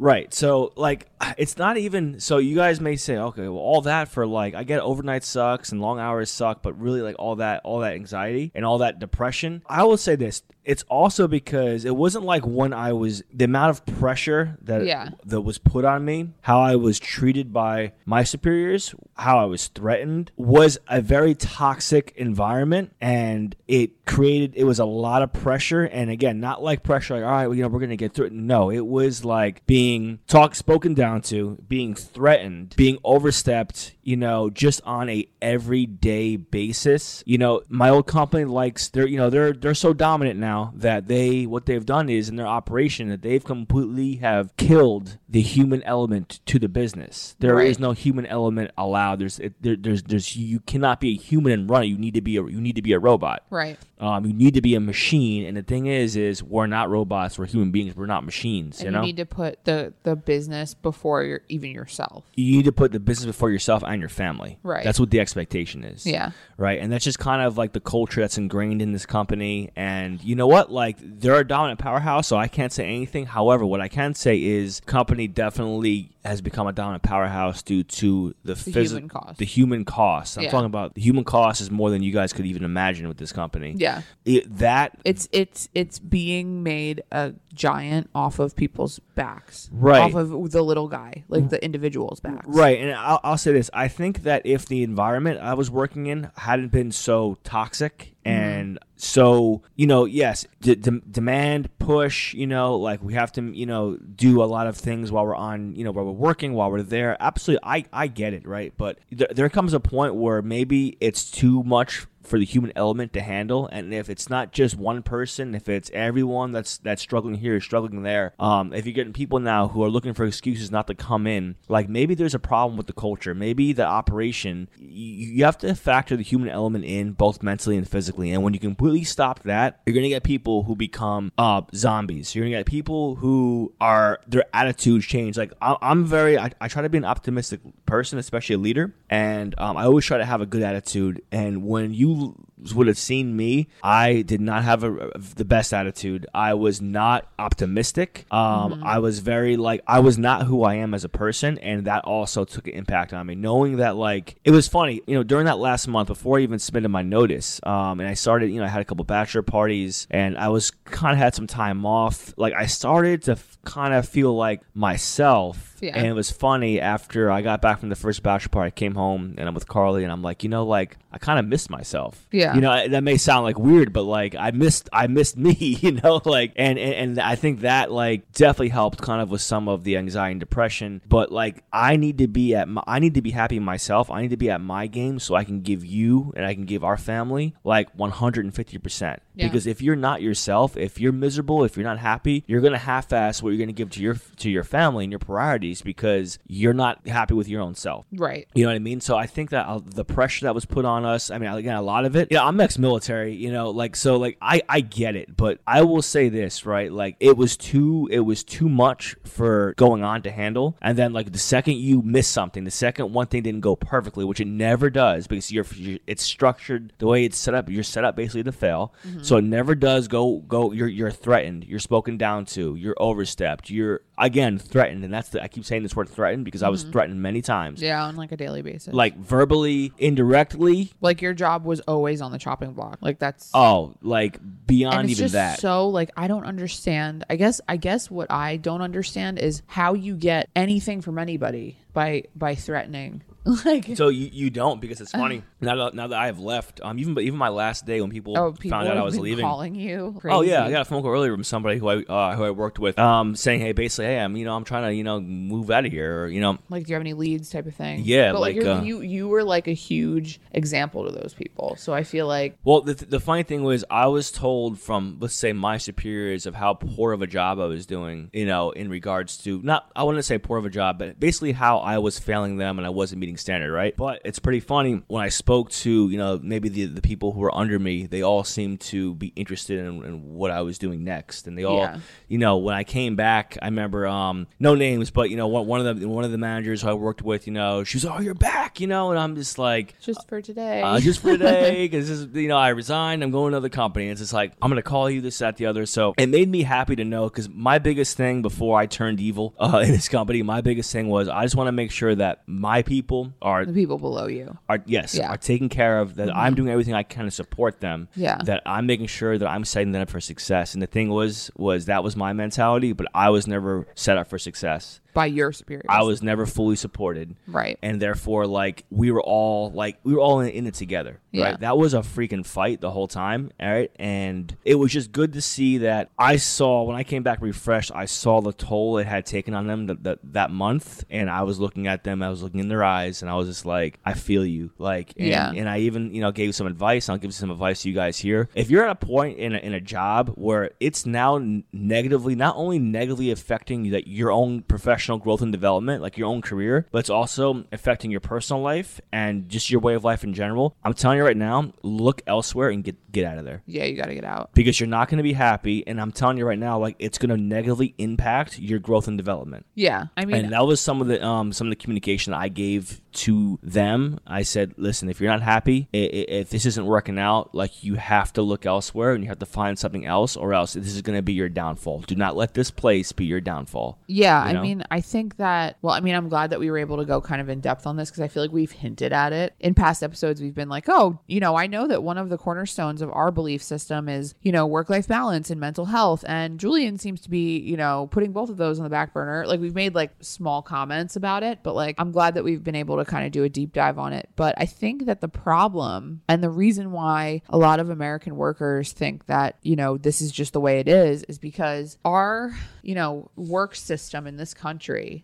Right. 0.00 0.32
So 0.32 0.72
like 0.76 1.08
it's 1.36 1.58
not 1.58 1.76
even 1.76 2.20
so 2.20 2.38
you 2.38 2.56
guys 2.56 2.80
may 2.80 2.96
say, 2.96 3.18
okay, 3.18 3.42
well 3.48 3.58
all 3.58 3.82
that 3.82 4.08
for 4.08 4.26
like 4.26 4.54
I 4.54 4.64
get 4.64 4.80
overnight 4.80 5.22
sucks 5.24 5.72
and 5.72 5.80
long 5.82 6.00
hours 6.00 6.30
suck, 6.30 6.62
but 6.62 6.80
really 6.80 7.02
like 7.02 7.16
all 7.18 7.36
that 7.36 7.60
all 7.64 7.80
that 7.80 7.92
anxiety 7.92 8.50
and 8.54 8.64
all 8.64 8.78
that 8.78 8.98
depression. 8.98 9.62
I 9.66 9.84
will 9.84 9.98
say 9.98 10.16
this. 10.16 10.42
It's 10.64 10.82
also 10.84 11.26
because 11.26 11.84
it 11.84 11.96
wasn't 11.96 12.24
like 12.24 12.46
when 12.46 12.72
I 12.72 12.92
was 12.92 13.22
the 13.32 13.44
amount 13.46 13.70
of 13.70 13.84
pressure 13.98 14.56
that 14.62 14.84
Yeah. 14.86 15.10
that 15.24 15.40
was 15.42 15.58
put 15.58 15.84
on 15.84 16.04
me, 16.04 16.30
how 16.42 16.60
I 16.60 16.76
was 16.76 16.98
treated 16.98 17.52
by 17.52 17.92
my 18.06 18.24
superiors, 18.24 18.94
how 19.16 19.38
I 19.38 19.44
was 19.46 19.68
threatened 19.68 20.32
was 20.36 20.78
a 20.88 21.00
very 21.02 21.34
toxic 21.34 22.12
environment 22.16 22.94
and 23.02 23.54
it 23.68 24.04
created 24.06 24.54
it 24.56 24.64
was 24.64 24.78
a 24.78 24.84
lot 24.84 25.22
of 25.22 25.32
pressure 25.32 25.82
and 25.84 26.10
again 26.10 26.40
not 26.40 26.62
like 26.62 26.82
pressure 26.82 27.14
like 27.14 27.22
all 27.24 27.30
right 27.30 27.46
well, 27.46 27.54
you 27.54 27.62
know 27.62 27.68
we're 27.68 27.78
gonna 27.80 27.96
get 27.96 28.12
through 28.12 28.26
it 28.26 28.32
no 28.32 28.70
it 28.70 28.84
was 28.84 29.24
like 29.24 29.64
being 29.66 29.89
talked 30.26 30.56
spoken 30.56 30.94
down 30.94 31.20
to 31.20 31.56
being 31.68 31.94
threatened 31.94 32.74
being 32.76 32.98
overstepped 33.04 33.94
you 34.02 34.16
know 34.16 34.50
just 34.50 34.80
on 34.84 35.08
a 35.08 35.26
everyday 35.40 36.36
basis 36.36 37.22
you 37.26 37.38
know 37.38 37.62
my 37.68 37.88
old 37.88 38.06
company 38.06 38.44
likes 38.44 38.88
they're 38.88 39.06
you 39.06 39.16
know 39.16 39.30
they're 39.30 39.52
they're 39.52 39.74
so 39.74 39.92
dominant 39.92 40.38
now 40.38 40.72
that 40.74 41.06
they 41.06 41.46
what 41.46 41.66
they've 41.66 41.86
done 41.86 42.08
is 42.08 42.28
in 42.28 42.36
their 42.36 42.46
operation 42.46 43.08
that 43.08 43.22
they've 43.22 43.44
completely 43.44 44.16
have 44.16 44.56
killed 44.56 45.18
the 45.28 45.40
human 45.40 45.82
element 45.84 46.40
to 46.46 46.58
the 46.58 46.68
business 46.68 47.36
There 47.38 47.60
is 47.60 47.76
Right. 47.76 47.80
no 47.80 47.92
human 47.92 48.26
element 48.26 48.70
allowed 48.76 49.18
there's 49.20 49.38
it, 49.38 49.54
there, 49.62 49.76
there's 49.76 50.02
there's 50.02 50.36
you 50.36 50.60
cannot 50.60 51.00
be 51.00 51.10
a 51.10 51.16
human 51.16 51.52
and 51.52 51.70
run 51.70 51.84
it 51.84 51.86
you 51.86 51.98
need 51.98 52.14
to 52.14 52.20
be 52.20 52.36
a 52.36 52.42
you 52.42 52.60
need 52.60 52.76
to 52.76 52.82
be 52.82 52.92
a 52.92 52.98
robot 52.98 53.44
Right. 53.50 53.78
um, 53.98 54.24
you 54.26 54.32
need 54.32 54.54
to 54.54 54.60
be 54.62 54.74
a 54.74 54.80
machine, 54.80 55.44
and 55.46 55.56
the 55.56 55.62
thing 55.62 55.86
is, 55.86 56.16
is 56.16 56.42
we're 56.42 56.66
not 56.66 56.88
robots. 56.90 57.38
We're 57.38 57.46
human 57.46 57.70
beings. 57.70 57.94
We're 57.96 58.06
not 58.06 58.24
machines. 58.24 58.80
And 58.80 58.86
You 58.86 58.90
you, 58.90 58.96
know, 58.96 59.02
need 59.02 59.16
to 59.18 59.26
put 59.26 59.64
the 59.64 59.79
the 60.02 60.16
business 60.16 60.74
before 60.74 61.22
your 61.24 61.40
even 61.48 61.70
yourself. 61.70 62.24
you 62.34 62.56
need 62.56 62.64
to 62.64 62.72
put 62.72 62.92
the 62.92 63.00
business 63.00 63.26
before 63.26 63.50
yourself 63.50 63.82
and 63.86 64.00
your 64.00 64.08
family. 64.08 64.58
Right. 64.62 64.84
That's 64.84 65.00
what 65.00 65.10
the 65.10 65.20
expectation 65.20 65.84
is. 65.84 66.06
Yeah. 66.06 66.30
Right. 66.56 66.80
And 66.80 66.92
that's 66.92 67.04
just 67.04 67.18
kind 67.18 67.42
of 67.42 67.56
like 67.58 67.72
the 67.72 67.80
culture 67.80 68.20
that's 68.20 68.38
ingrained 68.38 68.80
in 68.82 68.92
this 68.92 69.06
company. 69.06 69.70
And 69.76 70.22
you 70.22 70.34
know 70.36 70.46
what? 70.46 70.70
Like 70.70 70.96
they're 71.00 71.36
a 71.40 71.46
dominant 71.46 71.80
powerhouse, 71.80 72.26
so 72.28 72.36
I 72.36 72.48
can't 72.48 72.72
say 72.72 72.84
anything. 72.84 73.26
However, 73.26 73.64
what 73.66 73.80
I 73.80 73.88
can 73.88 74.14
say 74.14 74.40
is 74.42 74.80
company 74.86 75.26
definitely 75.28 76.10
has 76.24 76.42
become 76.42 76.66
a 76.66 76.72
dominant 76.72 77.02
powerhouse 77.02 77.62
due 77.62 77.82
to 77.82 78.34
the, 78.44 78.52
The 78.54 78.70
physi- 78.70 78.88
human 78.90 79.08
cost. 79.08 79.38
The 79.38 79.44
human 79.46 79.84
cost. 79.86 80.36
I'm 80.36 80.44
Yeah. 80.44 80.50
talking 80.50 80.66
about 80.66 80.94
the 80.94 81.00
human 81.00 81.24
cost 81.24 81.62
is 81.62 81.70
more 81.70 81.88
than 81.88 82.02
you 82.02 82.12
guys 82.12 82.32
could 82.34 82.44
even 82.44 82.62
imagine 82.62 83.08
with 83.08 83.16
this 83.16 83.32
company. 83.32 83.74
Yeah. 83.78 84.02
It, 84.26 84.58
that 84.58 84.98
It's 85.04 85.28
it's 85.32 85.68
it's 85.74 85.98
being 85.98 86.62
made 86.62 87.02
a 87.10 87.32
giant 87.54 88.10
off 88.14 88.38
of 88.38 88.56
people's 88.56 88.98
backs. 89.14 89.68
Right. 89.72 90.00
Off 90.00 90.14
of 90.14 90.50
the 90.50 90.62
little 90.62 90.88
guy, 90.88 91.24
like 91.28 91.48
the 91.48 91.62
individual's 91.64 92.20
backs. 92.20 92.46
Right, 92.46 92.80
and 92.80 92.92
I'll, 92.92 93.20
I'll 93.22 93.38
say 93.38 93.52
this: 93.52 93.70
I 93.72 93.88
think 93.88 94.22
that 94.22 94.42
if 94.44 94.66
the 94.66 94.82
environment 94.82 95.40
I 95.40 95.54
was 95.54 95.70
working 95.70 96.06
in 96.06 96.30
hadn't 96.36 96.72
been 96.72 96.92
so 96.92 97.38
toxic 97.44 98.14
mm-hmm. 98.24 98.30
and 98.30 98.78
so, 98.96 99.62
you 99.76 99.86
know, 99.86 100.04
yes, 100.04 100.46
d- 100.60 100.74
d- 100.74 101.00
demand 101.10 101.70
push, 101.78 102.34
you 102.34 102.46
know, 102.46 102.76
like 102.76 103.02
we 103.02 103.14
have 103.14 103.32
to, 103.32 103.42
you 103.42 103.66
know, 103.66 103.96
do 103.96 104.42
a 104.42 104.44
lot 104.44 104.66
of 104.66 104.76
things 104.76 105.10
while 105.10 105.26
we're 105.26 105.34
on, 105.34 105.74
you 105.74 105.84
know, 105.84 105.90
while 105.90 106.04
we're 106.04 106.12
working, 106.12 106.52
while 106.52 106.70
we're 106.70 106.82
there. 106.82 107.16
Absolutely, 107.20 107.64
I 107.64 107.84
I 107.92 108.06
get 108.06 108.34
it, 108.34 108.46
right? 108.46 108.72
But 108.76 108.98
th- 109.16 109.30
there 109.34 109.48
comes 109.48 109.72
a 109.72 109.80
point 109.80 110.14
where 110.14 110.42
maybe 110.42 110.96
it's 111.00 111.30
too 111.30 111.62
much 111.62 112.06
for 112.22 112.38
the 112.38 112.44
human 112.44 112.72
element 112.76 113.12
to 113.14 113.20
handle. 113.20 113.68
And 113.72 113.92
if 113.92 114.10
it's 114.10 114.28
not 114.28 114.52
just 114.52 114.76
one 114.76 115.02
person, 115.02 115.54
if 115.54 115.68
it's 115.68 115.90
everyone 115.92 116.52
that's 116.52 116.78
that's 116.78 117.02
struggling 117.02 117.36
here, 117.36 117.60
struggling 117.60 118.02
there, 118.02 118.34
um, 118.38 118.72
if 118.72 118.86
you're 118.86 118.94
getting 118.94 119.12
people 119.12 119.38
now 119.38 119.68
who 119.68 119.82
are 119.82 119.90
looking 119.90 120.14
for 120.14 120.24
excuses 120.24 120.70
not 120.70 120.86
to 120.88 120.94
come 120.94 121.26
in, 121.26 121.56
like 121.68 121.88
maybe 121.88 122.14
there's 122.14 122.34
a 122.34 122.38
problem 122.38 122.76
with 122.76 122.86
the 122.86 122.92
culture, 122.92 123.34
maybe 123.34 123.72
the 123.72 123.84
operation. 123.84 124.68
You, 124.78 125.28
you 125.28 125.44
have 125.44 125.58
to 125.58 125.74
factor 125.74 126.16
the 126.16 126.22
human 126.22 126.48
element 126.48 126.84
in 126.84 127.12
both 127.12 127.42
mentally 127.42 127.76
and 127.76 127.88
physically. 127.88 128.32
And 128.32 128.42
when 128.42 128.54
you 128.54 128.60
completely 128.60 129.04
stop 129.04 129.40
that, 129.44 129.80
you're 129.86 129.94
gonna 129.94 130.08
get 130.08 130.22
people 130.22 130.64
who 130.64 130.76
become 130.76 131.32
uh, 131.38 131.62
zombies. 131.74 132.34
You're 132.34 132.44
gonna 132.44 132.58
get 132.58 132.66
people 132.66 133.16
who 133.16 133.72
are 133.80 134.20
their 134.26 134.44
attitudes 134.52 135.06
change. 135.06 135.36
Like 135.36 135.52
I, 135.60 135.76
I'm 135.80 136.04
very, 136.04 136.38
I, 136.38 136.52
I 136.60 136.68
try 136.68 136.82
to 136.82 136.88
be 136.88 136.98
an 136.98 137.04
optimistic 137.04 137.60
person, 137.86 138.18
especially 138.18 138.54
a 138.54 138.58
leader, 138.58 138.94
and 139.08 139.54
um, 139.58 139.76
I 139.76 139.84
always 139.84 140.04
try 140.04 140.18
to 140.18 140.24
have 140.24 140.40
a 140.40 140.46
good 140.46 140.62
attitude. 140.62 141.22
And 141.32 141.64
when 141.64 141.94
you 141.94 142.09
you 142.10 142.49
would 142.74 142.86
have 142.86 142.98
seen 142.98 143.36
me, 143.36 143.68
I 143.82 144.22
did 144.22 144.40
not 144.40 144.64
have 144.64 144.84
a, 144.84 145.10
the 145.36 145.44
best 145.44 145.72
attitude. 145.72 146.26
I 146.34 146.54
was 146.54 146.80
not 146.80 147.28
optimistic. 147.38 148.26
Um, 148.30 148.82
I 148.84 148.98
was 148.98 149.20
very 149.20 149.56
like 149.56 149.82
I 149.86 150.00
was 150.00 150.18
not 150.18 150.46
who 150.46 150.62
I 150.62 150.74
am 150.74 150.94
as 150.94 151.04
a 151.04 151.08
person, 151.08 151.58
and 151.58 151.86
that 151.86 152.04
also 152.04 152.44
took 152.44 152.66
an 152.66 152.74
impact 152.74 153.12
on 153.12 153.26
me. 153.26 153.34
Knowing 153.34 153.76
that 153.78 153.96
like 153.96 154.36
it 154.44 154.50
was 154.50 154.68
funny, 154.68 155.02
you 155.06 155.14
know, 155.14 155.22
during 155.22 155.46
that 155.46 155.58
last 155.58 155.88
month 155.88 156.08
before 156.08 156.38
I 156.38 156.42
even 156.42 156.58
submitted 156.58 156.88
my 156.88 157.02
notice, 157.02 157.60
um, 157.64 158.00
and 158.00 158.08
I 158.08 158.14
started, 158.14 158.50
you 158.50 158.60
know, 158.60 158.64
I 158.66 158.68
had 158.68 158.82
a 158.82 158.84
couple 158.84 159.04
bachelor 159.04 159.42
parties, 159.42 160.06
and 160.10 160.36
I 160.36 160.48
was 160.48 160.70
kind 160.70 161.12
of 161.12 161.18
had 161.18 161.34
some 161.34 161.46
time 161.46 161.84
off. 161.86 162.34
Like 162.36 162.54
I 162.54 162.66
started 162.66 163.22
to 163.24 163.32
f- 163.32 163.58
kind 163.64 163.94
of 163.94 164.08
feel 164.08 164.34
like 164.34 164.62
myself. 164.74 165.76
Yeah. 165.80 165.96
And 165.96 166.06
it 166.06 166.12
was 166.12 166.30
funny 166.30 166.78
after 166.78 167.30
I 167.30 167.40
got 167.40 167.62
back 167.62 167.80
from 167.80 167.88
the 167.88 167.96
first 167.96 168.22
bachelor 168.22 168.50
party, 168.50 168.66
I 168.68 168.70
came 168.70 168.94
home 168.94 169.34
and 169.38 169.48
I'm 169.48 169.54
with 169.54 169.66
Karley, 169.66 170.02
and 170.02 170.12
I'm 170.12 170.22
like, 170.22 170.42
you 170.42 170.48
know, 170.48 170.64
like 170.64 170.98
I 171.12 171.18
kind 171.18 171.38
of 171.38 171.46
missed 171.46 171.70
myself. 171.70 172.26
Yeah. 172.30 172.49
You 172.54 172.60
know, 172.60 172.88
that 172.88 173.02
may 173.02 173.16
sound 173.16 173.44
like 173.44 173.58
weird, 173.58 173.92
but 173.92 174.02
like 174.02 174.34
I 174.34 174.50
missed, 174.50 174.88
I 174.92 175.06
missed 175.06 175.36
me. 175.46 175.54
You 175.80 175.92
know, 175.92 176.20
like, 176.24 176.52
and 176.56 176.78
and, 176.78 176.94
and 176.94 177.20
I 177.20 177.34
think 177.36 177.60
that 177.60 177.90
like 177.90 178.32
definitely 178.32 178.68
helped 178.70 179.00
kind 179.00 179.22
of 179.22 179.30
with 179.30 179.40
some 179.40 179.68
of 179.68 179.84
the 179.84 179.96
anxiety 179.96 180.32
and 180.32 180.40
depression. 180.40 181.00
But 181.08 181.32
like, 181.32 181.64
I 181.72 181.96
need 181.96 182.18
to 182.18 182.28
be 182.28 182.54
at, 182.54 182.68
my, 182.68 182.82
I 182.86 182.98
need 182.98 183.14
to 183.14 183.22
be 183.22 183.30
happy 183.30 183.58
myself. 183.58 184.10
I 184.10 184.22
need 184.22 184.30
to 184.30 184.36
be 184.36 184.50
at 184.50 184.60
my 184.60 184.86
game 184.86 185.18
so 185.18 185.34
I 185.34 185.44
can 185.44 185.60
give 185.60 185.84
you 185.84 186.32
and 186.36 186.44
I 186.44 186.54
can 186.54 186.64
give 186.64 186.84
our 186.84 186.96
family 186.96 187.54
like 187.64 187.94
150 187.94 188.78
percent. 188.78 189.22
Yeah. 189.34 189.46
Because 189.46 189.66
if 189.66 189.80
you're 189.80 189.96
not 189.96 190.22
yourself, 190.22 190.76
if 190.76 191.00
you're 191.00 191.12
miserable, 191.12 191.64
if 191.64 191.76
you're 191.76 191.84
not 191.84 191.98
happy, 191.98 192.44
you're 192.46 192.60
gonna 192.60 192.78
half-ass 192.78 193.42
what 193.42 193.50
you're 193.50 193.58
gonna 193.58 193.72
give 193.72 193.90
to 193.90 194.02
your 194.02 194.16
to 194.36 194.50
your 194.50 194.64
family 194.64 195.04
and 195.04 195.12
your 195.12 195.18
priorities 195.18 195.82
because 195.82 196.38
you're 196.46 196.74
not 196.74 197.06
happy 197.06 197.34
with 197.34 197.48
your 197.48 197.62
own 197.62 197.74
self. 197.74 198.06
Right. 198.12 198.48
You 198.54 198.64
know 198.64 198.70
what 198.70 198.76
I 198.76 198.80
mean? 198.80 199.00
So 199.00 199.16
I 199.16 199.26
think 199.26 199.50
that 199.50 199.66
uh, 199.66 199.80
the 199.84 200.04
pressure 200.04 200.46
that 200.46 200.54
was 200.54 200.64
put 200.64 200.84
on 200.84 201.04
us, 201.04 201.30
I 201.30 201.38
mean, 201.38 201.50
again, 201.50 201.76
a 201.76 201.82
lot 201.82 202.04
of 202.04 202.16
it, 202.16 202.28
yeah, 202.40 202.46
I'm 202.46 202.60
ex 202.60 202.78
military, 202.78 203.34
you 203.34 203.52
know, 203.52 203.70
like, 203.70 203.96
so, 203.96 204.16
like, 204.16 204.36
I, 204.40 204.62
I 204.68 204.80
get 204.80 205.16
it, 205.16 205.36
but 205.36 205.60
I 205.66 205.82
will 205.82 206.02
say 206.02 206.28
this, 206.28 206.66
right? 206.66 206.90
Like, 206.90 207.16
it 207.20 207.36
was 207.36 207.56
too, 207.56 208.08
it 208.10 208.20
was 208.20 208.44
too 208.44 208.68
much 208.68 209.16
for 209.24 209.74
going 209.76 210.02
on 210.02 210.22
to 210.22 210.30
handle. 210.30 210.76
And 210.80 210.96
then, 210.96 211.12
like, 211.12 211.32
the 211.32 211.38
second 211.38 211.76
you 211.76 212.02
miss 212.02 212.28
something, 212.28 212.64
the 212.64 212.70
second 212.70 213.12
one 213.12 213.26
thing 213.26 213.42
didn't 213.42 213.60
go 213.60 213.76
perfectly, 213.76 214.24
which 214.24 214.40
it 214.40 214.46
never 214.46 214.90
does 214.90 215.26
because 215.26 215.52
you're, 215.52 215.66
you're 215.74 215.98
it's 216.06 216.22
structured 216.22 216.92
the 216.98 217.06
way 217.06 217.24
it's 217.24 217.36
set 217.36 217.54
up, 217.54 217.68
you're 217.68 217.82
set 217.82 218.04
up 218.04 218.16
basically 218.16 218.42
to 218.44 218.52
fail. 218.52 218.94
Mm-hmm. 219.06 219.22
So 219.22 219.36
it 219.36 219.44
never 219.44 219.74
does 219.74 220.08
go, 220.08 220.38
go, 220.38 220.72
you're, 220.72 220.88
you're 220.88 221.10
threatened, 221.10 221.64
you're 221.64 221.78
spoken 221.78 222.16
down 222.16 222.46
to, 222.46 222.74
you're 222.74 222.96
overstepped, 222.98 223.70
you're, 223.70 224.02
again, 224.20 224.58
threatened. 224.58 225.04
And 225.04 225.12
that's 225.12 225.30
the, 225.30 225.42
I 225.42 225.48
keep 225.48 225.64
saying 225.64 225.82
this 225.82 225.96
word 225.96 226.08
threatened 226.08 226.44
because 226.44 226.62
I 226.62 226.68
was 226.68 226.82
mm-hmm. 226.82 226.92
threatened 226.92 227.22
many 227.22 227.42
times 227.42 227.82
Yeah, 227.82 228.04
on 228.04 228.16
like 228.16 228.32
a 228.32 228.36
daily 228.36 228.62
basis. 228.62 228.94
like 228.94 229.16
verbally, 229.16 229.92
indirectly. 229.98 230.92
like 231.00 231.22
your 231.22 231.32
job 231.34 231.64
was 231.64 231.80
always 231.80 232.20
on 232.20 232.32
the 232.32 232.38
chopping 232.38 232.72
block. 232.72 232.98
Like 233.00 233.18
that's 233.18 233.50
Oh, 233.54 233.94
like 234.02 234.38
beyond 234.66 235.10
even 235.10 235.22
just 235.22 235.32
that. 235.34 235.60
so 235.60 235.88
like 235.88 236.10
I 236.16 236.28
don't 236.28 236.44
understand. 236.44 237.24
I 237.30 237.36
guess 237.36 237.60
I 237.68 237.76
guess 237.76 238.10
what 238.10 238.30
I 238.30 238.56
don't 238.56 238.82
understand 238.82 239.38
is 239.38 239.62
how 239.66 239.94
you 239.94 240.14
get 240.16 240.48
anything 240.54 241.00
from 241.00 241.18
anybody 241.18 241.78
by 241.92 242.24
by 242.36 242.54
threatening. 242.54 243.22
Like 243.64 243.90
so 243.94 244.08
you, 244.08 244.28
you 244.32 244.50
don't 244.50 244.80
because 244.80 245.00
it's 245.00 245.12
funny 245.12 245.42
now 245.60 245.74
that 245.76 245.94
now 245.94 246.06
that 246.08 246.18
I 246.18 246.26
have 246.26 246.38
left. 246.38 246.80
Um, 246.82 246.98
even 246.98 247.14
but 247.14 247.24
even 247.24 247.38
my 247.38 247.48
last 247.48 247.86
day 247.86 248.00
when 248.00 248.10
people, 248.10 248.36
oh, 248.38 248.52
people 248.52 248.70
found 248.70 248.88
out 248.88 248.96
I 248.96 249.02
was 249.02 249.18
leaving. 249.18 249.44
calling 249.44 249.74
you. 249.74 250.20
Oh 250.24 250.42
yeah, 250.42 250.64
I 250.64 250.70
got 250.70 250.82
a 250.82 250.84
phone 250.84 251.02
call 251.02 251.10
earlier 251.10 251.32
from 251.32 251.44
somebody 251.44 251.78
who 251.78 251.88
I 251.88 252.02
uh, 252.02 252.36
who 252.36 252.44
I 252.44 252.50
worked 252.50 252.78
with, 252.78 252.98
um, 252.98 253.34
saying, 253.36 253.60
hey, 253.60 253.72
basically, 253.72 254.06
hey, 254.06 254.18
I'm 254.18 254.36
you 254.36 254.44
know 254.44 254.54
I'm 254.54 254.64
trying 254.64 254.84
to 254.84 254.94
you 254.94 255.04
know 255.04 255.20
move 255.20 255.70
out 255.70 255.86
of 255.86 255.92
here, 255.92 256.22
or 256.24 256.28
you 256.28 256.40
know, 256.40 256.58
Like, 256.68 256.84
do 256.84 256.90
you 256.90 256.94
have 256.94 257.02
any 257.02 257.14
leads, 257.14 257.50
type 257.50 257.66
of 257.66 257.74
thing? 257.74 258.02
Yeah, 258.04 258.32
but 258.32 258.40
like, 258.40 258.56
like, 258.56 258.64
you're, 258.64 258.72
uh, 258.74 258.82
you 258.82 259.00
you 259.00 259.28
were 259.28 259.44
like 259.44 259.68
a 259.68 259.72
huge 259.72 260.40
example 260.52 261.06
to 261.06 261.12
those 261.12 261.34
people. 261.34 261.76
So 261.76 261.92
I 261.94 262.04
feel 262.04 262.26
like 262.26 262.58
Well, 262.64 262.82
the, 262.82 262.94
the 262.94 263.20
funny 263.20 263.42
thing 263.42 263.62
was, 263.62 263.84
I 263.90 264.06
was 264.06 264.30
told 264.30 264.78
from, 264.78 265.16
let's 265.20 265.34
say, 265.34 265.52
my 265.52 265.78
superiors 265.78 266.46
of 266.46 266.54
how 266.54 266.74
poor 266.74 267.12
of 267.12 267.22
a 267.22 267.26
job 267.26 267.58
I 267.58 267.66
was 267.66 267.86
doing, 267.86 268.30
you 268.32 268.46
know, 268.46 268.70
in 268.70 268.88
regards 268.90 269.38
to, 269.38 269.60
not, 269.62 269.90
I 269.96 270.02
wouldn't 270.02 270.24
say 270.24 270.38
poor 270.38 270.58
of 270.58 270.66
a 270.66 270.70
job, 270.70 270.98
but 270.98 271.18
basically 271.18 271.52
how 271.52 271.78
I 271.78 271.98
was 271.98 272.18
failing 272.18 272.56
them 272.56 272.78
and 272.78 272.86
I 272.86 272.90
wasn't 272.90 273.20
meeting 273.20 273.29
standard, 273.36 273.72
right? 273.72 273.96
But 273.96 274.20
it's 274.24 274.38
pretty 274.38 274.60
funny 274.60 275.02
when 275.08 275.22
I 275.22 275.28
spoke 275.28 275.70
to, 275.70 276.08
you 276.10 276.18
know, 276.18 276.38
maybe 276.42 276.68
the, 276.68 276.86
the 276.86 277.00
people 277.02 277.32
who 277.32 277.40
were 277.40 277.54
under 277.54 277.78
me, 277.78 278.06
they 278.06 278.22
all 278.22 278.44
seemed 278.44 278.80
to 278.82 279.14
be 279.14 279.28
interested 279.36 279.78
in, 279.80 280.04
in 280.04 280.34
what 280.34 280.50
I 280.50 280.62
was 280.62 280.78
doing 280.78 281.04
next. 281.04 281.46
And 281.46 281.56
they 281.56 281.64
all, 281.64 281.78
Yeah. 281.78 281.98
you 282.28 282.38
know, 282.38 282.58
when 282.58 282.74
I 282.74 282.84
came 282.84 283.16
back, 283.16 283.56
I 283.62 283.66
remember, 283.66 284.06
um, 284.06 284.46
no 284.58 284.74
names, 284.74 285.10
but, 285.10 285.30
you 285.30 285.36
know, 285.36 285.48
one, 285.48 285.66
one 285.66 285.86
of 285.86 285.98
the, 286.00 286.08
one 286.08 286.24
of 286.24 286.30
the 286.32 286.38
managers 286.38 286.82
who 286.82 286.88
I 286.88 286.94
worked 286.94 287.22
with, 287.22 287.46
you 287.46 287.52
know, 287.52 287.84
she 287.84 287.96
was, 287.96 288.04
oh, 288.06 288.20
you're 288.20 288.34
back, 288.34 288.80
you 288.80 288.86
know, 288.86 289.10
and 289.10 289.18
I'm 289.18 289.34
just 289.36 289.58
like, 289.58 289.94
just 290.00 290.28
for 290.28 290.40
today. 290.40 290.82
uh, 290.82 290.98
just 291.00 291.20
for 291.20 291.30
today 291.32 291.86
because 291.88 292.08
this 292.08 292.18
is 292.20 292.34
you 292.34 292.48
know 292.48 292.56
I 292.56 292.68
resigned. 292.68 293.22
I'm 293.22 293.30
going 293.30 293.50
to 293.52 293.56
another 293.56 293.68
company. 293.68 294.08
It's 294.08 294.20
just 294.20 294.32
like 294.32 294.52
I'm 294.62 294.70
gonna 294.70 294.82
call 294.82 295.10
you 295.10 295.20
this, 295.20 295.38
that, 295.38 295.56
the 295.56 295.66
other. 295.66 295.86
So 295.86 296.14
it 296.16 296.28
made 296.28 296.48
me 296.48 296.62
happy 296.62 296.96
to 296.96 297.04
know 297.04 297.24
because 297.28 297.48
my 297.48 297.78
biggest 297.78 298.16
thing 298.16 298.42
before 298.42 298.78
I 298.78 298.86
turned 298.86 299.20
evil 299.20 299.54
uh, 299.58 299.78
in 299.84 299.90
this 299.92 300.08
company, 300.08 300.42
my 300.42 300.60
biggest 300.60 300.92
thing 300.92 301.08
was 301.08 301.28
I 301.28 301.42
just 301.44 301.56
want 301.56 301.68
to 301.68 301.72
make 301.72 301.90
sure 301.90 302.14
that 302.14 302.42
my 302.46 302.82
people 302.82 303.19
are 303.42 303.64
the 303.64 303.72
people 303.72 303.98
below 303.98 304.26
you. 304.26 304.56
are 304.68 304.78
yes 304.86 305.14
Yeah. 305.14 305.24
Mm-hmm. 305.24 305.34
are 305.34 305.36
taken 305.38 305.68
care 305.68 305.98
of. 306.00 306.16
That 306.16 306.34
I'm 306.34 306.54
doing 306.54 306.70
everything 306.70 306.94
I 306.94 307.02
can 307.02 307.24
to 307.24 307.30
support 307.30 307.80
them. 307.80 308.08
Yeah. 308.14 308.38
That 308.44 308.62
I'm 308.66 308.86
making 308.86 309.06
sure 309.06 309.38
that 309.38 309.48
I'm 309.48 309.64
setting 309.64 309.92
them 309.92 310.02
up 310.02 310.10
for 310.10 310.20
success. 310.20 310.74
And 310.74 310.82
the 310.82 310.86
thing 310.86 311.08
was 311.10 311.50
was 311.56 311.86
that 311.86 312.02
was 312.04 312.16
my 312.16 312.32
mentality, 312.32 312.92
but 312.92 313.06
I 313.14 313.30
was 313.30 313.46
never 313.46 313.86
set 313.94 314.16
up 314.16 314.28
for 314.28 314.38
success. 314.38 315.00
By 315.14 315.26
your 315.26 315.52
superiors. 315.52 315.86
I 315.88 316.02
was 316.02 316.22
never 316.22 316.46
fully 316.46 316.76
supported 316.76 317.34
right. 317.46 317.78
and 317.82 318.00
therefore 318.00 318.46
like 318.46 318.84
we 318.90 319.10
were 319.10 319.22
all 319.22 319.70
like 319.70 319.98
we 320.04 320.14
were 320.14 320.20
all 320.20 320.40
in, 320.40 320.48
in 320.50 320.66
it 320.66 320.74
together 320.74 321.20
Yeah. 321.32 321.44
right 321.44 321.60
that 321.60 321.76
was 321.78 321.94
a 321.94 321.98
freaking 322.00 322.44
fight 322.46 322.80
the 322.80 322.90
whole 322.90 323.08
time 323.08 323.50
all 323.60 323.68
right 323.70 323.90
and 323.96 324.56
it 324.64 324.74
was 324.76 324.92
just 324.92 325.12
good 325.12 325.32
to 325.34 325.40
see 325.40 325.78
that 325.78 326.10
i 326.18 326.36
saw 326.36 326.82
when 326.82 326.96
i 326.96 327.02
came 327.04 327.22
back 327.22 327.40
refreshed 327.42 327.90
i 327.94 328.04
saw 328.04 328.40
the 328.40 328.52
toll 328.52 328.98
it 328.98 329.06
had 329.06 329.26
taken 329.26 329.54
on 329.54 329.66
them 329.66 329.86
that, 329.86 330.02
that, 330.04 330.18
that 330.22 330.50
month 330.50 331.04
and 331.10 331.28
i 331.30 331.42
was 331.42 331.58
looking 331.60 331.86
at 331.86 332.04
them 332.04 332.22
i 332.22 332.28
was 332.30 332.42
looking 332.42 332.60
in 332.60 332.68
their 332.68 332.84
eyes 332.84 333.22
and 333.22 333.30
i 333.30 333.34
was 333.34 333.46
just 333.48 333.64
like 333.66 333.98
i 334.04 334.14
feel 334.14 334.44
you 334.44 334.70
like 334.78 335.12
and, 335.16 335.28
Yeah. 335.28 335.50
and 335.54 335.68
i 335.68 335.78
even 335.80 336.14
you 336.14 336.20
know 336.20 336.32
gave 336.32 336.54
some 336.54 336.66
advice 336.66 337.08
i'll 337.08 337.18
give 337.18 337.34
some 337.34 337.50
advice 337.50 337.82
to 337.82 337.88
you 337.88 337.94
guys 337.94 338.18
here 338.18 338.48
if 338.54 338.70
you're 338.70 338.84
at 338.84 338.90
a 338.90 338.94
point 339.06 339.38
in 339.38 339.54
a, 339.54 339.58
in 339.58 339.74
a 339.74 339.80
job 339.80 340.30
where 340.36 340.70
it's 340.80 341.06
now 341.06 341.38
negatively 341.72 342.34
not 342.34 342.56
only 342.56 342.78
negatively 342.78 343.30
affecting 343.30 343.84
you 343.84 343.92
that 343.92 344.06
your 344.06 344.30
own 344.30 344.62
professional 345.00 345.16
growth 345.18 345.40
and 345.40 345.50
development 345.50 346.02
like 346.02 346.18
your 346.18 346.28
own 346.28 346.42
career 346.42 346.86
but 346.92 346.98
it's 346.98 347.08
also 347.08 347.64
affecting 347.72 348.10
your 348.10 348.20
personal 348.20 348.60
life 348.60 349.00
and 349.12 349.48
just 349.48 349.70
your 349.70 349.80
way 349.80 349.94
of 349.94 350.04
life 350.04 350.22
in 350.24 350.34
general 350.34 350.76
i'm 350.84 350.92
telling 350.92 351.16
you 351.16 351.24
right 351.24 351.38
now 351.38 351.72
look 351.82 352.20
elsewhere 352.26 352.68
and 352.68 352.84
get 352.84 352.96
get 353.10 353.24
out 353.24 353.38
of 353.38 353.44
there 353.46 353.62
yeah, 353.66 353.84
you 353.84 353.96
got 353.96 354.06
to 354.06 354.14
get 354.14 354.24
out. 354.24 354.50
because 354.52 354.78
you're 354.78 354.86
not 354.88 355.08
going 355.08 355.16
to 355.16 355.22
be 355.22 355.32
happy 355.32 355.86
and 355.86 355.98
i'm 356.00 356.12
telling 356.12 356.36
you 356.36 356.44
right 356.44 356.58
now 356.58 356.78
like 356.78 356.96
it's 356.98 357.16
going 357.16 357.30
to 357.30 357.36
negatively 357.36 357.94
impact 357.96 358.58
your 358.58 358.78
growth 358.78 359.08
and 359.08 359.16
development 359.16 359.64
Yeah, 359.74 360.06
I 360.18 360.26
mean, 360.26 360.36
and 360.36 360.52
that 360.52 360.66
was 360.66 360.80
some 360.80 361.00
of 361.00 361.06
the 361.06 361.24
um 361.24 361.52
some 361.52 361.66
of 361.68 361.70
the 361.70 361.76
communication 361.76 362.34
I 362.34 362.48
gave 362.48 363.00
to 363.12 363.58
them. 363.62 364.20
I 364.26 364.42
said, 364.42 364.74
"Listen, 364.76 365.08
if 365.08 365.20
you're 365.20 365.30
not 365.30 365.42
happy, 365.42 365.88
if 365.92 366.50
this 366.50 366.66
isn't 366.66 366.84
working 366.86 367.18
out, 367.18 367.54
like 367.54 367.82
you 367.82 367.94
have 367.96 368.32
to 368.34 368.42
look 368.42 368.66
elsewhere 368.66 369.12
and 369.12 369.24
you 369.24 369.28
have 369.28 369.38
to 369.40 369.46
find 369.46 369.78
something 369.78 370.06
else, 370.06 370.36
or 370.36 370.52
else 370.54 370.74
this 370.74 370.94
is 370.94 371.02
going 371.02 371.16
to 371.18 371.22
be 371.22 371.32
your 371.32 371.48
downfall. 371.48 372.00
Do 372.02 372.14
not 372.14 372.36
let 372.36 372.54
this 372.54 372.70
place 372.70 373.10
be 373.12 373.24
your 373.24 373.40
downfall." 373.40 373.98
Yeah, 374.06 374.50
you 374.50 374.58
I 374.58 374.62
mean, 374.62 374.84
I 374.90 375.00
think 375.00 375.36
that, 375.36 375.76
well, 375.82 375.94
I 375.94 376.00
mean, 376.00 376.14
I'm 376.14 376.28
glad 376.28 376.50
that 376.50 376.58
we 376.58 376.70
were 376.70 376.78
able 376.78 376.96
to 376.96 377.04
go 377.04 377.20
kind 377.20 377.40
of 377.40 377.48
in 377.48 377.60
depth 377.60 377.86
on 377.86 377.96
this 377.96 378.10
because 378.10 378.22
I 378.22 378.28
feel 378.28 378.42
like 378.42 378.50
we've 378.50 378.72
hinted 378.72 379.12
at 379.12 379.32
it. 379.32 379.54
In 379.60 379.74
past 379.74 380.02
episodes, 380.02 380.40
we've 380.40 380.54
been 380.54 380.68
like, 380.68 380.88
oh, 380.88 381.20
you 381.28 381.38
know, 381.38 381.56
I 381.56 381.68
know 381.68 381.86
that 381.86 382.02
one 382.02 382.18
of 382.18 382.28
the 382.28 382.36
cornerstones 382.36 383.00
of 383.00 383.10
our 383.12 383.30
belief 383.30 383.62
system 383.62 384.08
is, 384.08 384.34
you 384.42 384.50
know, 384.50 384.66
work 384.66 384.90
life 384.90 385.06
balance 385.06 385.48
and 385.48 385.60
mental 385.60 385.84
health. 385.84 386.24
And 386.26 386.58
Julian 386.58 386.98
seems 386.98 387.20
to 387.20 387.30
be, 387.30 387.58
you 387.60 387.76
know, 387.76 388.08
putting 388.10 388.32
both 388.32 388.50
of 388.50 388.56
those 388.56 388.80
on 388.80 388.84
the 388.84 388.90
back 388.90 389.14
burner. 389.14 389.46
Like, 389.46 389.60
we've 389.60 389.74
made 389.74 389.94
like 389.94 390.10
small 390.20 390.60
comments 390.60 391.14
about 391.14 391.44
it, 391.44 391.60
but 391.62 391.74
like, 391.76 391.94
I'm 391.98 392.10
glad 392.10 392.34
that 392.34 392.42
we've 392.42 392.64
been 392.64 392.74
able 392.74 392.96
to 392.96 393.04
kind 393.04 393.24
of 393.24 393.30
do 393.30 393.44
a 393.44 393.48
deep 393.48 393.72
dive 393.72 393.98
on 393.98 394.12
it. 394.12 394.28
But 394.34 394.56
I 394.58 394.66
think 394.66 395.06
that 395.06 395.20
the 395.20 395.28
problem 395.28 396.22
and 396.28 396.42
the 396.42 396.50
reason 396.50 396.90
why 396.90 397.42
a 397.48 397.58
lot 397.58 397.78
of 397.78 397.90
American 397.90 398.34
workers 398.34 398.92
think 398.92 399.26
that, 399.26 399.56
you 399.62 399.76
know, 399.76 399.96
this 399.96 400.20
is 400.20 400.32
just 400.32 400.52
the 400.52 400.60
way 400.60 400.80
it 400.80 400.88
is 400.88 401.22
is 401.24 401.38
because 401.38 401.96
our, 402.04 402.52
you 402.82 402.96
know, 402.96 403.30
work 403.36 403.76
system 403.76 404.26
in 404.26 404.36
this 404.36 404.52
country 404.52 404.79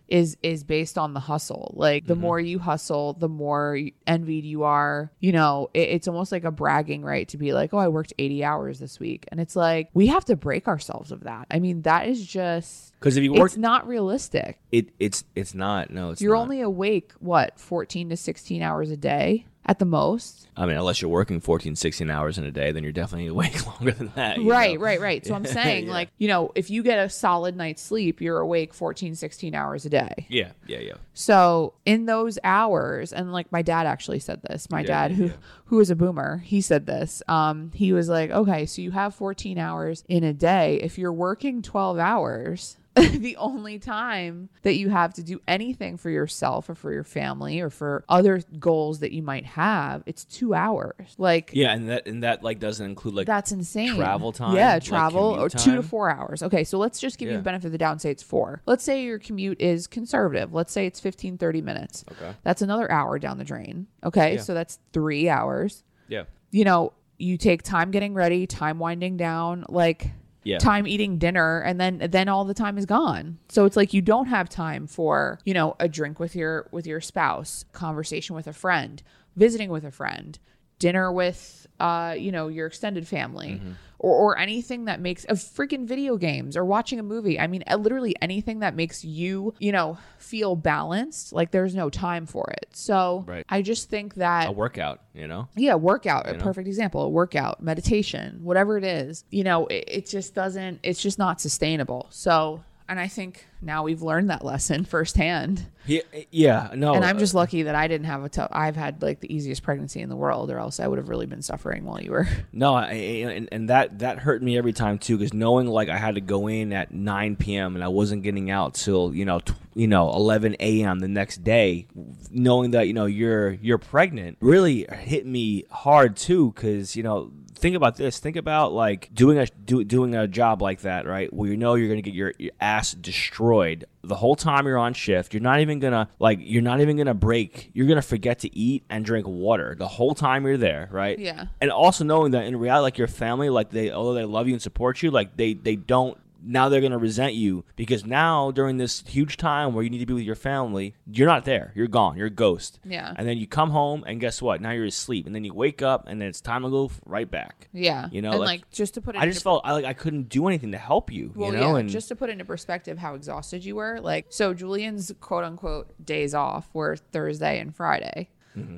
is 0.07 0.37
is 0.43 0.63
based 0.63 0.97
on 0.97 1.13
the 1.13 1.19
hustle. 1.19 1.73
Like 1.75 2.05
the 2.05 2.13
mm-hmm. 2.13 2.21
more 2.21 2.39
you 2.39 2.59
hustle, 2.59 3.13
the 3.13 3.29
more 3.29 3.79
envied 4.05 4.45
you 4.45 4.63
are. 4.63 5.11
You 5.19 5.31
know, 5.31 5.69
it, 5.73 5.89
it's 5.89 6.07
almost 6.07 6.31
like 6.31 6.43
a 6.43 6.51
bragging 6.51 7.03
right 7.03 7.27
to 7.29 7.37
be 7.37 7.53
like, 7.53 7.73
"Oh, 7.73 7.77
I 7.77 7.87
worked 7.87 8.13
80 8.17 8.43
hours 8.43 8.79
this 8.79 8.99
week." 8.99 9.25
And 9.29 9.39
it's 9.39 9.55
like 9.55 9.89
we 9.93 10.07
have 10.07 10.25
to 10.25 10.35
break 10.35 10.67
ourselves 10.67 11.11
of 11.11 11.23
that. 11.23 11.47
I 11.51 11.59
mean, 11.59 11.81
that 11.83 12.07
is 12.07 12.25
just 12.25 12.93
Because 12.99 13.17
if 13.17 13.23
you 13.23 13.33
work, 13.33 13.47
it's 13.47 13.57
not 13.57 13.87
realistic. 13.87 14.59
it 14.71 14.89
it's 14.99 15.23
it's 15.35 15.53
not. 15.53 15.89
No, 15.89 16.11
it's 16.11 16.21
You're 16.21 16.35
not. 16.35 16.41
only 16.41 16.61
awake 16.61 17.13
what 17.19 17.59
14 17.59 18.09
to 18.09 18.17
16 18.17 18.61
hours 18.61 18.91
a 18.91 18.97
day 18.97 19.45
at 19.65 19.79
the 19.79 19.85
most. 19.85 20.47
I 20.55 20.65
mean, 20.65 20.77
unless 20.77 21.01
you're 21.01 21.11
working 21.11 21.41
14, 21.41 21.75
16 21.75 22.09
hours 22.09 22.37
in 22.37 22.45
a 22.45 22.51
day, 22.51 22.71
then 22.71 22.83
you're 22.83 22.91
definitely 22.93 23.27
awake 23.35 23.65
longer 23.67 23.91
than 23.91 24.11
that. 24.15 24.37
Right, 24.41 24.75
know? 24.77 24.83
right, 24.85 25.01
right. 25.01 25.25
So 25.25 25.33
I'm 25.35 25.45
saying 25.59 25.87
Yeah. 25.87 25.91
like, 25.91 26.09
you 26.17 26.27
know, 26.29 26.51
if 26.55 26.69
you 26.69 26.83
get 26.83 26.99
a 26.99 27.09
solid 27.09 27.55
night's 27.57 27.81
sleep, 27.81 28.21
you're 28.21 28.39
awake 28.39 28.73
14, 28.73 29.13
16 29.15 29.53
hours 29.53 29.85
a 29.85 29.89
day. 29.89 30.25
Yeah, 30.29 30.51
yeah, 30.67 30.79
yeah. 30.79 30.93
So 31.13 31.73
in 31.85 32.05
those 32.05 32.39
hours, 32.45 33.11
and 33.11 33.33
like 33.33 33.51
my 33.51 33.61
dad 33.61 33.87
actually 33.87 34.19
said 34.19 34.41
this. 34.43 34.69
My 34.69 34.81
Yeah, 34.81 34.87
dad, 34.87 35.11
who 35.11 35.25
yeah. 35.25 35.31
who 35.65 35.79
is 35.81 35.89
a 35.89 35.95
boomer, 35.95 36.37
he 36.37 36.61
said 36.61 36.85
this. 36.85 37.21
Um, 37.27 37.71
he 37.73 37.91
was 37.91 38.07
like, 38.07 38.31
okay, 38.31 38.65
so 38.65 38.81
you 38.81 38.91
have 38.91 39.13
14 39.15 39.57
hours 39.57 40.03
in 40.07 40.23
a 40.23 40.33
day. 40.33 40.79
If 40.81 40.97
you're 40.97 41.11
working 41.13 41.61
12 41.61 41.97
hours, 41.99 42.77
the 43.19 43.35
only 43.37 43.79
time 43.79 44.49
that 44.63 44.75
you 44.75 44.89
have 44.89 45.13
to 45.15 45.23
do 45.23 45.41
anything 45.47 45.97
for 45.97 46.09
yourself 46.09 46.69
or 46.69 46.75
for 46.75 46.91
your 46.91 47.03
family 47.03 47.59
or 47.59 47.69
for 47.69 48.03
other 48.09 48.41
goals 48.59 48.99
that 48.99 49.11
you 49.11 49.21
might 49.21 49.45
have, 49.45 50.03
it's 50.05 50.23
two 50.25 50.53
hours. 50.53 51.15
Like 51.17 51.51
Yeah, 51.53 51.73
and 51.73 51.89
that 51.89 52.07
and 52.07 52.23
that 52.23 52.43
like 52.43 52.59
doesn't 52.59 52.85
include 52.85 53.15
like 53.15 53.27
that's 53.27 53.51
insane. 53.51 53.95
travel 53.95 54.31
time, 54.31 54.55
Yeah, 54.55 54.79
travel 54.79 55.33
commute 55.35 55.53
or 55.53 55.57
two 55.57 55.75
to 55.75 55.83
four 55.83 56.09
hours. 56.09 56.41
Okay, 56.43 56.63
so 56.63 56.77
let's 56.77 56.99
just 56.99 57.17
give 57.17 57.29
you 57.29 57.35
the 57.37 57.41
benefit 57.43 57.67
of 57.67 57.71
the 57.71 57.77
doubt 57.77 57.91
and 57.93 58.01
say 58.01 58.11
it's 58.11 58.23
four. 58.23 58.61
Let's 58.65 58.83
say 58.83 59.03
your 59.03 59.19
commute 59.19 59.61
is 59.61 59.87
conservative. 59.87 60.53
Let's 60.53 60.71
say 60.71 60.85
it's 60.85 60.99
15, 60.99 61.37
30 61.37 61.61
minutes. 61.61 62.05
Okay. 62.11 62.33
That's 62.43 62.61
another 62.61 62.89
hour 62.91 63.19
down 63.19 63.37
the 63.37 63.43
drain. 63.43 63.87
Okay, 64.03 64.35
Yeah. 64.35 64.41
so 64.41 64.53
that's 64.53 64.79
three 64.93 65.29
hours. 65.29 65.83
yeah, 66.07 66.23
You 66.51 66.63
know, 66.65 66.93
you 67.17 67.37
take 67.37 67.63
time 67.63 67.91
getting 67.91 68.13
ready, 68.13 68.45
time 68.47 68.79
winding 68.79 69.17
down, 69.17 69.65
like 69.69 70.11
yeah. 70.47 70.57
time 70.57 70.87
eating 70.87 71.17
dinner 71.17 71.59
and 71.61 71.79
then 71.79 72.07
then 72.09 72.29
all 72.29 72.45
the 72.45 72.53
time 72.53 72.77
is 72.77 72.85
gone 72.85 73.37
so 73.49 73.65
it's 73.65 73.75
like 73.75 73.93
you 73.93 74.01
don't 74.01 74.27
have 74.27 74.47
time 74.49 74.87
for 74.87 75.39
you 75.45 75.53
know 75.53 75.75
a 75.79 75.87
drink 75.87 76.19
with 76.19 76.35
your 76.35 76.67
with 76.71 76.87
your 76.87 77.01
spouse 77.01 77.65
conversation 77.73 78.35
with 78.35 78.47
a 78.47 78.53
friend 78.53 79.03
visiting 79.35 79.69
with 79.69 79.83
a 79.83 79.91
friend 79.91 80.39
dinner 80.79 81.11
with 81.11 81.67
uh 81.79 82.15
you 82.17 82.31
know 82.31 82.47
your 82.47 82.67
extended 82.67 83.07
family 83.07 83.61
or, 83.99 84.13
or 84.15 84.37
anything 84.37 84.85
that 84.85 84.99
makes 84.99 85.25
of 85.25 85.37
freaking 85.37 85.85
video 85.87 86.17
games 86.17 86.55
or 86.57 86.65
watching 86.65 86.99
a 86.99 87.03
movie 87.03 87.39
i 87.39 87.45
mean 87.47 87.63
uh, 87.67 87.75
literally 87.75 88.15
anything 88.21 88.59
that 88.59 88.75
makes 88.75 89.03
you 89.05 89.53
you 89.59 89.71
know 89.71 89.97
feel 90.17 90.55
balanced 90.55 91.33
like 91.33 91.51
there's 91.51 91.75
no 91.75 91.89
time 91.89 92.25
for 92.25 92.49
it 92.51 92.67
so 92.73 93.23
Right. 93.27 93.45
i 93.49 93.61
just 93.61 93.89
think 93.89 94.15
that 94.15 94.49
A 94.49 94.51
workout, 94.51 95.01
you 95.13 95.27
know. 95.27 95.47
yeah, 95.55 95.75
workout, 95.75 96.27
a 96.29 96.33
know? 96.33 96.39
perfect 96.43 96.67
example. 96.67 97.01
A 97.01 97.09
workout, 97.09 97.61
meditation, 97.61 98.39
whatever 98.43 98.77
it 98.77 98.83
is, 98.83 99.23
you 99.31 99.43
know, 99.43 99.65
it, 99.67 99.83
it 99.87 100.05
just 100.07 100.35
doesn't, 100.35 100.79
it's 100.83 101.01
just 101.01 101.17
not 101.17 101.41
sustainable. 101.41 102.05
So, 102.11 102.63
and 102.89 102.99
I 102.99 103.07
think 103.07 103.45
now 103.61 103.83
we've 103.83 104.01
learned 104.01 104.29
that 104.29 104.45
lesson 104.45 104.85
firsthand. 104.85 105.65
Yeah, 105.85 106.01
yeah. 106.31 106.71
No, 106.73 106.93
and 106.93 107.03
I'm 107.03 107.17
uh, 107.17 107.19
just 107.19 107.33
lucky 107.33 107.63
that 107.63 107.75
I 107.75 107.87
didn't 107.87 108.07
have 108.07 108.23
a 108.23 108.29
tough, 108.29 108.49
I've 108.51 108.75
had 108.75 109.01
like 109.01 109.19
the 109.19 109.33
easiest 109.33 109.63
pregnancy 109.63 110.01
in 110.01 110.09
the 110.09 110.15
world, 110.15 110.49
or 110.51 110.59
else 110.59 110.79
I 110.79 110.87
would 110.87 110.97
have 110.97 111.09
really 111.09 111.25
been 111.25 111.41
suffering 111.41 111.83
while 111.83 112.01
you 112.01 112.11
were. 112.11 112.27
No, 112.53 112.73
I, 112.73 112.93
and, 112.93 113.49
and 113.51 113.69
that 113.69 113.99
that 113.99 114.19
hurt 114.19 114.41
me 114.41 114.57
every 114.57 114.73
time 114.73 114.97
too, 114.97 115.17
because 115.17 115.33
knowing 115.33 115.67
like 115.67 115.89
I 115.89 115.97
had 115.97 116.15
to 116.15 116.21
go 116.21 116.47
in 116.47 116.73
at 116.73 116.91
9 116.91 117.35
p.m. 117.35 117.75
and 117.75 117.83
I 117.83 117.87
wasn't 117.89 118.23
getting 118.23 118.49
out 118.49 118.73
till 118.73 119.13
you 119.13 119.25
know 119.25 119.41
you 119.75 119.87
know 119.87 120.11
11 120.13 120.55
a.m. 120.59 120.99
the 120.99 121.07
next 121.07 121.43
day, 121.43 121.87
knowing 122.31 122.71
that 122.71 122.87
you 122.87 122.93
know 122.93 123.05
you're 123.05 123.51
you're 123.53 123.77
pregnant 123.77 124.37
really 124.39 124.87
hit 124.91 125.25
me 125.25 125.65
hard 125.69 126.15
too, 126.15 126.51
because 126.51 126.95
you 126.95 127.03
know 127.03 127.31
think 127.57 127.75
about 127.75 127.95
this, 127.97 128.19
think 128.19 128.35
about 128.35 128.73
like 128.73 129.09
doing 129.13 129.37
a 129.37 129.45
do, 129.45 129.83
doing 129.83 130.15
a 130.15 130.27
job 130.27 130.61
like 130.61 130.81
that, 130.81 131.05
right, 131.05 131.31
where 131.33 131.49
you 131.49 131.57
know 131.57 131.75
you're 131.75 131.89
gonna 131.89 132.01
get 132.01 132.13
your, 132.13 132.33
your 132.37 132.51
ass 132.61 132.93
destroyed 132.93 133.85
the 134.03 134.15
whole 134.15 134.35
time 134.35 134.65
you're 134.65 134.77
on 134.77 134.93
shift. 134.93 135.33
You're 135.33 135.41
not 135.41 135.59
even 135.59 135.79
gonna 135.79 136.09
like 136.19 136.39
you're 136.41 136.61
not 136.61 136.79
even 136.81 136.97
gonna 136.97 137.13
break. 137.13 137.71
You're 137.73 137.87
gonna 137.87 138.01
forget 138.01 138.39
to 138.39 138.57
eat 138.57 138.83
and 138.89 139.03
drink 139.03 139.27
water 139.27 139.75
the 139.77 139.87
whole 139.87 140.15
time 140.15 140.45
you're 140.45 140.57
there, 140.57 140.87
right? 140.91 141.17
Yeah. 141.19 141.47
and 141.59 141.71
also 141.71 142.03
knowing 142.03 142.31
that 142.31 142.45
in 142.45 142.55
reality 142.55 142.83
like 142.83 142.97
your 142.97 143.07
family 143.07 143.49
like 143.49 143.69
they 143.69 143.91
although 143.91 144.13
they 144.13 144.25
love 144.25 144.47
you 144.47 144.53
and 144.53 144.61
support 144.61 145.01
you 145.03 145.11
like 145.11 145.35
they 145.35 145.53
they 145.53 145.75
don't 145.75 146.17
now 146.43 146.69
they're 146.69 146.79
going 146.81 146.91
to 146.91 146.97
resent 146.97 147.33
you 147.33 147.63
because 147.75 148.05
now 148.05 148.51
during 148.51 148.77
this 148.77 149.03
huge 149.07 149.37
time 149.37 149.73
where 149.73 149.83
you 149.83 149.89
need 149.89 149.99
to 149.99 150.05
be 150.05 150.13
with 150.13 150.23
your 150.23 150.35
family 150.35 150.95
you're 151.11 151.27
not 151.27 151.45
there 151.45 151.71
you're 151.75 151.87
gone 151.87 152.17
you're 152.17 152.27
a 152.27 152.29
ghost 152.29 152.79
Yeah. 152.85 153.13
and 153.15 153.27
then 153.27 153.37
you 153.37 153.47
come 153.47 153.69
home 153.71 154.03
and 154.07 154.19
guess 154.19 154.41
what 154.41 154.61
now 154.61 154.71
you're 154.71 154.85
asleep 154.85 155.25
and 155.25 155.33
then 155.35 155.43
you 155.43 155.53
wake 155.53 155.81
up 155.81 156.07
and 156.07 156.21
then 156.21 156.27
it's 156.29 156.41
time 156.41 156.63
to 156.63 156.69
go 156.69 156.91
right 157.05 157.29
back 157.29 157.67
Yeah. 157.73 158.07
You 158.11 158.21
know, 158.21 158.31
and 158.31 158.39
like, 158.39 158.47
like, 158.61 158.71
just 158.71 158.93
to 158.95 159.01
put 159.01 159.15
it 159.15 159.21
i 159.21 159.25
just 159.25 159.43
felt 159.43 159.61
I, 159.65 159.73
like 159.73 159.85
i 159.85 159.93
couldn't 159.93 160.29
do 160.29 160.47
anything 160.47 160.71
to 160.71 160.77
help 160.77 161.11
you 161.11 161.31
Well, 161.35 161.51
you 161.53 161.57
know 161.59 161.73
yeah, 161.73 161.79
and 161.79 161.89
just 161.89 162.07
to 162.09 162.15
put 162.15 162.29
into 162.29 162.45
perspective 162.45 162.97
how 162.97 163.15
exhausted 163.15 163.65
you 163.65 163.75
were. 163.75 163.99
Like, 164.01 164.27
so 164.29 164.53
Julian's 164.53 165.11
quote 165.19 165.43
unquote 165.43 165.91
days 166.05 166.33
off 166.33 166.69
were 166.73 166.95
Thursday 166.95 167.59
and 167.59 167.75
Friday. 167.75 168.29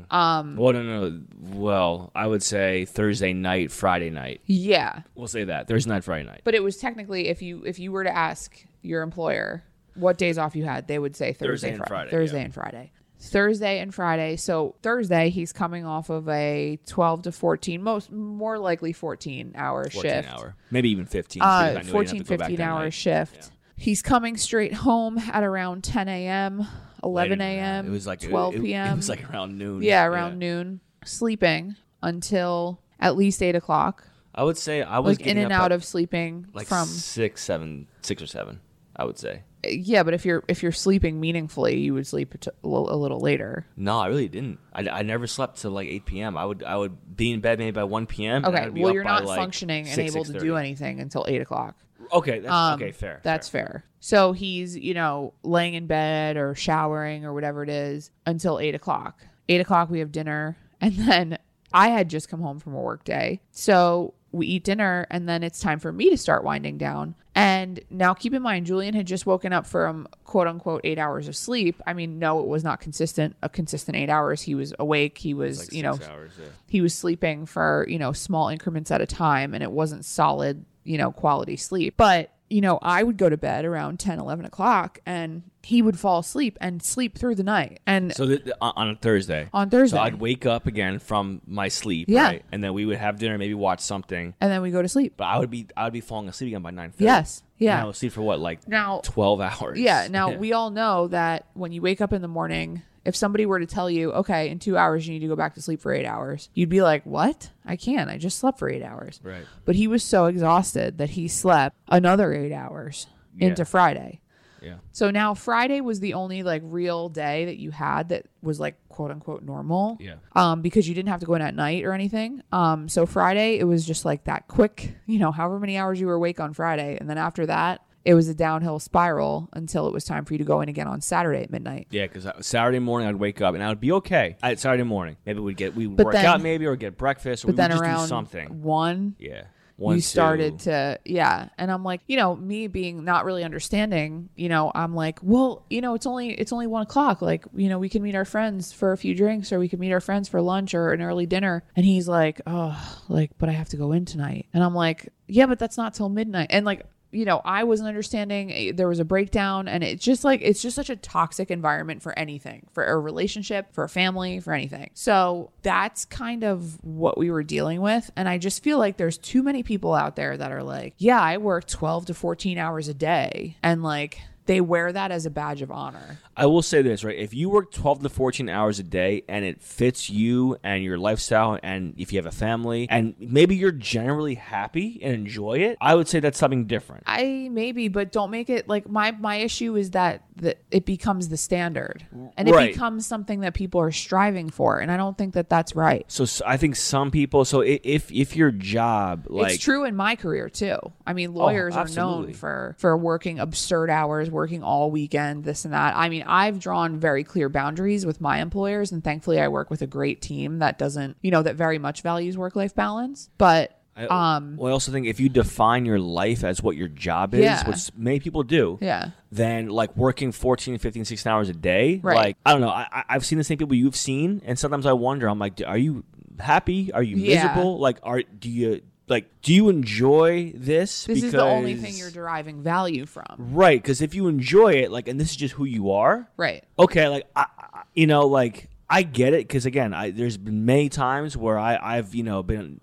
Um, 0.10 0.56
well 0.56 0.74
no 0.74 0.84
no 0.84 1.22
well 1.42 2.12
i 2.16 2.26
would 2.26 2.44
say 2.44 2.86
thursday 2.86 3.34
night 3.34 3.72
friday 3.72 4.10
night 4.10 4.42
yeah, 4.46 5.02
we'll 5.16 5.28
say 5.28 5.44
that 5.46 5.68
thursday 5.68 5.90
night 5.90 6.04
friday 6.04 6.26
night 6.26 6.42
but 6.44 6.56
it 6.56 6.64
was 6.64 6.78
technically 6.78 7.28
if 7.28 7.42
you 7.42 7.64
if 7.66 7.80
you 7.80 7.92
were 7.92 8.04
to 8.04 8.16
ask 8.16 8.66
your 8.82 9.02
employer 9.02 9.64
what 10.00 10.18
days 10.18 10.38
off 10.38 10.56
you 10.56 10.64
had, 10.64 10.88
they 10.88 10.98
would 11.00 11.16
say 11.16 11.34
Thursday, 11.34 11.48
Thursday 11.48 11.70
and 11.72 11.78
Friday. 11.78 11.90
Friday, 11.90 12.10
Thursday 12.12 12.38
yeah. 12.38 12.46
and 12.46 12.54
Friday. 12.54 12.92
Thursday 13.22 13.80
and 13.80 13.94
Friday. 13.94 14.36
So 14.38 14.76
Thursday 14.82 15.30
he's 15.30 15.52
coming 15.52 15.86
off 15.86 16.10
of 16.10 16.30
a 16.30 16.80
12 16.86 17.24
to 17.24 17.32
14, 17.34 17.84
most 17.84 18.12
more 18.12 18.58
likely 18.58 18.94
14 18.94 19.54
hour 19.56 19.90
14 19.90 20.02
shift. 20.02 20.30
hour 20.30 20.56
maybe 20.72 20.90
even 20.90 21.06
15 21.06 21.42
because 21.42 21.52
I 21.52 21.72
knew 21.72 21.78
Uh, 21.78 21.80
I'd 21.80 21.90
14, 21.90 22.24
to 22.24 22.24
go 22.24 22.38
back 22.38 22.48
15 22.50 22.66
hour 22.66 22.92
shift. 22.92 23.52
He's 23.76 24.02
coming 24.02 24.38
straight 24.38 24.74
home 24.74 25.18
at 25.18 25.44
around 25.44 25.84
10 25.84 26.08
a.m., 26.08 26.68
11 27.04 27.14
Later 27.14 27.30
than 27.30 27.40
that. 27.40 27.46
a.m., 27.64 27.88
It 27.88 27.92
was 27.92 28.08
like 28.08 28.20
12 28.22 28.56
it- 28.56 28.62
p.m. 28.64 28.94
It 28.94 28.96
was 28.98 29.10
like 29.10 29.30
around 29.32 29.58
noon. 29.58 29.82
yeah, 29.84 30.06
around 30.06 30.40
noon, 30.40 30.80
sleeping 31.06 31.76
until 32.02 32.82
at 33.00 33.16
least 33.16 33.42
8 33.42 33.56
o'clock. 33.56 34.06
I 34.34 34.44
would 34.44 34.58
say 34.58 34.82
I 34.82 35.00
was 35.00 35.20
Like 35.20 35.28
in 35.28 35.38
and 35.38 35.52
out 35.52 35.72
of 35.72 35.84
sleeping 35.84 36.48
like 36.54 36.68
from 36.68 36.88
six, 36.88 37.44
seven, 37.44 37.88
six 38.02 38.22
or 38.22 38.28
seven. 38.28 38.62
I 38.96 39.06
would 39.06 39.18
say. 39.18 39.44
Uh, 39.66 39.70
yeah, 39.70 40.04
but 40.04 40.14
if 40.14 40.26
you're 40.26 40.44
if 40.50 40.62
you're 40.62 40.74
sleeping 40.74 41.20
meaningfully, 41.22 41.80
you 41.80 41.94
would 41.94 42.06
sleep 42.06 42.36
a, 42.64 42.68
little, 42.68 43.20
later. 43.20 43.66
No, 43.78 43.98
I 43.98 44.08
really 44.08 44.28
didn't. 44.28 44.60
I, 44.74 44.88
I 44.90 45.02
never 45.04 45.26
slept 45.26 45.62
till 45.62 45.72
like 45.72 45.88
eight 45.88 46.06
p.m. 46.06 46.38
I 46.38 46.46
would 46.46 46.64
I 46.64 46.76
would 46.76 47.16
be 47.16 47.32
in 47.32 47.40
bed 47.40 47.60
maybe 47.60 47.72
by 47.72 47.86
one 47.86 48.06
p.m. 48.06 48.44
and 48.44 48.54
Okay, 48.56 48.70
well 48.82 48.94
you're 48.94 49.06
not 49.06 49.24
like, 49.26 49.40
functioning 49.40 49.86
and 49.88 49.96
6, 49.96 50.14
able 50.16 50.26
to 50.26 50.40
do 50.40 50.58
anything 50.58 51.00
until 51.00 51.26
eight 51.30 51.42
o'clock. 51.42 51.76
Okay, 52.12 52.40
that's 52.40 52.54
Um, 52.54 52.74
okay. 52.76 52.92
Fair. 52.92 53.20
That's 53.24 53.50
fair. 53.50 53.66
fair. 53.66 53.84
So 54.00 54.32
he's, 54.32 54.78
you 54.78 54.94
know, 54.94 55.34
laying 55.44 55.74
in 55.74 55.86
bed 55.88 56.38
or 56.38 56.56
showering 56.56 57.26
or 57.26 57.34
whatever 57.34 57.64
it 57.64 57.70
is 57.70 58.12
until 58.26 58.60
eight 58.60 58.76
o'clock. 58.76 59.20
Eight 59.50 59.62
o'clock, 59.62 59.90
we 59.90 60.00
have 60.00 60.12
dinner. 60.12 60.58
And 60.82 60.94
then 60.96 61.38
I 61.74 61.90
had 61.90 62.10
just 62.10 62.30
come 62.30 62.40
home 62.40 62.58
from 62.60 62.74
a 62.74 62.80
work 62.80 63.04
day. 63.04 63.42
So 63.52 64.14
we 64.32 64.48
eat 64.48 64.64
dinner 64.64 65.06
and 65.12 65.28
then 65.28 65.44
it's 65.44 65.60
time 65.60 65.78
for 65.78 65.92
me 65.92 66.10
to 66.10 66.18
start 66.18 66.46
winding 66.46 66.78
down. 66.78 67.16
And 67.40 67.80
now 67.90 68.14
keep 68.14 68.34
in 68.34 68.42
mind, 68.42 68.66
Julian 68.66 68.94
had 68.94 69.08
just 69.08 69.26
woken 69.26 69.54
up 69.54 69.66
from 69.66 70.08
quote 70.26 70.48
unquote 70.48 70.82
eight 70.84 70.98
hours 71.00 71.28
of 71.28 71.36
sleep. 71.36 71.82
I 71.88 71.94
mean, 71.94 72.20
no, 72.20 72.40
it 72.42 72.48
was 72.48 72.64
not 72.64 72.82
consistent, 72.82 73.36
a 73.42 73.48
consistent 73.48 73.96
eight 73.96 74.10
hours. 74.10 74.42
He 74.42 74.56
was 74.56 74.74
awake. 74.78 75.18
He 75.18 75.34
was, 75.34 75.60
Like 75.60 75.74
you 75.74 75.84
know, 75.84 75.98
hours, 76.10 76.32
yeah. 76.38 76.48
he 76.68 76.82
was 76.82 76.94
sleeping 76.94 77.46
for 77.46 77.86
you 77.88 77.98
know 77.98 78.12
small 78.12 78.50
increments 78.50 78.92
at 78.92 79.00
a 79.00 79.06
time 79.06 79.54
and 79.54 79.64
it 79.64 79.72
wasn't 79.72 80.04
solid 80.04 80.66
you 80.84 80.98
know 80.98 81.12
quality 81.12 81.56
sleep 81.56 81.94
but 81.98 82.34
you 82.50 82.62
know 82.62 82.80
i 82.82 83.04
would 83.04 83.18
go 83.18 83.30
to 83.30 83.38
bed 83.38 83.64
around 83.66 84.00
10 84.00 84.20
11 84.20 84.46
o'clock 84.46 85.00
and 85.06 85.44
he 85.62 85.82
would 85.82 86.00
fall 86.00 86.20
asleep 86.20 86.58
and 86.62 86.82
sleep 86.82 87.18
through 87.18 87.36
the 87.36 87.44
night 87.44 87.80
and 87.86 88.16
So 88.16 88.26
th- 88.26 88.44
th- 88.46 88.56
on 88.62 88.96
Thursday. 88.98 89.50
on 89.54 89.70
thursday 89.70 89.98
So 89.98 90.02
I'd 90.02 90.16
wake 90.16 90.46
up 90.46 90.66
again 90.68 91.00
from 91.00 91.42
my 91.46 91.68
sleep, 91.68 92.08
Yeah. 92.10 92.24
right? 92.24 92.46
And 92.52 92.64
then 92.64 92.74
we 92.74 92.86
would 92.86 92.98
have 92.98 93.20
dinner, 93.20 93.38
maybe 93.38 93.54
watch 93.54 93.82
something. 93.82 94.34
and 94.40 94.52
then 94.52 94.62
we 94.62 94.72
go 94.72 94.82
to 94.82 94.88
sleep 94.88 95.14
But 95.18 95.26
I 95.26 95.38
would 95.38 95.50
be 95.52 95.68
I 95.76 95.84
would 95.84 95.94
be 95.94 96.02
falling 96.02 96.30
asleep 96.30 96.48
again 96.50 96.62
by 96.62 96.72
nine 96.72 96.92
thirty. 96.92 97.04
yes 97.06 97.44
yeah 97.58 97.74
And 97.74 97.82
I 97.82 97.86
would 97.86 97.96
sleep 97.98 98.14
for 98.14 98.22
what, 98.22 98.40
like 98.40 98.68
now 98.68 99.02
twelve 99.04 99.42
hours. 99.42 99.78
yeah 99.78 100.08
now 100.10 100.32
we 100.44 100.54
all 100.54 100.70
know 100.72 101.08
that 101.10 101.46
when 101.54 101.72
you 101.74 101.82
wake 101.82 102.00
up 102.02 102.14
in 102.14 102.22
the 102.22 102.28
morning 102.30 102.82
if 103.06 103.16
somebody 103.16 103.46
were 103.46 103.60
to 103.60 103.66
tell 103.66 103.90
you 103.90 104.12
okay 104.12 104.50
in 104.50 104.60
two 104.60 104.78
hours 104.78 105.08
you 105.08 105.14
need 105.14 105.20
to 105.20 105.28
go 105.28 105.36
back 105.36 105.54
to 105.54 105.62
sleep 105.62 105.80
for 105.82 105.94
eight 105.94 106.06
hours 106.06 106.50
you'd 106.54 106.70
be 106.70 106.82
like 106.82 107.06
what 107.06 107.50
i 107.66 107.76
can't 107.76 108.10
i 108.10 108.18
just 108.18 108.38
slept 108.40 108.60
for 108.60 108.70
eight 108.70 108.84
hours 108.84 109.20
Right. 109.24 109.46
but 109.66 109.76
he 109.76 109.88
was 109.88 110.04
so 110.04 110.26
exhausted 110.26 110.98
that 110.98 111.12
he 111.12 111.28
slept 111.28 111.76
another 111.88 112.34
eight 112.34 112.54
hours 112.54 113.08
Yeah. 113.38 113.48
into 113.50 113.64
Friday. 113.66 114.22
Yeah. 114.62 114.76
So 114.92 115.10
now 115.10 115.36
Friday 115.36 115.80
was 115.80 116.02
the 116.02 116.16
only 116.16 116.44
like 116.44 116.62
real 116.66 117.08
day 117.08 117.46
that 117.46 117.56
you 117.58 117.72
had 117.72 118.10
that 118.10 118.26
was 118.42 118.60
like 118.60 118.76
quote 118.90 119.10
unquote 119.10 119.42
normal. 119.42 119.96
Yeah. 120.02 120.16
Um, 120.36 120.62
because 120.62 120.86
you 120.90 120.94
didn't 120.94 121.08
have 121.08 121.22
to 121.22 121.26
go 121.26 121.36
in 121.36 121.42
at 121.42 121.56
night 121.56 121.86
or 121.86 121.94
anything. 121.94 122.42
Um, 122.52 122.90
so 122.90 123.06
Friday 123.06 123.58
it 123.58 123.64
was 123.64 123.86
just 123.86 124.04
like 124.04 124.26
that 124.26 124.50
quick, 124.50 124.96
you 125.06 125.18
know, 125.18 125.32
however 125.32 125.62
many 125.62 125.78
hours 125.78 126.02
you 126.02 126.08
were 126.08 126.16
awake 126.16 126.42
on 126.42 126.54
Friday, 126.54 126.98
and 127.00 127.10
then 127.10 127.18
after 127.18 127.46
that 127.46 127.80
it 128.06 128.14
was 128.14 128.28
a 128.30 128.34
downhill 128.34 128.80
spiral 128.80 129.50
until 129.54 129.88
it 129.88 129.94
was 129.94 130.04
time 130.06 130.26
for 130.26 130.34
you 130.34 130.38
to 130.40 130.44
go 130.44 130.62
in 130.62 130.70
again 130.70 130.88
on 130.88 131.02
Saturday 131.02 131.44
at 131.44 131.52
midnight. 131.52 131.88
Yeah, 131.92 132.08
because 132.08 132.28
Saturday 132.46 132.80
morning 132.80 133.08
I'd 133.10 133.16
wake 133.16 133.42
up 133.42 133.54
and 133.56 133.64
I 133.64 133.70
would 133.70 133.80
be 133.82 133.92
okay. 133.94 134.38
I, 134.42 134.56
Saturday 134.56 134.84
morning, 134.84 135.18
maybe 135.26 135.40
we'd 135.40 135.58
get 135.58 135.76
we 135.76 135.88
would 135.88 135.98
But 135.98 136.06
work 136.08 136.14
then- 136.14 136.26
out 136.26 136.42
maybe 136.42 136.66
or 136.66 136.76
get 136.76 136.98
breakfast 136.98 137.44
or 137.44 137.48
But 137.48 137.54
we 137.54 137.58
then 137.58 137.70
would 137.72 137.76
just 137.76 137.84
around 137.84 138.04
do 138.04 138.08
something. 138.08 138.62
one, 138.64 139.16
Yeah, 139.20 139.44
one 139.76 139.96
you 139.96 140.02
started 140.02 140.60
to 140.60 141.00
yeah. 141.06 141.50
And 141.58 141.72
i'm 141.72 141.84
like 141.86 142.02
you 142.08 142.18
know 142.18 142.36
me 142.36 142.68
being 142.68 143.06
not 143.06 143.24
really 143.24 143.44
understanding 143.46 144.28
you 144.36 144.50
know 144.50 144.72
i'm 144.76 144.94
like 144.94 145.20
well 145.22 145.64
you 145.70 145.80
know 145.80 145.94
it's 145.94 146.06
only 146.06 146.32
it's 146.32 146.52
only 146.52 146.68
one 146.68 146.82
o'clock. 146.84 147.22
Like 147.22 147.46
you 147.56 147.70
know 147.70 147.80
we 147.80 147.88
can 147.90 148.02
meet 148.04 148.16
our 148.16 148.26
friends 148.26 148.74
for 148.74 148.92
a 148.92 148.98
few 148.98 149.16
drinks 149.16 149.54
or 149.54 149.60
we 149.60 149.70
can 149.70 149.80
meet 149.80 149.92
our 149.94 150.02
friends 150.02 150.28
for 150.28 150.42
lunch 150.42 150.74
or 150.74 150.92
an 150.92 151.02
early 151.02 151.26
dinner. 151.26 151.64
And 151.78 151.86
he's 151.86 152.08
like 152.10 152.42
oh 152.46 152.78
like 153.08 153.32
but 153.38 153.48
i 153.50 153.54
have 153.54 153.70
to 153.70 153.78
go 153.78 153.92
in 153.94 154.04
tonight. 154.06 154.48
And 154.54 154.64
i'm 154.64 154.76
like 154.76 155.10
yeah 155.28 155.46
but 155.46 155.60
that's 155.60 155.78
not 155.78 155.94
till 155.94 156.10
midnight. 156.10 156.48
And 156.50 156.66
like 156.66 156.86
you 157.12 157.26
know, 157.26 157.42
I 157.44 157.64
wasn't 157.64 157.88
understanding. 157.90 158.52
eh, 158.52 158.72
There 158.76 158.88
was 158.88 159.00
a 159.00 159.06
breakdown, 159.06 159.68
and 159.68 159.84
it's 159.84 160.04
just 160.04 160.24
like 160.24 160.42
it's 160.44 160.62
just 160.62 160.76
such 160.76 160.90
a 160.90 160.96
toxic 160.96 161.50
environment 161.52 162.02
for 162.02 162.18
anything, 162.18 162.68
for 162.72 162.84
a 162.86 162.98
relationship, 163.00 163.74
for 163.74 163.84
a 163.84 163.90
family, 163.90 164.40
for 164.40 164.54
anything. 164.54 164.90
So 164.94 165.52
that's 165.64 166.06
kind 166.06 166.44
of 166.44 166.84
what 166.84 167.18
we 167.18 167.32
were 167.32 167.44
dealing 167.44 167.82
with. 167.82 168.12
And 168.16 168.30
I 168.30 168.38
just 168.38 168.64
feel 168.64 168.78
like 168.78 168.98
there's 168.98 169.18
too 169.18 169.42
many 169.44 169.64
people 169.64 169.94
out 169.94 170.16
there 170.16 170.38
that 170.38 170.52
are 170.52 170.64
like, 170.64 170.94
yeah, 170.98 171.20
I 171.22 171.38
work 171.38 171.68
12 171.68 172.06
to 172.08 172.14
14 172.14 172.58
hours 172.58 172.88
a 172.88 172.94
day, 172.94 173.58
and 173.64 173.82
like 173.84 174.20
they 174.50 174.62
wear 174.62 174.92
that 174.92 175.12
as 175.12 175.28
a 175.28 175.30
badge 175.30 175.62
of 175.62 175.70
honor. 175.70 176.18
I 176.36 176.48
will 176.48 176.64
say 176.64 176.82
this, 176.82 177.04
right? 177.04 177.16
If 177.16 177.36
you 177.36 177.52
work 177.52 177.72
12 177.72 178.02
to 178.02 178.10
14 178.10 178.50
hours 178.50 178.80
a 178.80 178.84
day 178.84 179.24
and 179.30 179.46
it 179.46 179.62
fits 179.62 180.10
you 180.10 180.58
and 180.64 180.84
your 180.84 180.98
lifestyle, 180.98 181.60
and 181.62 181.94
if 181.98 182.12
you 182.12 182.18
have 182.18 182.26
a 182.26 182.32
family, 182.32 182.88
and 182.90 183.14
maybe 183.20 183.56
you're 183.56 183.72
generally 183.72 184.34
happy 184.34 185.00
and 185.04 185.14
enjoy 185.14 185.60
it, 185.60 185.78
I 185.80 185.94
would 185.94 186.08
say 186.08 186.20
that's 186.20 186.40
something 186.40 186.66
different. 186.66 187.04
I 187.06 187.50
maybe, 187.52 187.90
but 187.90 188.12
don't 188.12 188.32
make 188.32 188.50
it 188.50 188.68
like 188.68 188.90
my 188.90 189.12
my 189.12 189.36
issue 189.36 189.76
is 189.76 189.92
that 189.92 190.24
that 190.38 190.58
it 190.72 190.86
becomes 190.86 191.30
the 191.30 191.38
standard 191.38 192.06
and 192.38 192.48
it 192.48 192.54
Right. 192.56 192.74
becomes 192.74 193.06
something 193.06 193.42
that 193.42 193.54
people 193.54 193.82
are 193.82 193.92
striving 193.92 194.50
for, 194.50 194.80
and 194.80 194.92
I 194.92 194.98
don't 194.98 195.18
think 195.18 195.36
that 195.36 195.50
that's 195.50 195.76
right. 195.76 196.06
So, 196.08 196.26
I 196.48 196.58
think 196.58 196.76
some 196.76 197.12
people. 197.12 197.46
So 197.46 197.62
if 197.62 198.12
if 198.12 198.36
your 198.36 198.50
job 198.52 199.28
like 199.30 199.56
it's 199.56 199.64
true 199.64 199.84
in 199.84 199.96
my 199.96 200.16
career 200.16 200.50
too. 200.50 200.78
I 201.06 201.14
mean, 201.14 201.30
oh, 201.30 201.40
lawyers 201.40 201.76
are 201.76 201.88
known 201.90 202.34
for 202.34 202.76
for 202.80 202.98
working 202.98 203.38
absurd 203.38 203.90
hours, 203.90 204.32
working 204.40 204.64
all 204.64 204.90
weekend, 204.90 205.44
this 205.44 205.66
and 205.66 205.74
that. 205.74 205.96
I 205.96 206.10
mean, 206.10 206.24
I've 206.26 206.60
drawn 206.60 206.98
very 207.00 207.24
clear 207.24 207.50
boundaries 207.50 208.06
with 208.06 208.20
my 208.22 208.40
employers, 208.42 208.92
and 208.92 209.04
thankfully, 209.04 209.40
I 209.40 209.48
work 209.50 209.70
with 209.70 209.82
a 209.82 209.88
great 209.88 210.22
team 210.22 210.60
that 210.60 210.78
doesn't, 210.80 211.18
you 211.22 211.30
know, 211.32 211.44
that 211.44 211.56
very 211.56 211.78
much 211.78 212.02
values 212.02 212.38
work 212.38 212.56
life 212.56 212.74
balance. 212.74 213.30
But 213.38 213.76
I, 213.98 214.06
um, 214.38 214.56
well, 214.58 214.70
I 214.70 214.72
also 214.74 214.92
think 214.94 215.08
if 215.08 215.20
you 215.20 215.28
define 215.28 215.86
your 215.86 216.00
life 216.00 216.44
as 216.46 216.64
what 216.64 216.78
your 216.78 216.88
job 216.88 217.34
is, 217.36 217.42
Yeah. 217.42 217.68
which 217.68 217.92
many 217.98 218.20
people 218.22 218.44
do, 218.44 218.78
yeah, 218.82 219.10
then 219.32 219.68
like 219.68 219.96
working 219.98 220.32
14, 220.32 220.78
15, 220.78 221.04
16 221.06 221.30
hours 221.30 221.50
a 221.50 221.54
day, 221.54 222.00
Right. 222.02 222.16
like, 222.16 222.38
I 222.46 222.54
don't 222.54 222.62
know. 222.62 222.70
I, 222.70 223.04
I've 223.10 223.26
seen 223.26 223.38
the 223.38 223.44
same 223.44 223.58
people 223.58 223.76
you've 223.76 223.98
seen, 223.98 224.42
and 224.46 224.58
sometimes 224.58 224.86
I 224.86 224.94
wonder, 224.94 225.28
I'm 225.28 225.38
like, 225.40 225.62
are 225.68 225.78
you 225.78 226.06
happy? 226.40 226.94
Are 226.94 227.04
you 227.04 227.18
Yeah. 227.18 227.36
miserable? 227.36 227.78
Like, 227.80 227.98
are, 228.02 228.22
do 228.22 228.50
you, 228.50 228.82
like, 229.10 229.42
do 229.42 229.54
you 229.54 229.70
enjoy 229.70 230.52
this? 230.56 231.06
this 231.06 231.24
is 231.24 231.32
the 231.32 231.44
only 231.44 231.76
thing 231.76 231.96
you're 231.98 232.12
deriving 232.12 232.62
value 232.62 233.06
from. 233.06 233.26
Right, 233.38 233.82
because 233.82 234.02
if 234.02 234.14
you 234.14 234.28
enjoy 234.28 234.74
it, 234.74 234.92
like, 234.92 235.08
and 235.08 235.20
this 235.20 235.32
is 235.32 235.36
just 235.36 235.56
who 235.56 235.66
you 235.66 235.92
are, 235.92 236.30
Right. 236.38 236.64
okay, 236.78 237.08
like 237.08 237.26
I, 237.36 237.46
I 237.58 237.84
you 237.96 238.08
know, 238.08 238.28
like 238.28 238.70
I 238.90 239.04
get 239.04 239.34
it 239.34 239.48
because 239.48 239.66
again, 239.66 239.94
I 239.94 240.12
there's 240.12 240.38
been 240.38 240.66
many 240.66 240.90
times 240.90 241.36
where 241.36 241.58
I 241.60 241.78
I've 241.82 242.14
you 242.16 242.24
know 242.24 242.44
been 242.44 242.82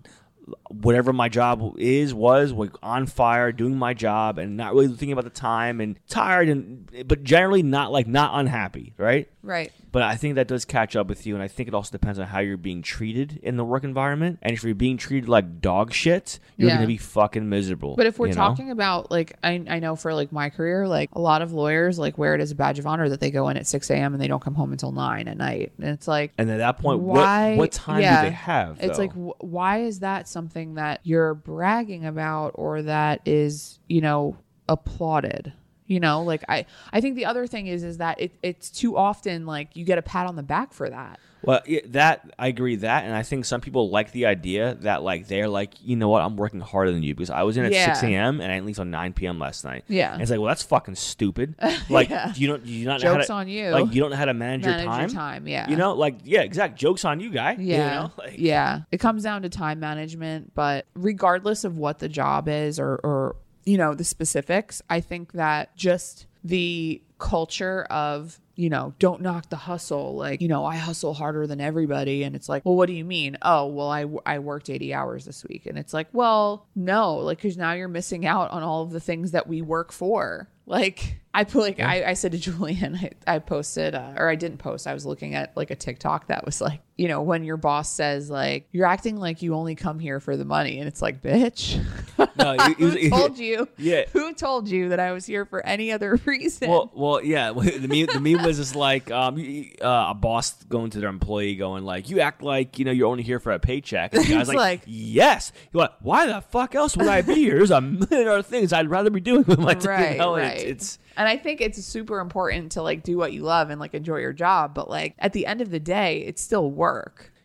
whatever 0.69 1.11
my 1.11 1.27
job 1.27 1.75
is 1.77 2.13
was 2.13 2.53
like 2.53 2.71
on 2.81 3.05
fire 3.05 3.51
doing 3.51 3.75
my 3.75 3.93
job 3.93 4.37
and 4.37 4.55
not 4.55 4.73
really 4.73 4.87
thinking 4.87 5.11
about 5.11 5.25
the 5.25 5.29
time 5.29 5.81
and 5.81 5.99
tired 6.07 6.47
and 6.47 6.89
but 7.05 7.21
generally 7.23 7.63
not 7.63 7.91
like 7.91 8.07
not 8.07 8.31
unhappy 8.33 8.93
right 8.97 9.27
Right. 9.43 9.73
But 9.91 10.03
I 10.03 10.15
think 10.15 10.35
that 10.35 10.47
does 10.47 10.65
catch 10.65 10.95
up 10.95 11.07
with 11.07 11.25
you, 11.25 11.33
and 11.33 11.43
I 11.43 11.47
think 11.47 11.67
it 11.67 11.73
also 11.73 11.91
depends 11.91 12.19
on 12.19 12.27
how 12.27 12.39
you're 12.39 12.57
being 12.57 12.81
treated 12.81 13.39
in 13.41 13.57
the 13.57 13.63
work 13.63 13.83
environment. 13.83 14.39
And 14.41 14.53
if 14.53 14.63
you're 14.63 14.75
being 14.75 14.97
treated 14.97 15.29
like 15.29 15.61
dog 15.61 15.93
shit, 15.93 16.39
you're 16.57 16.69
Yeah. 16.69 16.75
gonna 16.75 16.87
be 16.87 16.97
fucking 16.97 17.47
miserable. 17.47 17.95
But 17.95 18.05
if 18.05 18.19
we're 18.19 18.27
you 18.27 18.33
know? 18.33 18.41
talking 18.41 18.71
about 18.71 19.09
like 19.11 19.33
I, 19.43 19.63
I 19.69 19.79
know 19.79 19.95
for 19.95 20.13
like 20.13 20.31
my 20.31 20.49
career, 20.49 20.87
like 20.87 21.09
a 21.13 21.21
lot 21.21 21.41
of 21.41 21.53
lawyers 21.53 21.97
like 21.97 22.17
wear 22.17 22.35
it 22.35 22.41
as 22.41 22.51
a 22.51 22.55
badge 22.55 22.79
of 22.79 22.87
honor 22.87 23.09
that 23.09 23.19
they 23.19 23.31
go 23.31 23.49
in 23.49 23.57
at 23.57 23.65
six 23.67 23.89
AM 23.89 24.13
and 24.13 24.21
they 24.21 24.27
don't 24.27 24.41
come 24.41 24.55
home 24.55 24.71
until 24.71 24.91
nine 24.91 25.27
at 25.27 25.37
night. 25.37 25.71
And 25.79 25.89
it's 25.89 26.07
like 26.07 26.33
and 26.37 26.49
at 26.51 26.57
that 26.57 26.77
point, 26.79 26.99
why 26.99 27.51
what 27.51 27.57
what 27.57 27.71
time 27.71 28.01
yeah, 28.01 28.23
do 28.23 28.29
they 28.29 28.35
have? 28.35 28.77
It's 28.81 28.97
though? 28.97 29.03
like 29.03 29.13
wh- 29.13 29.43
why 29.43 29.79
is 29.83 29.99
that 29.99 30.27
something 30.27 30.75
that 30.75 30.99
you're 31.03 31.33
bragging 31.33 32.05
about 32.05 32.51
or 32.55 32.81
that 32.83 33.21
is, 33.25 33.79
you 33.87 34.01
know, 34.01 34.37
applauded? 34.67 35.53
You 35.87 35.99
know, 35.99 36.21
like 36.23 36.43
I 36.49 36.65
I 36.91 37.01
think 37.01 37.15
the 37.15 37.25
other 37.25 37.47
thing 37.47 37.67
is 37.67 37.83
is 37.83 37.97
that 37.97 38.19
it, 38.19 38.31
it's 38.43 38.69
too 38.69 38.97
often 38.97 39.45
like 39.45 39.75
you 39.75 39.85
get 39.85 39.97
a 39.97 40.01
pat 40.01 40.27
on 40.27 40.35
the 40.35 40.43
back 40.43 40.73
for 40.73 40.89
that. 40.89 41.19
Well, 41.43 41.61
yeah, 41.67 41.81
that 41.89 42.29
I 42.37 42.47
agree 42.47 42.75
that, 42.77 43.05
and 43.05 43.13
I 43.15 43.21
think 43.23 43.45
some 43.45 43.61
people 43.61 43.89
like 43.89 44.11
the 44.11 44.25
idea 44.25 44.75
that 44.81 45.03
like 45.03 45.27
they're 45.27 45.47
like, 45.47 45.75
you 45.81 45.95
know 45.95 46.09
what, 46.09 46.21
I'm 46.23 46.35
working 46.35 46.59
harder 46.59 46.91
than 46.91 47.03
you 47.03 47.13
because 47.15 47.29
I 47.29 47.43
was 47.43 47.55
in 47.55 47.63
at 47.63 47.71
Yeah. 47.71 47.85
six 47.93 48.03
a.m. 48.03 48.41
and 48.41 48.51
I 48.51 48.59
leave 48.59 48.75
till 48.75 48.85
nine 48.85 49.13
p.m. 49.13 49.37
last 49.39 49.63
night. 49.63 49.85
Yeah. 49.87 50.11
and 50.11 50.21
it's 50.21 50.29
like, 50.31 50.39
well, 50.41 50.47
that's 50.49 50.63
fucking 50.63 50.95
stupid. 50.95 51.55
Like, 51.89 52.09
Yeah. 52.09 52.33
you 52.35 52.47
don't, 52.47 52.65
you 52.65 52.85
not 52.85 53.01
know 53.01 53.09
how 53.11 53.15
Jokes 53.17 53.27
to, 53.27 53.33
on 53.33 53.47
you. 53.47 53.69
Like, 53.69 53.93
you 53.93 54.01
don't 54.01 54.09
know 54.09 54.17
how 54.17 54.25
to 54.25 54.33
manage, 54.33 54.65
Manage 54.65 54.83
your 54.83 54.91
your 54.93 55.07
time. 55.07 55.09
time, 55.09 55.47
yeah. 55.47 55.69
You 55.69 55.77
know, 55.77 55.93
like, 55.93 56.15
yeah, 56.25 56.41
exact. 56.41 56.75
Jokes 56.77 57.05
on 57.05 57.19
you, 57.21 57.29
guy. 57.29 57.55
Yeah. 57.57 57.75
You 57.77 57.77
know, 57.99 58.11
like, 58.17 58.35
yeah. 58.39 58.81
It 58.91 58.97
comes 58.97 59.23
down 59.23 59.43
to 59.43 59.49
time 59.49 59.79
management, 59.79 60.53
but 60.53 60.85
regardless 60.95 61.63
of 61.63 61.77
what 61.77 61.99
the 61.99 62.09
job 62.09 62.49
is 62.49 62.77
or 62.79 62.95
or 63.03 63.35
you 63.67 63.77
know, 63.77 63.93
the 63.93 64.03
specifics, 64.03 64.81
I 64.89 65.01
think 65.01 65.33
that 65.33 65.75
just 65.75 66.25
the 66.43 67.01
culture 67.19 67.83
of 67.89 68.39
you 68.57 68.71
know, 68.71 68.93
don't 68.97 69.21
knock 69.21 69.49
the 69.49 69.55
hustle. 69.55 70.15
Like, 70.15 70.41
you 70.41 70.47
know, 70.47 70.65
I 70.65 70.77
hustle 70.77 71.13
harder 71.13 71.45
than 71.45 71.61
everybody. 71.61 72.23
And 72.23 72.35
it's 72.35 72.49
like, 72.49 72.65
well, 72.65 72.75
what 72.75 72.87
do 72.87 72.93
you 72.93 73.05
mean? 73.05 73.37
Oh, 73.43 73.67
well, 73.67 73.89
I, 73.89 74.05
I 74.25 74.39
worked 74.39 74.69
80 74.69 74.95
hours 74.95 75.25
this 75.25 75.45
week. 75.45 75.67
And 75.67 75.77
it's 75.77 75.93
like, 75.93 76.07
well, 76.11 76.65
no, 76.75 77.17
like, 77.17 77.39
cause 77.39 77.55
now 77.55 77.73
you're 77.73 77.87
missing 77.87 78.25
out 78.25 78.49
on 78.49 78.63
all 78.63 78.81
of 78.81 78.89
the 78.89 78.99
things 78.99 79.31
that 79.31 79.47
we 79.47 79.61
work 79.61 79.91
for. 79.91 80.49
Like, 80.65 81.19
I 81.35 81.43
put 81.43 81.61
like, 81.61 81.79
I, 81.79 82.03
I 82.03 82.13
said 82.13 82.31
to 82.31 82.37
Julian, 82.39 82.95
I, 82.95 83.11
I 83.35 83.39
posted, 83.39 83.93
uh, 83.93 84.13
or 84.17 84.27
I 84.27 84.35
didn't 84.35 84.57
post, 84.57 84.87
I 84.87 84.95
was 84.95 85.05
looking 85.05 85.35
at 85.35 85.55
like 85.55 85.69
a 85.69 85.75
TikTok 85.75 86.27
that 86.27 86.43
was 86.43 86.59
like, 86.59 86.81
you 86.97 87.07
know, 87.07 87.21
when 87.21 87.43
your 87.43 87.57
boss 87.57 87.91
says, 87.91 88.29
like, 88.29 88.67
you're 88.71 88.87
acting 88.87 89.17
like 89.17 89.41
you 89.43 89.53
only 89.53 89.75
come 89.75 89.99
here 89.99 90.19
for 90.19 90.35
the 90.35 90.45
money. 90.45 90.79
And 90.79 90.87
it's 90.87 91.01
like, 91.01 91.21
bitch, 91.21 91.75
No, 92.17 92.53
it- 92.57 92.79
it 92.79 93.03
who 93.03 93.09
told 93.09 93.37
you? 93.37 93.67
Yeah. 93.77 94.05
Who 94.13 94.33
told 94.33 94.67
you 94.67 94.89
that 94.89 94.99
I 94.99 95.11
was 95.11 95.25
here 95.25 95.45
for 95.45 95.63
any 95.65 95.91
other 95.91 96.19
reason? 96.25 96.69
Well, 96.69 96.91
well, 96.95 97.23
yeah. 97.23 97.51
The 97.77 97.87
meme, 97.87 98.07
the 98.11 98.19
meme 98.19 98.43
was 98.43 98.57
just 98.57 98.75
like 98.75 99.11
um, 99.11 99.37
uh, 99.81 100.05
a 100.09 100.13
boss 100.15 100.63
going 100.63 100.89
to 100.91 100.99
their 100.99 101.09
employee, 101.09 101.55
going 101.55 101.83
like, 101.83 102.09
"You 102.09 102.19
act 102.21 102.41
like 102.41 102.79
you 102.79 102.85
know 102.85 102.91
you're 102.91 103.07
only 103.07 103.21
here 103.23 103.39
for 103.39 103.51
a 103.51 103.59
paycheck." 103.59 104.13
And 104.15 104.23
the 104.25 104.29
guy's 104.33 104.47
like, 104.47 104.57
like- 104.57 104.81
"Yes." 104.87 105.51
You're 105.71 105.81
like, 105.83 105.93
"Why 106.01 106.25
the 106.25 106.41
fuck 106.41 106.73
else 106.73 106.97
would 106.97 107.07
I 107.07 107.21
be 107.21 107.35
here? 107.35 107.55
There's 107.57 107.71
a 107.71 107.81
million 107.81 108.27
other 108.27 108.41
things 108.41 108.73
I'd 108.73 108.89
rather 108.89 109.09
be 109.11 109.19
doing 109.21 109.43
with 109.43 109.59
my 109.59 109.75
time." 109.75 109.91
right, 109.91 110.11
You 110.13 110.17
know, 110.17 110.35
right. 110.35 110.57
It's, 110.57 110.63
it's 110.63 110.99
and 111.17 111.27
I 111.27 111.37
think 111.37 111.61
it's 111.61 111.83
super 111.83 112.19
important 112.19 112.73
to 112.73 112.81
like 112.81 113.03
do 113.03 113.17
what 113.17 113.33
you 113.33 113.41
love 113.43 113.69
and 113.69 113.79
like 113.79 113.93
enjoy 113.93 114.17
your 114.17 114.33
job, 114.33 114.73
but 114.73 114.89
like 114.89 115.13
at 115.19 115.33
the 115.33 115.45
end 115.45 115.61
of 115.61 115.69
the 115.69 115.79
day, 115.79 116.23
it's 116.25 116.41
still 116.41 116.69
work. 116.71 116.86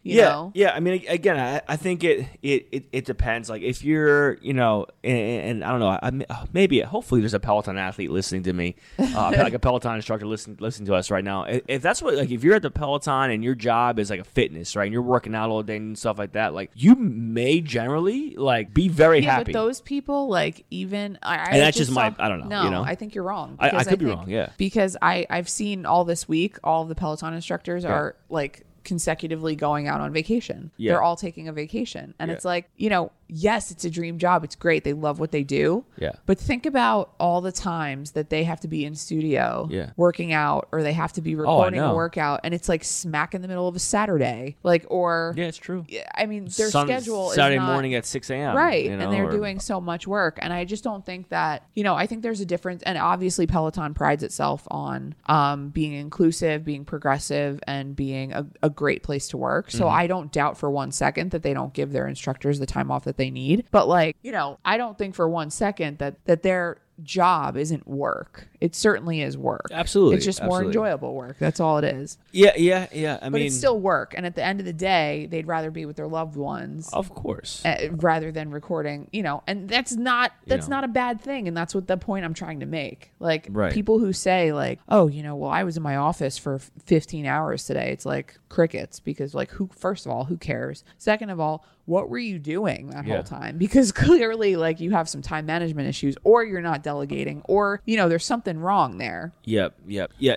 You 0.04 0.16
yeah, 0.16 0.28
know? 0.30 0.52
yeah. 0.56 0.72
I 0.74 0.80
mean, 0.80 1.04
again, 1.06 1.38
I, 1.38 1.60
I 1.68 1.76
think 1.76 2.02
it, 2.02 2.26
it 2.42 2.66
it 2.72 2.84
it 2.90 3.04
depends. 3.04 3.48
Like 3.48 3.62
if 3.62 3.84
you're, 3.84 4.34
you 4.42 4.52
know, 4.52 4.86
and, 5.04 5.16
and 5.16 5.64
I 5.64 5.70
don't 5.70 5.78
know, 5.78 5.90
I, 5.90 6.10
uh, 6.28 6.46
maybe 6.52 6.80
hopefully 6.80 7.20
there's 7.20 7.34
a 7.34 7.38
Peloton 7.38 7.78
athlete 7.78 8.10
listening 8.10 8.42
to 8.42 8.52
me, 8.52 8.74
uh, 8.98 9.32
like 9.38 9.54
a 9.54 9.60
Peloton 9.60 9.94
instructor 9.94 10.26
listening 10.26 10.56
listening 10.58 10.86
to 10.86 10.94
us 10.96 11.08
right 11.08 11.22
now. 11.22 11.44
If, 11.44 11.62
if 11.68 11.82
that's 11.82 12.02
what 12.02 12.14
like 12.16 12.32
if 12.32 12.42
you're 12.42 12.56
at 12.56 12.62
the 12.62 12.70
Peloton 12.72 13.30
and 13.30 13.44
your 13.44 13.54
job 13.54 14.00
is 14.00 14.10
like 14.10 14.18
a 14.18 14.24
fitness, 14.24 14.74
right, 14.74 14.86
and 14.86 14.92
you're 14.92 15.02
working 15.02 15.36
out 15.36 15.50
all 15.50 15.62
day 15.62 15.76
and 15.76 15.96
stuff 15.96 16.18
like 16.18 16.32
that, 16.32 16.52
like 16.52 16.72
you 16.74 16.96
may 16.96 17.60
generally 17.60 18.34
like 18.34 18.74
be 18.74 18.88
very 18.88 19.20
Yeah, 19.20 19.34
happy. 19.34 19.52
but 19.52 19.60
those 19.60 19.80
people, 19.80 20.26
like 20.26 20.64
even, 20.72 21.16
I, 21.22 21.36
I 21.36 21.44
And 21.52 21.60
that's 21.60 21.76
just 21.76 21.92
my- 21.92 22.10
saw- 22.10 22.16
I 22.24 22.28
don't 22.28 22.40
know, 22.40 22.46
No, 22.48 22.64
you 22.64 22.70
know? 22.70 22.82
I 22.82 22.96
think 22.96 23.14
you're 23.14 23.22
wrong. 23.22 23.54
I- 23.60 23.70
I 23.70 23.84
could 23.84 24.00
be 24.00 24.06
wrong, 24.06 24.28
yeah. 24.28 24.48
because 24.56 24.96
I 25.00 25.26
I've 25.30 25.48
seen 25.48 25.86
all 25.86 26.04
this 26.04 26.28
week, 26.28 26.56
all 26.64 26.82
of 26.82 26.88
the 26.88 26.96
Peloton 26.96 27.34
instructors 27.34 27.84
are 27.84 28.16
like 28.28 28.64
consecutively 28.84 29.56
going 29.56 29.88
out 29.88 30.00
on 30.00 30.12
vacation. 30.12 30.70
Yeah. 30.76 30.92
They're 30.92 31.02
all 31.02 31.16
taking 31.16 31.48
a 31.48 31.52
vacation, 31.52 32.14
and 32.18 32.28
Yeah. 32.30 32.34
it's 32.36 32.44
like 32.44 32.68
you 32.76 32.90
know 32.90 33.10
yes, 33.34 33.70
it's 33.70 33.84
a 33.84 33.90
dream 33.90 34.18
job. 34.18 34.44
It's 34.44 34.54
great. 34.54 34.84
They 34.84 34.92
love 34.92 35.18
what 35.18 35.30
they 35.30 35.42
do. 35.42 35.84
Yeah. 35.96 36.12
But 36.26 36.38
think 36.38 36.66
about 36.66 37.12
all 37.18 37.40
the 37.40 37.52
times 37.52 38.12
that 38.12 38.28
they 38.30 38.44
have 38.44 38.60
to 38.60 38.68
be 38.68 38.84
in 38.84 38.94
studio 38.94 39.68
Yeah. 39.70 39.90
working 39.96 40.32
out 40.32 40.68
or 40.72 40.82
they 40.82 40.92
have 40.92 41.12
to 41.14 41.22
be 41.22 41.34
recording 41.34 41.80
a 41.80 41.94
workout 41.94 42.40
and 42.44 42.52
it's 42.54 42.68
like 42.68 42.84
smack 42.84 43.34
in 43.34 43.42
the 43.42 43.48
middle 43.48 43.66
of 43.68 43.74
a 43.76 43.78
Saturday. 43.78 44.56
Like 44.62 44.84
or 44.88 45.34
Yeah, 45.36 45.46
it's 45.46 45.58
true. 45.58 45.84
I 46.14 46.26
mean 46.26 46.44
their 46.56 46.70
Sun- 46.70 46.86
schedule 46.86 47.30
Saturday 47.30 47.58
not, 47.58 47.72
morning 47.72 47.94
at 47.94 48.04
six 48.04 48.30
a.m. 48.30 48.56
right 48.56 48.84
you 48.84 48.96
know, 48.96 49.04
and 49.04 49.12
they're 49.12 49.26
or- 49.28 49.30
doing 49.30 49.58
so 49.60 49.80
much 49.80 50.06
work 50.06 50.38
and 50.42 50.52
i 50.52 50.64
just 50.64 50.84
don't 50.84 51.04
think 51.06 51.28
that 51.30 51.66
you 51.74 51.82
know 51.84 51.94
i 51.94 52.06
think 52.06 52.22
there's 52.22 52.40
a 52.40 52.46
difference 52.46 52.82
and 52.82 52.98
obviously 52.98 53.46
peloton 53.46 53.94
prides 53.94 54.22
itself 54.22 54.66
on 54.70 55.14
um, 55.26 55.68
being 55.70 55.92
inclusive 55.92 56.64
being 56.64 56.84
progressive 56.84 57.60
and 57.66 57.94
being 57.96 58.32
a, 58.32 58.46
a 58.62 58.70
great 58.70 59.02
place 59.02 59.28
to 59.28 59.36
work 59.36 59.70
so 59.70 59.84
Mm-hmm. 59.84 59.94
i 59.96 60.06
don't 60.06 60.32
doubt 60.32 60.58
for 60.58 60.70
one 60.70 60.92
second 60.92 61.30
that 61.32 61.42
they 61.42 61.54
don't 61.54 61.72
give 61.72 61.92
their 61.92 62.06
instructors 62.06 62.58
the 62.58 62.66
time 62.66 62.90
off 62.90 63.04
that 63.04 63.16
they 63.16 63.21
need. 63.30 63.66
But 63.70 63.88
like 63.88 64.16
you 64.22 64.32
know 64.32 64.58
i 64.64 64.76
don't 64.76 64.96
think 64.96 65.14
for 65.14 65.28
one 65.28 65.50
second 65.50 65.98
that 65.98 66.24
that 66.24 66.42
their 66.42 66.78
job 67.04 67.56
isn't 67.56 67.86
work 67.86 68.48
it 68.60 68.74
certainly 68.74 69.20
is 69.22 69.36
work 69.36 69.66
Absolutely, 69.72 70.16
it's 70.16 70.24
just 70.24 70.42
more 70.42 70.62
enjoyable 70.64 71.14
work 71.14 71.36
that's 71.38 71.58
all 71.60 71.78
it 71.78 71.84
is 71.84 72.18
Yeah, 72.30 72.52
yeah, 72.56 72.86
yeah. 72.92 73.16
I 73.20 73.26
but 73.26 73.32
mean, 73.32 73.46
it's 73.46 73.56
still 73.56 73.78
work 73.80 74.14
and 74.16 74.24
at 74.24 74.34
the 74.36 74.44
end 74.44 74.60
of 74.60 74.66
the 74.66 74.72
day 74.72 75.26
they'd 75.30 75.46
rather 75.46 75.70
be 75.70 75.84
with 75.84 75.96
their 75.96 76.06
loved 76.06 76.36
ones 76.36 76.88
of 76.92 77.10
course. 77.14 77.64
uh, 77.64 77.88
rather 77.92 78.30
than 78.30 78.50
recording 78.50 79.08
you 79.12 79.22
know 79.22 79.42
and 79.46 79.68
that's 79.68 79.92
not 79.96 80.32
that's 80.46 80.68
know. 80.68 80.76
not 80.76 80.84
a 80.84 80.88
bad 80.88 81.20
thing 81.20 81.48
and 81.48 81.56
that's 81.56 81.74
what 81.74 81.86
the 81.88 81.96
point 81.96 82.24
i'm 82.24 82.34
trying 82.34 82.60
to 82.60 82.66
make 82.66 83.12
like 83.18 83.48
Right. 83.50 83.72
people 83.72 83.98
who 83.98 84.12
say 84.12 84.52
like 84.52 84.78
oh 84.88 85.08
you 85.08 85.22
know 85.22 85.34
well 85.36 85.50
i 85.50 85.64
was 85.64 85.76
in 85.76 85.82
my 85.82 85.96
office 85.96 86.38
for 86.38 86.58
15 86.84 87.26
hours 87.26 87.64
today 87.64 87.90
it's 87.90 88.06
like 88.06 88.38
crickets 88.48 89.00
because 89.00 89.34
like 89.34 89.50
who 89.50 89.68
first 89.74 90.06
of 90.06 90.12
all 90.12 90.24
who 90.24 90.36
cares 90.36 90.84
second 90.98 91.30
of 91.30 91.40
all 91.40 91.64
what 91.84 92.08
were 92.08 92.18
you 92.18 92.38
doing 92.38 92.90
that 92.90 93.04
Yeah. 93.06 93.14
whole 93.14 93.22
time 93.24 93.58
because 93.66 93.90
clearly 93.90 94.54
like 94.56 94.78
you 94.78 94.92
have 94.92 95.08
some 95.08 95.20
time 95.22 95.46
management 95.46 95.88
issues 95.88 96.14
or 96.22 96.44
you're 96.44 96.60
not 96.60 96.82
delegating 96.92 97.42
or 97.46 97.80
you 97.84 97.96
know 97.96 98.08
there's 98.08 98.24
something 98.24 98.58
wrong 98.58 98.98
there 98.98 99.32
Yep, 99.44 99.74
yep, 99.86 100.12
yeah, 100.18 100.36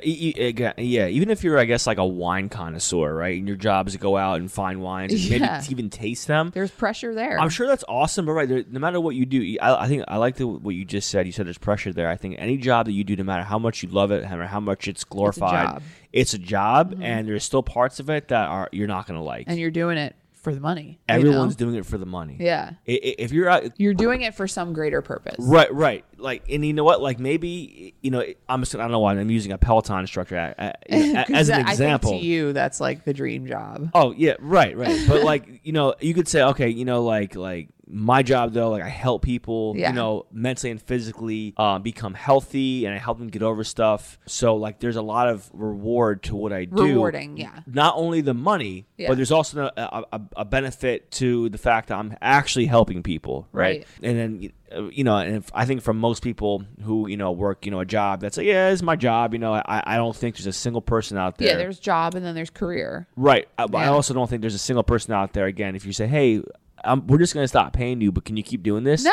yeah. 0.78 1.08
Even 1.08 1.30
if 1.30 1.44
you're, 1.44 1.60
I 1.60 1.66
guess, 1.66 1.86
like 1.86 1.98
a 1.98 2.06
wine 2.06 2.50
connoisseur, 2.50 3.14
right? 3.14 3.38
And 3.38 3.48
your 3.48 3.58
job 3.58 3.88
is 3.88 3.94
to 3.94 4.00
go 4.00 4.18
out 4.18 4.40
and 4.40 4.52
find 4.52 4.82
wines 4.82 5.14
and 5.14 5.30
maybe 5.30 5.44
Yeah. 5.44 5.60
to 5.60 5.72
even 5.72 5.90
taste 5.90 6.28
them. 6.28 6.52
there's 6.54 6.72
pressure 6.72 7.14
there 7.14 7.40
I'm 7.40 7.50
sure 7.50 7.68
that's 7.68 7.84
awesome, 7.88 8.26
but 8.26 8.34
right, 8.34 8.50
there, 8.50 8.64
no 8.70 8.80
matter 8.80 9.00
what 9.00 9.16
you 9.16 9.26
do, 9.26 9.58
I, 9.62 9.84
I 9.84 9.88
think 9.88 10.04
I 10.08 10.18
like 10.18 10.36
the, 10.36 10.48
what 10.48 10.76
you 10.76 10.86
just 10.86 11.10
said. 11.10 11.26
You 11.26 11.32
said 11.32 11.46
there's 11.46 11.58
pressure 11.58 11.94
there. 11.94 12.10
I 12.10 12.16
think 12.16 12.36
any 12.40 12.58
job 12.58 12.88
that 12.88 12.94
you 12.94 13.04
do, 13.04 13.16
no 13.16 13.24
matter 13.24 13.44
how 13.44 13.60
much 13.60 13.84
you 13.84 13.90
love 13.90 14.12
it, 14.12 14.24
no 14.24 14.30
matter 14.30 14.48
how 14.48 14.60
much 14.60 14.88
it's 14.88 15.04
glorified, 15.04 15.68
job. 15.68 15.84
it's 16.12 16.34
a 16.34 16.40
job, 16.40 16.94
mm-hmm. 16.94 17.04
and 17.04 17.28
there's 17.28 17.44
still 17.44 17.64
parts 17.64 18.00
of 18.00 18.10
it 18.10 18.30
that 18.30 18.48
are 18.48 18.70
you're 18.72 18.88
not 18.88 19.08
gonna 19.08 19.24
like. 19.24 19.46
and 19.48 19.60
you're 19.60 19.72
doing 19.72 19.98
it 19.98 20.16
for 20.46 20.54
the 20.56 20.62
money 20.62 21.00
you 21.10 21.16
Everyone's 21.16 21.60
know? 21.60 21.66
doing 21.66 21.76
it 21.76 21.86
for 21.86 21.98
the 21.98 22.06
money. 22.06 22.38
yeah 22.40 22.72
I- 22.88 22.92
i- 22.92 23.16
If 23.18 23.34
you're 23.34 23.50
out, 23.50 23.64
you're 23.78 23.94
doing 23.94 24.22
it 24.22 24.34
for 24.36 24.48
some 24.48 24.72
greater 24.72 25.02
purpose 25.02 25.36
Right, 25.40 25.74
right. 25.74 26.06
Like, 26.18 26.44
and 26.50 26.66
you 26.66 26.72
know 26.74 26.86
what? 26.86 27.02
Like, 27.02 27.20
maybe 27.20 27.94
you 28.02 28.10
know, 28.12 28.24
I'm 28.48 28.62
just 28.62 28.74
I 28.74 28.78
don't 28.78 28.92
know 28.92 29.00
why 29.00 29.14
I'm 29.20 29.30
using 29.30 29.52
a 29.52 29.58
Peloton 29.58 30.00
instructor 30.00 30.38
a- 30.38 30.56
a- 30.90 30.98
you 30.98 31.14
know, 31.14 31.24
'Cause 31.28 31.36
as 31.36 31.50
an 31.50 31.56
I 31.56 31.58
think 31.58 31.70
example. 31.72 32.12
to 32.12 32.18
you, 32.18 32.54
that's 32.54 32.80
like 32.80 33.04
the 33.04 33.14
dream 33.14 33.48
job. 33.48 33.90
Oh 33.94 34.14
yeah, 34.16 34.36
right, 34.40 34.78
right. 34.78 34.98
But 35.08 35.24
like 35.24 35.60
you 35.64 35.74
know, 35.74 35.96
you 36.00 36.14
could 36.14 36.28
say 36.30 36.42
okay, 36.44 36.70
you 36.70 36.86
know, 36.86 37.04
like 37.04 37.36
like 37.36 37.68
my 37.88 38.24
job 38.24 38.54
though, 38.54 38.70
like 38.72 38.82
I 38.84 38.90
help 38.90 39.22
people, 39.22 39.74
Yeah. 39.78 39.90
you 39.90 39.96
know, 39.96 40.26
mentally 40.32 40.72
and 40.72 40.82
physically 40.82 41.54
um, 41.58 41.82
become 41.84 42.14
healthy, 42.14 42.86
and 42.86 42.96
I 42.96 42.98
help 42.98 43.20
them 43.20 43.28
get 43.28 43.44
over 43.44 43.64
stuff. 43.64 44.18
So 44.26 44.56
like, 44.56 44.80
there's 44.80 44.96
a 44.96 45.02
lot 45.02 45.30
of 45.30 45.50
reward 45.54 46.24
to 46.24 46.36
what 46.36 46.52
I 46.54 46.66
do. 46.66 46.84
Rewarding, 46.84 47.38
yeah. 47.38 47.60
Not 47.68 47.94
only 47.96 48.22
the 48.22 48.34
money, 48.34 48.88
Yeah. 48.98 49.10
but 49.10 49.16
there's 49.18 49.32
also 49.32 49.70
a, 49.78 50.04
a, 50.12 50.22
a 50.38 50.46
benefit 50.46 51.12
to 51.12 51.50
the 51.50 51.58
fact 51.58 51.90
that 51.90 51.98
I'm 52.00 52.16
actually 52.22 52.66
helping 52.66 53.04
people, 53.04 53.48
right? 53.52 53.66
Right. 53.66 53.88
And 54.02 54.18
then 54.20 54.50
uh, 54.76 54.90
you 54.90 55.04
know, 55.04 55.18
and 55.18 55.36
if, 55.38 55.52
I 55.54 55.66
think 55.66 55.84
for 55.84 55.94
most 55.94 56.24
people 56.24 56.64
who 56.82 57.08
you 57.08 57.18
know 57.18 57.32
work, 57.32 57.66
you 57.66 57.72
know, 57.72 57.80
a 57.82 57.86
job 57.86 58.20
that's 58.22 58.36
like, 58.38 58.48
yeah, 58.48 58.70
it's 58.70 58.82
my 58.82 58.96
job. 58.96 59.34
You 59.34 59.40
know, 59.40 59.54
I, 59.54 59.84
I 59.86 59.98
don't 59.98 60.16
think 60.16 60.36
there's 60.38 60.48
a 60.48 60.52
single 60.54 60.82
person 60.82 61.18
out 61.20 61.38
there. 61.38 61.50
Yeah, 61.50 61.58
there's 61.58 61.80
job 61.80 62.16
and 62.16 62.26
then 62.26 62.34
there's 62.34 62.50
career. 62.50 63.08
Right. 63.16 63.48
I, 63.60 63.68
but 63.68 63.78
I 63.78 63.88
also 63.88 64.16
don't 64.16 64.28
think 64.28 64.42
there's 64.42 64.56
a 64.56 64.60
single 64.60 64.84
person 64.84 65.14
out 65.14 65.34
there. 65.34 65.46
Again, 65.46 65.76
if 65.76 65.86
you 65.86 65.94
say, 65.94 66.08
"Hey, 66.08 66.42
um, 66.86 67.08
we're 67.08 67.18
just 67.18 67.34
going 67.34 67.44
to 67.44 67.48
stop 67.48 67.74
paying 67.74 68.02
you, 68.02 68.12
but 68.12 68.26
can 68.26 68.38
you 68.38 68.44
keep 68.44 68.64
doing 68.64 68.84
this?" 68.84 69.04
No 69.04 69.12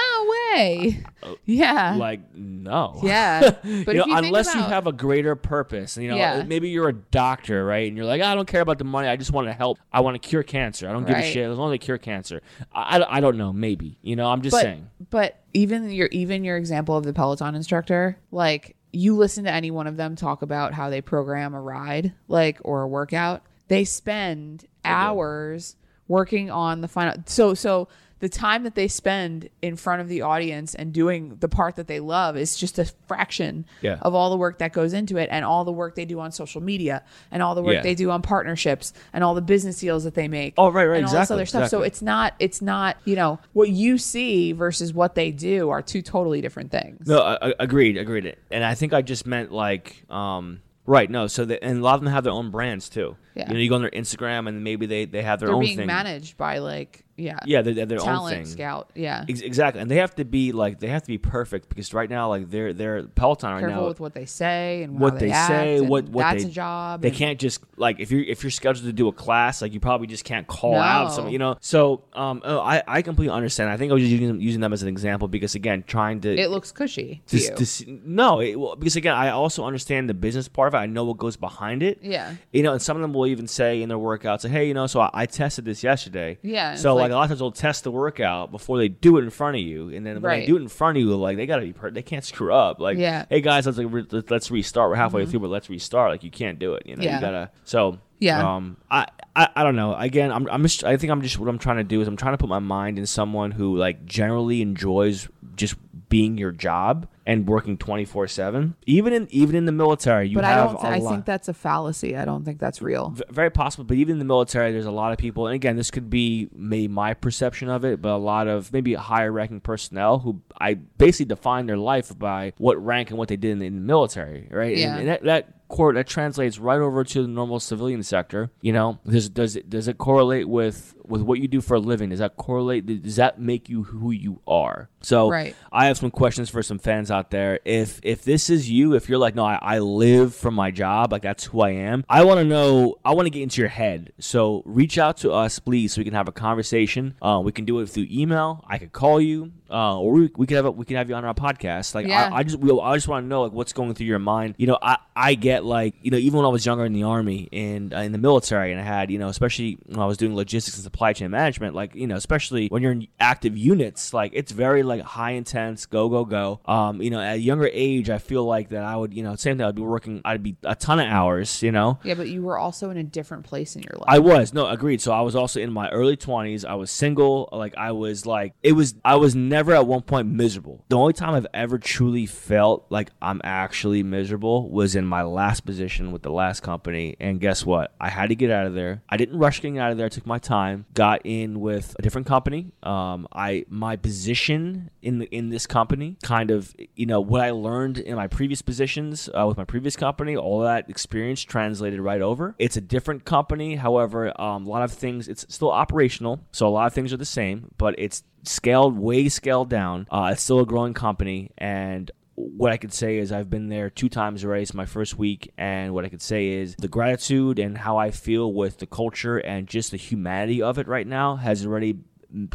way. 0.54 1.02
Yeah. 1.44 1.96
Like, 1.98 2.34
no. 2.34 3.00
yeah. 3.02 3.40
But 3.62 3.94
you 3.94 4.00
know, 4.00 4.06
you 4.06 4.16
unless 4.16 4.54
you 4.54 4.60
have 4.60 4.86
a 4.86 4.92
greater 4.92 5.34
purpose, 5.34 5.96
you 5.96 6.08
know, 6.08 6.16
Yeah. 6.16 6.42
maybe 6.42 6.68
you're 6.68 6.88
a 6.88 6.92
doctor, 6.92 7.64
right? 7.64 7.88
And 7.88 7.96
you're 7.96 8.06
like, 8.06 8.22
I 8.22 8.34
don't 8.34 8.46
care 8.46 8.60
about 8.60 8.78
the 8.78 8.84
money. 8.84 9.08
I 9.08 9.16
just 9.16 9.32
want 9.32 9.48
to 9.48 9.52
help. 9.52 9.78
I 9.92 10.00
want 10.00 10.20
to 10.20 10.28
cure 10.28 10.42
cancer. 10.42 10.88
I 10.88 10.92
don't 10.92 11.06
give 11.06 11.16
a 11.16 11.22
shit 11.22 11.50
as 11.50 11.58
long 11.58 11.72
as 11.72 11.74
I 11.74 11.78
cure 11.78 11.98
cancer. 11.98 12.42
I, 12.72 12.98
I, 12.98 13.16
I 13.16 13.20
don't 13.20 13.36
know. 13.36 13.52
Maybe, 13.52 13.98
you 14.02 14.16
know, 14.16 14.30
I'm 14.30 14.42
just 14.42 14.52
but, 14.52 14.62
saying. 14.62 14.88
But 15.10 15.40
even 15.54 15.90
your 15.90 16.08
even 16.08 16.44
your 16.44 16.56
example 16.56 16.96
of 16.96 17.04
the 17.04 17.12
Peloton 17.12 17.54
instructor, 17.54 18.18
like 18.30 18.76
you 18.92 19.16
listen 19.16 19.44
to 19.44 19.50
any 19.50 19.70
one 19.70 19.86
of 19.86 19.96
them 19.96 20.16
talk 20.16 20.42
about 20.42 20.74
how 20.74 20.90
they 20.90 21.00
program 21.00 21.54
a 21.54 21.60
ride, 21.60 22.12
like 22.28 22.58
or 22.62 22.82
a 22.82 22.88
workout, 22.88 23.42
they 23.68 23.84
spend 23.84 24.66
hours 24.84 25.76
working 26.08 26.50
on 26.50 26.80
the 26.80 26.88
final 26.88 27.14
so 27.26 27.54
so 27.54 27.88
the 28.18 28.28
time 28.28 28.62
that 28.62 28.76
they 28.76 28.86
spend 28.86 29.48
in 29.62 29.74
front 29.74 30.00
of 30.00 30.06
the 30.08 30.22
audience 30.22 30.76
and 30.76 30.92
doing 30.92 31.36
the 31.40 31.48
part 31.48 31.74
that 31.74 31.88
they 31.88 31.98
love 31.98 32.36
is 32.36 32.54
just 32.56 32.78
a 32.78 32.84
fraction 33.08 33.64
Yeah. 33.80 33.98
of 34.00 34.14
all 34.14 34.30
the 34.30 34.36
work 34.36 34.58
that 34.58 34.72
goes 34.72 34.92
into 34.92 35.16
it 35.16 35.28
and 35.32 35.44
all 35.44 35.64
the 35.64 35.72
work 35.72 35.96
they 35.96 36.04
do 36.04 36.20
on 36.20 36.30
social 36.30 36.60
media 36.60 37.02
and 37.32 37.42
all 37.42 37.56
the 37.56 37.62
work 37.64 37.74
Yeah. 37.74 37.82
they 37.82 37.96
do 37.96 38.12
on 38.12 38.22
partnerships 38.22 38.92
and 39.12 39.24
all 39.24 39.34
the 39.34 39.42
business 39.42 39.80
deals 39.80 40.04
that 40.04 40.14
they 40.14 40.28
make. 40.28 40.54
Oh, 40.56 40.70
right, 40.70 40.86
right, 40.86 40.98
and 40.98 41.06
all 41.06 41.10
this 41.10 41.18
exactly, 41.22 41.34
other 41.34 41.46
stuff. 41.46 41.68
So 41.68 41.82
it's 41.82 42.00
not 42.00 42.34
it's 42.38 42.62
not, 42.62 42.96
you 43.04 43.16
know, 43.16 43.40
what 43.54 43.70
you 43.70 43.98
see 43.98 44.52
versus 44.52 44.94
what 44.94 45.16
they 45.16 45.32
do 45.32 45.70
are 45.70 45.82
two 45.82 46.00
totally 46.00 46.40
different 46.40 46.70
things. 46.70 47.08
No, 47.08 47.18
I, 47.22 47.48
I- 47.48 47.54
agreed, 47.58 47.96
agreed. 47.96 48.36
And 48.52 48.62
I 48.62 48.76
think 48.76 48.92
I 48.92 49.02
just 49.02 49.26
meant 49.26 49.50
like, 49.50 50.04
um, 50.08 50.60
right. 50.86 51.10
No, 51.10 51.26
so 51.26 51.44
and 51.44 51.78
a 51.78 51.82
lot 51.82 51.94
of 51.94 52.00
them 52.00 52.12
have 52.12 52.24
their 52.24 52.32
own 52.32 52.50
brands 52.50 52.88
too. 52.88 53.16
Yeah. 53.34 53.48
You 53.48 53.54
know, 53.54 53.60
you 53.60 53.68
go 53.68 53.76
on 53.76 53.82
their 53.82 53.90
Instagram 53.90 54.48
and 54.48 54.62
maybe 54.64 54.86
they, 54.86 55.04
they 55.04 55.22
have 55.22 55.40
their 55.40 55.48
own. 55.48 55.52
They're 55.52 55.56
own 55.56 55.64
being 55.64 55.76
thing. 55.78 55.86
managed 55.86 56.36
by 56.36 56.58
like 56.58 57.01
yeah. 57.16 57.38
Yeah, 57.44 57.62
they, 57.62 57.72
they 57.74 57.80
have 57.80 57.88
their 57.88 58.00
own 58.00 58.28
thing. 58.30 58.44
scout. 58.46 58.90
Yeah. 58.94 59.24
Ex- 59.28 59.40
Exactly, 59.40 59.80
and 59.82 59.90
they 59.90 59.96
have 59.96 60.14
to 60.16 60.24
be 60.24 60.52
like 60.52 60.78
they 60.80 60.88
have 60.88 61.02
to 61.02 61.08
be 61.08 61.18
perfect 61.18 61.68
because 61.68 61.92
right 61.92 62.08
now, 62.08 62.28
like 62.28 62.50
they're 62.50 62.72
they're 62.72 63.02
Peloton 63.04 63.52
right 63.52 63.60
Careful 63.60 63.82
now. 63.82 63.88
with 63.88 64.00
what 64.00 64.14
they 64.14 64.24
say 64.26 64.82
and 64.84 64.98
what 64.98 65.18
they, 65.18 65.30
act, 65.30 65.48
say, 65.48 65.80
what 65.80 66.08
what 66.08 66.22
that's 66.22 66.44
they 66.44 66.48
a 66.48 66.52
job. 66.52 67.02
They 67.02 67.08
and- 67.08 67.16
can't 67.16 67.38
just 67.38 67.60
like 67.76 68.00
if 68.00 68.10
you're 68.10 68.22
if 68.24 68.42
you're 68.42 68.50
scheduled 68.50 68.86
to 68.86 68.92
do 68.92 69.08
a 69.08 69.12
class, 69.12 69.60
like 69.62 69.72
you 69.74 69.80
probably 69.80 70.06
just 70.06 70.24
can't 70.24 70.46
call 70.46 70.76
out 70.76 71.12
some, 71.12 71.28
you 71.28 71.38
know. 71.38 71.56
So 71.60 72.04
um, 72.14 72.40
oh, 72.44 72.60
I 72.60 72.82
I 72.86 73.02
completely 73.02 73.34
understand. 73.34 73.68
I 73.70 73.76
think 73.76 73.90
I 73.90 73.94
was 73.94 74.02
just 74.02 74.12
using, 74.12 74.40
using 74.40 74.60
them 74.60 74.72
as 74.72 74.82
an 74.82 74.88
example 74.88 75.28
because 75.28 75.54
again, 75.54 75.84
trying 75.86 76.20
to 76.22 76.34
It 76.34 76.50
looks 76.50 76.72
cushy 76.72 77.22
to 77.26 77.38
to, 77.38 77.44
you. 77.44 77.56
to 77.98 78.00
no, 78.04 78.40
it, 78.40 78.56
well, 78.56 78.76
because 78.76 78.96
again, 78.96 79.14
I 79.14 79.30
also 79.30 79.64
understand 79.64 80.08
the 80.08 80.14
business 80.14 80.48
part 80.48 80.68
of 80.68 80.74
it. 80.74 80.78
I 80.78 80.86
know 80.86 81.04
what 81.04 81.18
goes 81.18 81.36
behind 81.36 81.82
it. 81.82 81.98
Yeah. 82.02 82.34
You 82.52 82.62
know, 82.62 82.72
and 82.72 82.80
some 82.82 82.96
of 82.96 83.02
them 83.02 83.12
will 83.12 83.26
even 83.26 83.46
say 83.46 83.82
in 83.82 83.88
their 83.88 83.98
workouts, 83.98 84.44
like, 84.44 84.52
"Hey, 84.52 84.66
you 84.68 84.74
know, 84.74 84.86
so 84.86 85.00
I, 85.00 85.10
I 85.12 85.26
tested 85.26 85.64
this 85.64 85.82
yesterday." 85.82 86.38
Yeah, 86.42 86.74
So 86.76 86.94
like, 87.02 87.12
a 87.12 87.14
lot 87.14 87.22
of 87.24 87.28
times 87.28 87.38
they'll 87.40 87.52
test 87.52 87.84
the 87.84 87.90
workout 87.90 88.50
before 88.50 88.78
they 88.78 88.88
do 88.88 89.18
it 89.18 89.22
in 89.24 89.30
front 89.30 89.56
of 89.56 89.62
you, 89.62 89.90
and 89.90 90.06
then 90.06 90.20
when 90.22 90.40
they 90.40 90.46
do 90.46 90.56
it 90.56 90.62
in 90.62 90.68
front 90.68 90.96
of 90.96 91.02
you, 91.02 91.14
like 91.16 91.36
they 91.36 91.46
gotta 91.46 91.62
be, 91.62 91.72
per- 91.72 91.90
they 91.90 92.02
can't 92.02 92.24
screw 92.24 92.52
up. 92.52 92.80
Like, 92.80 92.98
Yeah. 92.98 93.22
Mm-hmm. 93.22 93.34
hey 93.34 93.40
guys, 93.40 93.66
let's 93.66 93.78
like, 93.78 93.86
re- 93.90 94.22
let's- 94.30 94.50
restart. 94.50 94.90
We're 94.90 94.96
halfway 94.96 95.26
through, 95.26 95.40
but 95.40 95.48
let's 95.50 95.68
restart. 95.70 96.10
Like 96.10 96.24
you 96.24 96.30
can't 96.30 96.58
do 96.58 96.74
it. 96.74 96.86
You 96.86 96.96
know, 96.96 97.02
Yeah. 97.02 97.16
you 97.16 97.20
gotta. 97.20 97.50
So 97.64 97.98
Yeah. 98.18 98.54
Um, 98.56 98.76
I, 98.90 99.06
I 99.34 99.48
I 99.56 99.62
don't 99.64 99.76
know. 99.76 99.94
Again, 99.94 100.30
I'm 100.32 100.46
I'm 100.48 100.62
just 100.62 100.84
I 100.84 100.96
think 100.96 101.10
I'm 101.10 101.22
just 101.22 101.38
what 101.38 101.48
I'm 101.48 101.58
trying 101.58 101.78
to 101.78 101.84
do 101.84 102.00
is 102.00 102.08
I'm 102.08 102.16
trying 102.16 102.34
to 102.34 102.38
put 102.38 102.48
my 102.48 102.58
mind 102.60 102.98
in 102.98 103.06
someone 103.06 103.50
who 103.50 103.76
like 103.76 104.04
generally 104.04 104.62
enjoys 104.62 105.28
just 105.56 105.74
being 106.08 106.36
your 106.38 106.52
job 106.52 107.06
and 107.26 107.46
working 107.48 107.76
24 107.78 108.26
7 108.28 108.74
even 108.86 109.12
in 109.12 109.28
even 109.30 109.54
in 109.56 109.64
the 109.64 109.72
military 109.72 110.28
you 110.28 110.34
but 110.36 110.44
I 110.44 110.50
have 110.50 110.72
don't 110.72 110.84
a 110.84 110.86
I 110.88 110.98
lot 110.98 111.10
think 111.12 111.24
that's 111.24 111.48
a 111.48 111.54
fallacy. 111.54 112.16
I 112.16 112.24
don't 112.24 112.44
think 112.44 112.58
that's 112.58 112.82
real. 112.82 113.10
V- 113.10 113.22
very 113.30 113.50
possible 113.50 113.84
but 113.84 113.96
even 113.96 114.14
in 114.14 114.18
the 114.18 114.24
military 114.24 114.72
there's 114.72 114.86
a 114.86 114.90
lot 114.90 115.12
of 115.12 115.18
people 115.18 115.46
and 115.46 115.54
again 115.54 115.76
this 115.76 115.90
could 115.90 116.10
be 116.10 116.48
maybe 116.54 116.88
my 116.88 117.14
perception 117.14 117.68
of 117.68 117.84
it 117.84 118.02
but 118.02 118.10
a 118.10 118.16
lot 118.16 118.48
of 118.48 118.72
maybe 118.72 118.94
higher 118.94 119.30
ranking 119.30 119.60
personnel 119.60 120.18
who 120.18 120.40
i 120.60 120.74
basically 120.74 121.26
define 121.26 121.66
their 121.66 121.76
life 121.76 122.16
by 122.18 122.52
what 122.58 122.82
rank 122.84 123.10
and 123.10 123.18
what 123.18 123.28
they 123.28 123.36
did 123.36 123.52
in 123.52 123.58
the, 123.60 123.66
in 123.66 123.74
the 123.76 123.80
military 123.80 124.48
right 124.50 124.76
Yeah. 124.76 124.90
and, 124.92 125.00
and 125.00 125.08
that, 125.08 125.22
that 125.24 125.68
cor- 125.68 125.94
that 125.94 126.06
translates 126.06 126.58
right 126.58 126.80
over 126.80 127.04
to 127.04 127.22
the 127.22 127.28
normal 127.28 127.60
civilian 127.60 128.02
sector 128.02 128.50
you 128.60 128.72
know 128.72 128.98
does, 129.06 129.28
does 129.28 129.56
it 129.56 129.70
does 129.70 129.86
it 129.88 129.96
correlate 129.98 130.48
with 130.48 130.94
with 131.06 131.22
what 131.22 131.38
you 131.40 131.48
do 131.48 131.60
for 131.60 131.74
a 131.74 131.80
living 131.80 132.10
does 132.10 132.18
that 132.20 132.36
correlate 132.36 132.86
does 133.02 133.16
that 133.16 133.40
make 133.40 133.68
you 133.68 133.84
who 133.84 134.10
you 134.10 134.40
are 134.46 134.88
so 135.00 135.28
Right. 135.30 135.54
I 135.72 135.86
have 135.86 135.98
some 135.98 136.10
questions 136.10 136.48
for 136.50 136.62
some 136.62 136.78
fans 136.78 137.10
out 137.12 137.30
there. 137.30 137.60
If 137.64 138.00
if 138.02 138.24
this 138.24 138.50
is 138.50 138.70
you, 138.70 138.94
if 138.94 139.08
you're 139.08 139.18
like, 139.18 139.34
no, 139.34 139.44
I, 139.44 139.58
I 139.62 139.78
live 139.78 140.34
from 140.34 140.54
my 140.54 140.70
job, 140.70 141.12
like 141.12 141.22
that's 141.22 141.44
who 141.44 141.60
I 141.60 141.70
am. 141.70 142.04
I 142.08 142.24
want 142.24 142.38
to 142.38 142.44
know. 142.44 142.96
I 143.04 143.12
want 143.12 143.26
to 143.26 143.30
get 143.30 143.42
into 143.42 143.60
your 143.60 143.68
head. 143.68 144.12
So 144.18 144.62
reach 144.64 144.98
out 144.98 145.18
to 145.18 145.32
us, 145.32 145.58
please, 145.58 145.92
so 145.92 146.00
we 146.00 146.04
can 146.04 146.14
have 146.14 146.28
a 146.28 146.32
conversation. 146.32 147.14
Uh, 147.22 147.40
we 147.44 147.52
can 147.52 147.64
do 147.64 147.78
it 147.80 147.88
through 147.88 148.06
email. 148.10 148.64
I 148.66 148.78
could 148.78 148.92
call 148.92 149.20
you. 149.20 149.52
Uh, 149.72 149.98
or 149.98 150.12
we, 150.12 150.30
we 150.36 150.46
could 150.46 150.56
have 150.56 150.66
a, 150.66 150.70
we 150.70 150.84
could 150.84 150.96
have 150.96 151.08
you 151.08 151.14
on 151.14 151.24
our 151.24 151.34
podcast. 151.34 151.94
Like 151.94 152.06
Yeah. 152.06 152.28
I, 152.32 152.38
I 152.38 152.42
just 152.42 152.58
we, 152.58 152.78
I 152.78 152.94
just 152.94 153.08
want 153.08 153.24
to 153.24 153.28
know 153.28 153.42
like 153.42 153.52
what's 153.52 153.72
going 153.72 153.94
through 153.94 154.06
your 154.06 154.18
mind. 154.18 154.54
You 154.58 154.66
know, 154.66 154.78
I 154.80 154.98
I 155.16 155.34
get 155.34 155.64
like 155.64 155.94
you 156.02 156.10
know 156.10 156.18
even 156.18 156.38
when 156.38 156.46
I 156.46 156.48
was 156.48 156.66
younger 156.66 156.84
in 156.84 156.92
the 156.92 157.04
army 157.04 157.48
and 157.52 157.94
uh, 157.94 157.98
in 157.98 158.12
the 158.12 158.18
military, 158.18 158.72
and 158.72 158.80
I 158.80 158.84
had 158.84 159.10
you 159.10 159.18
know 159.18 159.28
especially 159.28 159.78
when 159.86 160.00
I 160.00 160.06
was 160.06 160.16
doing 160.18 160.34
logistics 160.36 160.76
and 160.76 160.84
supply 160.84 161.12
chain 161.12 161.30
management, 161.30 161.74
like 161.74 161.94
you 161.94 162.06
know 162.06 162.16
especially 162.16 162.68
when 162.68 162.82
you're 162.82 162.92
in 162.92 163.08
active 163.18 163.56
units, 163.56 164.12
like 164.12 164.32
it's 164.34 164.52
very 164.52 164.82
like 164.82 165.00
high 165.02 165.32
intense, 165.32 165.86
go 165.86 166.08
go 166.08 166.24
go. 166.24 166.60
Um, 166.66 167.00
you 167.00 167.10
know, 167.10 167.20
at 167.20 167.36
a 167.36 167.40
younger 167.40 167.70
age, 167.72 168.10
I 168.10 168.18
feel 168.18 168.44
like 168.44 168.68
that 168.70 168.84
I 168.84 168.96
would 168.96 169.14
you 169.14 169.22
know 169.22 169.36
same 169.36 169.56
thing. 169.58 169.66
I'd 169.66 169.74
be 169.74 169.82
working, 169.82 170.20
I'd 170.24 170.42
be 170.42 170.56
a 170.64 170.74
ton 170.74 171.00
of 171.00 171.06
hours. 171.06 171.62
You 171.62 171.72
know, 171.72 171.98
Yeah, 172.04 172.14
but 172.14 172.28
you 172.28 172.42
were 172.42 172.58
also 172.58 172.90
in 172.90 172.96
a 172.96 173.04
different 173.04 173.44
place 173.44 173.76
in 173.76 173.82
your 173.82 173.96
life. 173.96 174.08
I 174.08 174.18
was 174.18 174.52
no 174.52 174.66
agreed. 174.66 175.00
So 175.00 175.12
I 175.12 175.22
was 175.22 175.34
also 175.34 175.60
in 175.60 175.72
my 175.72 175.88
early 175.90 176.16
twenties. 176.16 176.64
I 176.64 176.74
was 176.74 176.90
single. 176.90 177.48
Like 177.52 177.76
I 177.76 177.92
was 177.92 178.26
like 178.26 178.54
it 178.62 178.72
was. 178.72 178.94
I 179.04 179.16
was 179.16 179.34
never 179.34 179.61
at 179.70 179.86
one 179.86 180.02
point 180.02 180.28
miserable. 180.28 180.84
The 180.88 180.96
only 180.96 181.12
time 181.12 181.34
I've 181.34 181.46
ever 181.54 181.78
truly 181.78 182.26
felt 182.26 182.86
like 182.90 183.10
I'm 183.22 183.40
actually 183.44 184.02
miserable 184.02 184.68
was 184.70 184.96
in 184.96 185.06
my 185.06 185.22
last 185.22 185.64
position 185.64 186.10
with 186.10 186.22
the 186.22 186.32
last 186.32 186.62
company. 186.62 187.16
And 187.20 187.40
guess 187.40 187.64
what? 187.64 187.94
I 188.00 188.08
had 188.08 188.30
to 188.30 188.34
get 188.34 188.50
out 188.50 188.66
of 188.66 188.74
there. 188.74 189.02
I 189.08 189.16
didn't 189.16 189.38
rush 189.38 189.60
getting 189.60 189.78
out 189.78 189.92
of 189.92 189.96
there. 189.96 190.06
I 190.06 190.08
took 190.08 190.26
my 190.26 190.38
time. 190.38 190.86
Got 190.94 191.20
in 191.24 191.60
with 191.60 191.94
a 191.98 192.02
different 192.02 192.26
company. 192.26 192.72
Um, 192.82 193.28
I 193.32 193.64
my 193.68 193.96
position 193.96 194.90
in 195.00 195.18
the, 195.18 195.26
in 195.26 195.50
this 195.50 195.66
company 195.66 196.16
kind 196.22 196.50
of 196.50 196.74
you 196.94 197.06
know 197.06 197.20
what 197.20 197.40
I 197.40 197.50
learned 197.50 197.98
in 197.98 198.16
my 198.16 198.26
previous 198.26 198.62
positions 198.62 199.28
uh, 199.28 199.46
with 199.46 199.56
my 199.56 199.64
previous 199.64 199.96
company. 199.96 200.36
All 200.36 200.60
that 200.60 200.90
experience 200.90 201.42
translated 201.42 202.00
right 202.00 202.20
over. 202.20 202.54
It's 202.58 202.76
a 202.76 202.80
different 202.80 203.24
company. 203.24 203.76
However, 203.76 204.38
um, 204.40 204.66
a 204.66 204.68
lot 204.68 204.82
of 204.82 204.92
things 204.92 205.28
it's 205.28 205.46
still 205.48 205.70
operational, 205.70 206.40
so 206.50 206.66
a 206.66 206.70
lot 206.70 206.86
of 206.86 206.92
things 206.92 207.12
are 207.12 207.16
the 207.16 207.24
same, 207.24 207.70
but 207.78 207.94
it's 207.98 208.22
scaled 208.44 208.98
way 208.98 209.28
scaled 209.28 209.68
down. 209.68 210.06
Uh, 210.10 210.30
it's 210.32 210.42
still 210.42 210.60
a 210.60 210.66
growing 210.66 210.94
company, 210.94 211.50
and 211.58 212.10
what 212.34 212.72
I 212.72 212.76
could 212.76 212.92
say 212.92 213.18
is 213.18 213.30
I've 213.30 213.50
been 213.50 213.68
there 213.68 213.90
two 213.90 214.08
times 214.08 214.44
already. 214.44 214.62
It's 214.62 214.74
my 214.74 214.86
first 214.86 215.18
week, 215.18 215.52
and 215.58 215.92
what 215.94 216.04
I 216.04 216.08
could 216.08 216.22
say 216.22 216.48
is 216.48 216.74
the 216.78 216.88
gratitude 216.88 217.58
and 217.58 217.76
how 217.76 217.98
I 217.98 218.10
feel 218.10 218.52
with 218.52 218.78
the 218.78 218.86
culture 218.86 219.38
and 219.38 219.66
just 219.66 219.90
the 219.90 219.96
humanity 219.96 220.62
of 220.62 220.78
it 220.78 220.88
right 220.88 221.06
now 221.06 221.36
has 221.36 221.66
already 221.66 221.98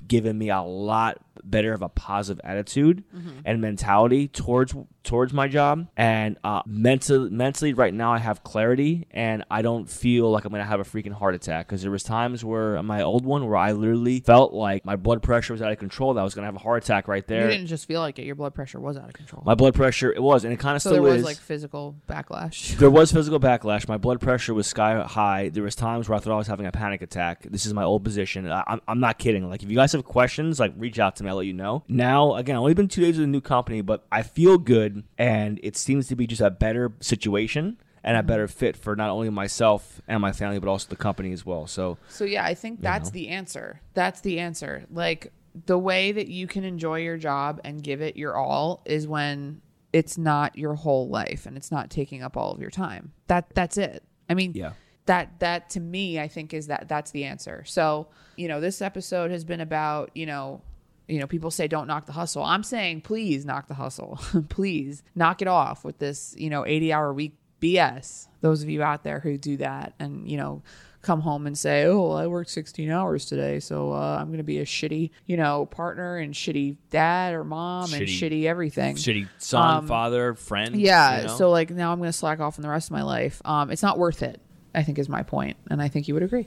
given 0.07 0.38
me 0.38 0.49
a 0.49 0.61
lot 0.61 1.21
better 1.43 1.73
of 1.73 1.81
a 1.81 1.89
positive 1.89 2.41
attitude 2.43 3.03
and 3.45 3.61
mentality 3.61 4.27
towards 4.27 4.75
towards 5.03 5.31
my 5.33 5.47
job 5.47 5.88
and 5.95 6.38
uh 6.43 6.61
mentally 6.65 7.29
mentally 7.29 7.73
right 7.73 7.93
now 7.93 8.11
i 8.11 8.17
have 8.17 8.43
clarity 8.43 9.07
and 9.11 9.43
i 9.49 9.61
don't 9.61 9.89
feel 9.89 10.29
like 10.29 10.43
i'm 10.43 10.51
gonna 10.51 10.65
have 10.65 10.81
a 10.81 10.83
freaking 10.83 11.13
heart 11.13 11.33
attack 11.33 11.65
because 11.65 11.81
there 11.81 11.91
was 11.91 12.03
times 12.03 12.43
where 12.43 12.81
my 12.83 13.01
old 13.01 13.25
one 13.25 13.45
where 13.47 13.55
i 13.55 13.71
literally 13.71 14.19
felt 14.19 14.51
like 14.53 14.83
my 14.83 14.97
blood 14.97 15.23
pressure 15.23 15.53
was 15.53 15.61
out 15.61 15.71
of 15.71 15.77
control 15.77 16.13
that 16.13 16.19
i 16.19 16.23
was 16.23 16.33
gonna 16.33 16.45
have 16.47 16.55
a 16.55 16.59
heart 16.59 16.83
attack 16.83 17.07
right 17.07 17.25
there. 17.27 17.45
you 17.45 17.51
didn't 17.51 17.67
just 17.67 17.88
feel 17.88 18.01
like 18.01 18.19
it. 18.19 18.25
Your 18.25 18.35
blood 18.35 18.53
pressure 18.53 18.79
was 18.81 18.97
out 18.97 19.05
of 19.07 19.13
control. 19.13 19.43
my 19.45 19.55
blood 19.55 19.73
pressure 19.75 20.11
it 20.11 20.21
was 20.21 20.43
and 20.43 20.51
it 20.53 20.57
kind 20.59 20.75
of 20.75 20.81
so 20.81 20.89
still 20.89 21.03
there 21.03 21.11
was 21.13 21.19
is 21.21 21.25
like 21.25 21.38
physical 21.38 21.95
backlash. 22.09 22.77
there 22.77 22.89
was 22.89 23.11
physical 23.11 23.39
backlash. 23.39 23.88
My 23.88 23.97
blood 23.97 24.19
pressure 24.19 24.53
was 24.53 24.67
sky 24.67 25.01
high. 25.03 25.49
There 25.49 25.63
was 25.63 25.75
times 25.75 26.09
where 26.09 26.17
I 26.17 26.19
thought 26.19 26.33
I 26.33 26.38
was 26.38 26.47
having 26.47 26.65
a 26.65 26.71
panic 26.71 27.01
attack. 27.01 27.43
This 27.43 27.65
is 27.65 27.73
my 27.73 27.83
old 27.83 28.03
position. 28.03 28.49
I, 28.51 28.63
I'm, 28.67 28.81
I'm 28.88 28.99
not 28.99 29.17
kidding. 29.19 29.49
Like 29.49 29.63
if 29.63 29.69
you 29.69 29.75
guys 29.75 29.93
have 29.93 30.03
questions, 30.03 30.59
like 30.59 30.73
reach 30.77 30.99
out 30.99 31.15
to 31.17 31.23
me. 31.23 31.26
I'll 31.28 31.38
let 31.38 31.45
you 31.45 31.53
know. 31.53 31.84
Now, 31.88 32.36
again, 32.36 32.55
I've 32.55 32.61
only 32.61 32.73
been 32.73 32.88
two 32.88 33.01
days 33.01 33.17
with 33.17 33.25
a 33.25 33.28
new 33.28 33.41
company, 33.41 33.82
but 33.82 34.05
I 34.11 34.23
feel 34.23 34.57
good, 34.57 35.03
and 35.17 35.59
it 35.63 35.78
seems 35.78 36.07
to 36.07 36.15
be 36.15 36.28
just 36.28 36.41
a 36.41 36.49
better 36.49 36.93
situation 36.99 37.78
and 38.03 38.15
a 38.15 38.19
mm-hmm. 38.19 38.28
better 38.28 38.47
fit 38.47 38.78
for 38.78 38.95
not 38.95 39.09
only 39.09 39.30
myself 39.30 40.01
and 40.07 40.21
my 40.21 40.32
family, 40.32 40.59
but 40.59 40.69
also 40.69 40.88
the 40.89 40.95
company 40.95 41.34
as 41.34 41.45
well. 41.45 41.67
So 41.67 41.97
So 42.07 42.23
yeah, 42.23 42.45
I 42.45 42.53
think 42.53 42.82
that's 42.82 43.09
the 43.09 43.28
answer. 43.28 43.82
That's 43.93 44.21
the 44.21 44.39
answer. 44.39 44.86
Like 44.89 45.34
the 45.65 45.78
way 45.78 46.11
that 46.11 46.28
you 46.28 46.47
can 46.47 46.63
enjoy 46.63 46.99
your 46.99 47.17
job 47.17 47.59
and 47.63 47.84
give 47.84 48.01
it 48.01 48.15
your 48.15 48.38
all 48.38 48.82
is 48.86 49.07
when 49.07 49.61
it's 49.93 50.17
not 50.17 50.57
your 50.57 50.75
whole 50.75 51.09
life 51.09 51.45
and 51.45 51.57
it's 51.57 51.71
not 51.71 51.89
taking 51.89 52.21
up 52.21 52.38
all 52.38 52.51
of 52.51 52.61
your 52.61 52.69
time. 52.69 53.11
That 53.28 53.49
that's 53.53 53.78
it. 53.78 54.03
I 54.30 54.34
mean, 54.36 54.53
Yeah. 54.55 54.73
that 55.05 55.39
that 55.39 55.69
to 55.71 55.80
me 55.80 56.19
I 56.19 56.28
think 56.28 56.53
is 56.53 56.67
that 56.67 56.88
that's 56.88 57.11
the 57.11 57.25
answer. 57.25 57.63
So, 57.65 58.07
you 58.36 58.47
know, 58.47 58.61
this 58.61 58.82
episode 58.82 59.32
has 59.32 59.43
been 59.43 59.61
about, 59.61 60.11
you 60.13 60.25
know, 60.25 60.61
you 61.08 61.20
know, 61.20 61.28
people 61.28 61.51
say 61.51 61.68
don't 61.68 61.88
knock 61.88 62.05
the 62.05 62.12
hustle. 62.12 62.43
I'm 62.43 62.64
saying 62.64 63.01
please 63.01 63.45
knock 63.45 63.68
the 63.68 63.74
hustle. 63.76 64.20
please 64.49 65.03
knock 65.16 65.41
it 65.41 65.47
off 65.47 65.84
with 65.84 65.99
this, 65.99 66.36
you 66.38 66.49
know, 66.49 66.66
80 66.66 66.93
hour 66.93 67.14
week 67.14 67.36
BS. 67.62 68.28
Those 68.41 68.62
of 68.64 68.70
you 68.70 68.84
out 68.84 69.03
there 69.03 69.20
who 69.20 69.38
do 69.38 69.58
that 69.58 69.93
and, 69.99 70.30
you 70.30 70.38
know, 70.38 70.62
come 71.01 71.22
home 71.22 71.47
and 71.47 71.58
say, 71.58 71.86
"Oh, 71.86 72.12
I 72.12 72.28
worked 72.28 72.49
16 72.49 72.89
hours 72.91 73.26
today, 73.26 73.60
so 73.62 73.93
uh, 73.93 74.18
I'm 74.20 74.28
going 74.28 74.38
to 74.39 74.43
be 74.43 74.60
a 74.60 74.66
shitty, 74.66 75.12
you 75.26 75.38
know, 75.38 75.66
partner 75.66 76.18
and 76.18 76.34
shitty 76.34 76.76
dad 76.89 77.34
or 77.34 77.43
mom 77.45 77.93
and 77.93 78.03
Shitty- 78.03 78.20
shitty 78.20 78.43
everything." 78.45 78.95
shitty 78.97 79.28
son, 79.38 79.78
Um, 79.78 79.88
father, 79.88 80.34
friend. 80.34 80.76
Yeah. 80.76 81.22
you 81.22 81.28
know? 81.28 81.38
So 81.38 81.49
like 81.49 81.70
now 81.70 81.91
I'm 81.93 81.99
going 81.99 82.10
to 82.10 82.18
slack 82.18 82.39
off 82.41 82.58
in 82.58 82.62
the 82.62 82.70
rest 82.70 82.88
of 82.89 82.91
my 82.91 83.03
life. 83.03 83.41
Um, 83.45 83.72
it's 83.72 83.84
not 83.84 83.97
worth 83.97 84.22
it. 84.22 84.41
I 84.76 84.84
think 84.84 84.99
is 84.99 85.08
my 85.08 85.24
point, 85.24 85.55
and 85.72 85.82
I 85.82 85.88
think 85.88 86.08
you 86.10 86.14
would 86.14 86.24
agree. 86.24 86.45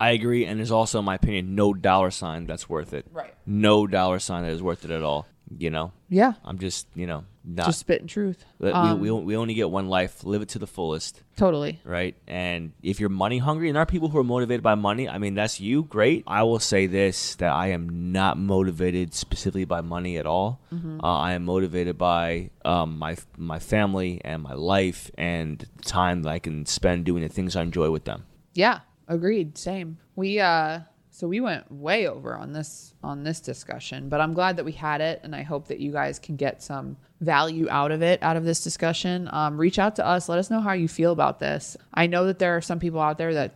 I 0.00 0.10
agree, 0.10 0.44
and 0.46 0.58
there's 0.58 0.70
also, 0.70 0.98
in 1.00 1.04
my 1.04 1.16
opinion, 1.16 1.54
no 1.54 1.74
dollar 1.74 2.10
sign 2.10 2.46
that's 2.46 2.68
worth 2.68 2.92
it. 2.94 3.06
Right. 3.12 3.34
No 3.46 3.86
dollar 3.86 4.18
sign 4.18 4.44
that 4.44 4.52
is 4.52 4.62
worth 4.62 4.84
it 4.84 4.90
at 4.90 5.02
all. 5.02 5.26
You 5.56 5.70
know, 5.70 5.92
Yeah. 6.10 6.34
I'm 6.44 6.58
just, 6.58 6.86
you 6.94 7.06
know, 7.06 7.24
not. 7.42 7.64
Just 7.66 7.78
spitting 7.80 8.06
truth. 8.06 8.44
we, 8.58 8.70
Um, 8.70 9.00
we, 9.00 9.10
we 9.10 9.34
only 9.34 9.54
get 9.54 9.70
one 9.70 9.88
life. 9.88 10.22
Live 10.22 10.42
it 10.42 10.50
to 10.50 10.58
the 10.58 10.66
fullest, 10.66 11.22
totally. 11.36 11.80
right? 11.84 12.14
And 12.26 12.72
if 12.82 13.00
you're 13.00 13.08
money 13.08 13.38
hungry, 13.38 13.68
and 13.70 13.74
there 13.76 13.82
are 13.82 13.86
people 13.86 14.10
who 14.10 14.18
are 14.18 14.24
motivated 14.24 14.62
by 14.62 14.74
money, 14.74 15.08
I 15.08 15.16
mean, 15.16 15.34
that's 15.34 15.58
you. 15.58 15.84
Great. 15.84 16.24
I 16.26 16.42
will 16.42 16.58
say 16.58 16.86
this: 16.86 17.34
that 17.36 17.50
I 17.50 17.68
am 17.68 18.12
not 18.12 18.36
motivated 18.36 19.14
specifically 19.14 19.64
by 19.64 19.80
money 19.80 20.18
at 20.18 20.26
all. 20.26 20.60
Mm-hmm. 20.70 21.00
Uh, 21.02 21.18
I 21.18 21.32
am 21.32 21.46
motivated 21.46 21.96
by 21.96 22.50
um, 22.66 22.98
my 22.98 23.16
my 23.38 23.58
family 23.58 24.20
and 24.26 24.42
my 24.42 24.52
life 24.52 25.10
and 25.16 25.58
the 25.78 25.82
time 25.82 26.24
that 26.24 26.30
I 26.30 26.40
can 26.40 26.66
spend 26.66 27.06
doing 27.06 27.22
the 27.22 27.30
things 27.30 27.56
I 27.56 27.62
enjoy 27.62 27.90
with 27.90 28.04
them. 28.04 28.24
Yeah. 28.52 28.80
Agreed. 29.08 29.58
Same. 29.58 29.98
We 30.16 30.38
uh 30.40 30.80
so 31.10 31.26
we 31.26 31.40
went 31.40 31.68
way 31.72 32.06
over 32.06 32.36
on 32.36 32.52
this 32.52 32.94
on 33.02 33.24
this 33.24 33.40
discussion, 33.40 34.08
but 34.08 34.20
I'm 34.20 34.34
glad 34.34 34.56
that 34.56 34.64
we 34.64 34.70
had 34.70 35.00
it 35.00 35.20
and 35.24 35.34
I 35.34 35.42
hope 35.42 35.66
that 35.66 35.80
you 35.80 35.90
guys 35.90 36.20
can 36.20 36.36
get 36.36 36.62
some 36.62 36.96
value 37.20 37.66
out 37.68 37.90
of 37.90 38.02
it, 38.02 38.22
out 38.22 38.36
of 38.36 38.44
this 38.44 38.62
discussion. 38.62 39.28
Um, 39.32 39.58
reach 39.58 39.80
out 39.80 39.96
to 39.96 40.06
us, 40.06 40.28
let 40.28 40.38
us 40.38 40.48
know 40.48 40.60
how 40.60 40.74
you 40.74 40.86
feel 40.86 41.10
about 41.10 41.40
this. 41.40 41.76
I 41.92 42.06
know 42.06 42.26
that 42.26 42.38
there 42.38 42.56
are 42.56 42.60
some 42.60 42.78
people 42.78 43.00
out 43.00 43.18
there 43.18 43.34
that 43.34 43.54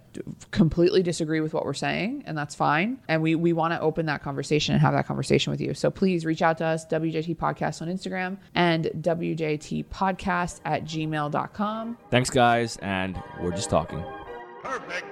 completely 0.50 1.05
disagree 1.05 1.40
with 1.40 1.55
what 1.55 1.64
we're 1.64 1.72
saying, 1.72 2.24
and 2.26 2.36
that's 2.36 2.57
fine. 2.57 2.98
And 3.07 3.22
we 3.22 3.36
we 3.36 3.53
want 3.53 3.72
to 3.74 3.80
open 3.80 4.07
that 4.07 4.24
conversation 4.24 4.74
and 4.74 4.82
have 4.82 4.94
that 4.94 5.07
conversation 5.07 5.53
with 5.53 5.61
you. 5.61 5.72
So 5.72 5.88
please 5.88 6.26
reach 6.26 6.42
out 6.42 6.59
to 6.59 6.64
us, 6.64 6.84
WJT 6.86 7.36
Podcast 7.36 7.80
on 7.80 7.86
Instagram 7.86 8.38
and 8.57 8.86
WJT 8.86 9.84
Podcast 9.86 10.61
at 10.64 10.84
gmail.com. 10.84 11.98
Thanks, 12.11 12.30
guys, 12.30 12.76
and 12.78 13.22
we're 13.40 13.53
just 13.53 13.70
talking. 13.70 14.03
Perfect. 14.62 14.62
Perfect. 14.62 14.90
Perfect. 14.90 15.11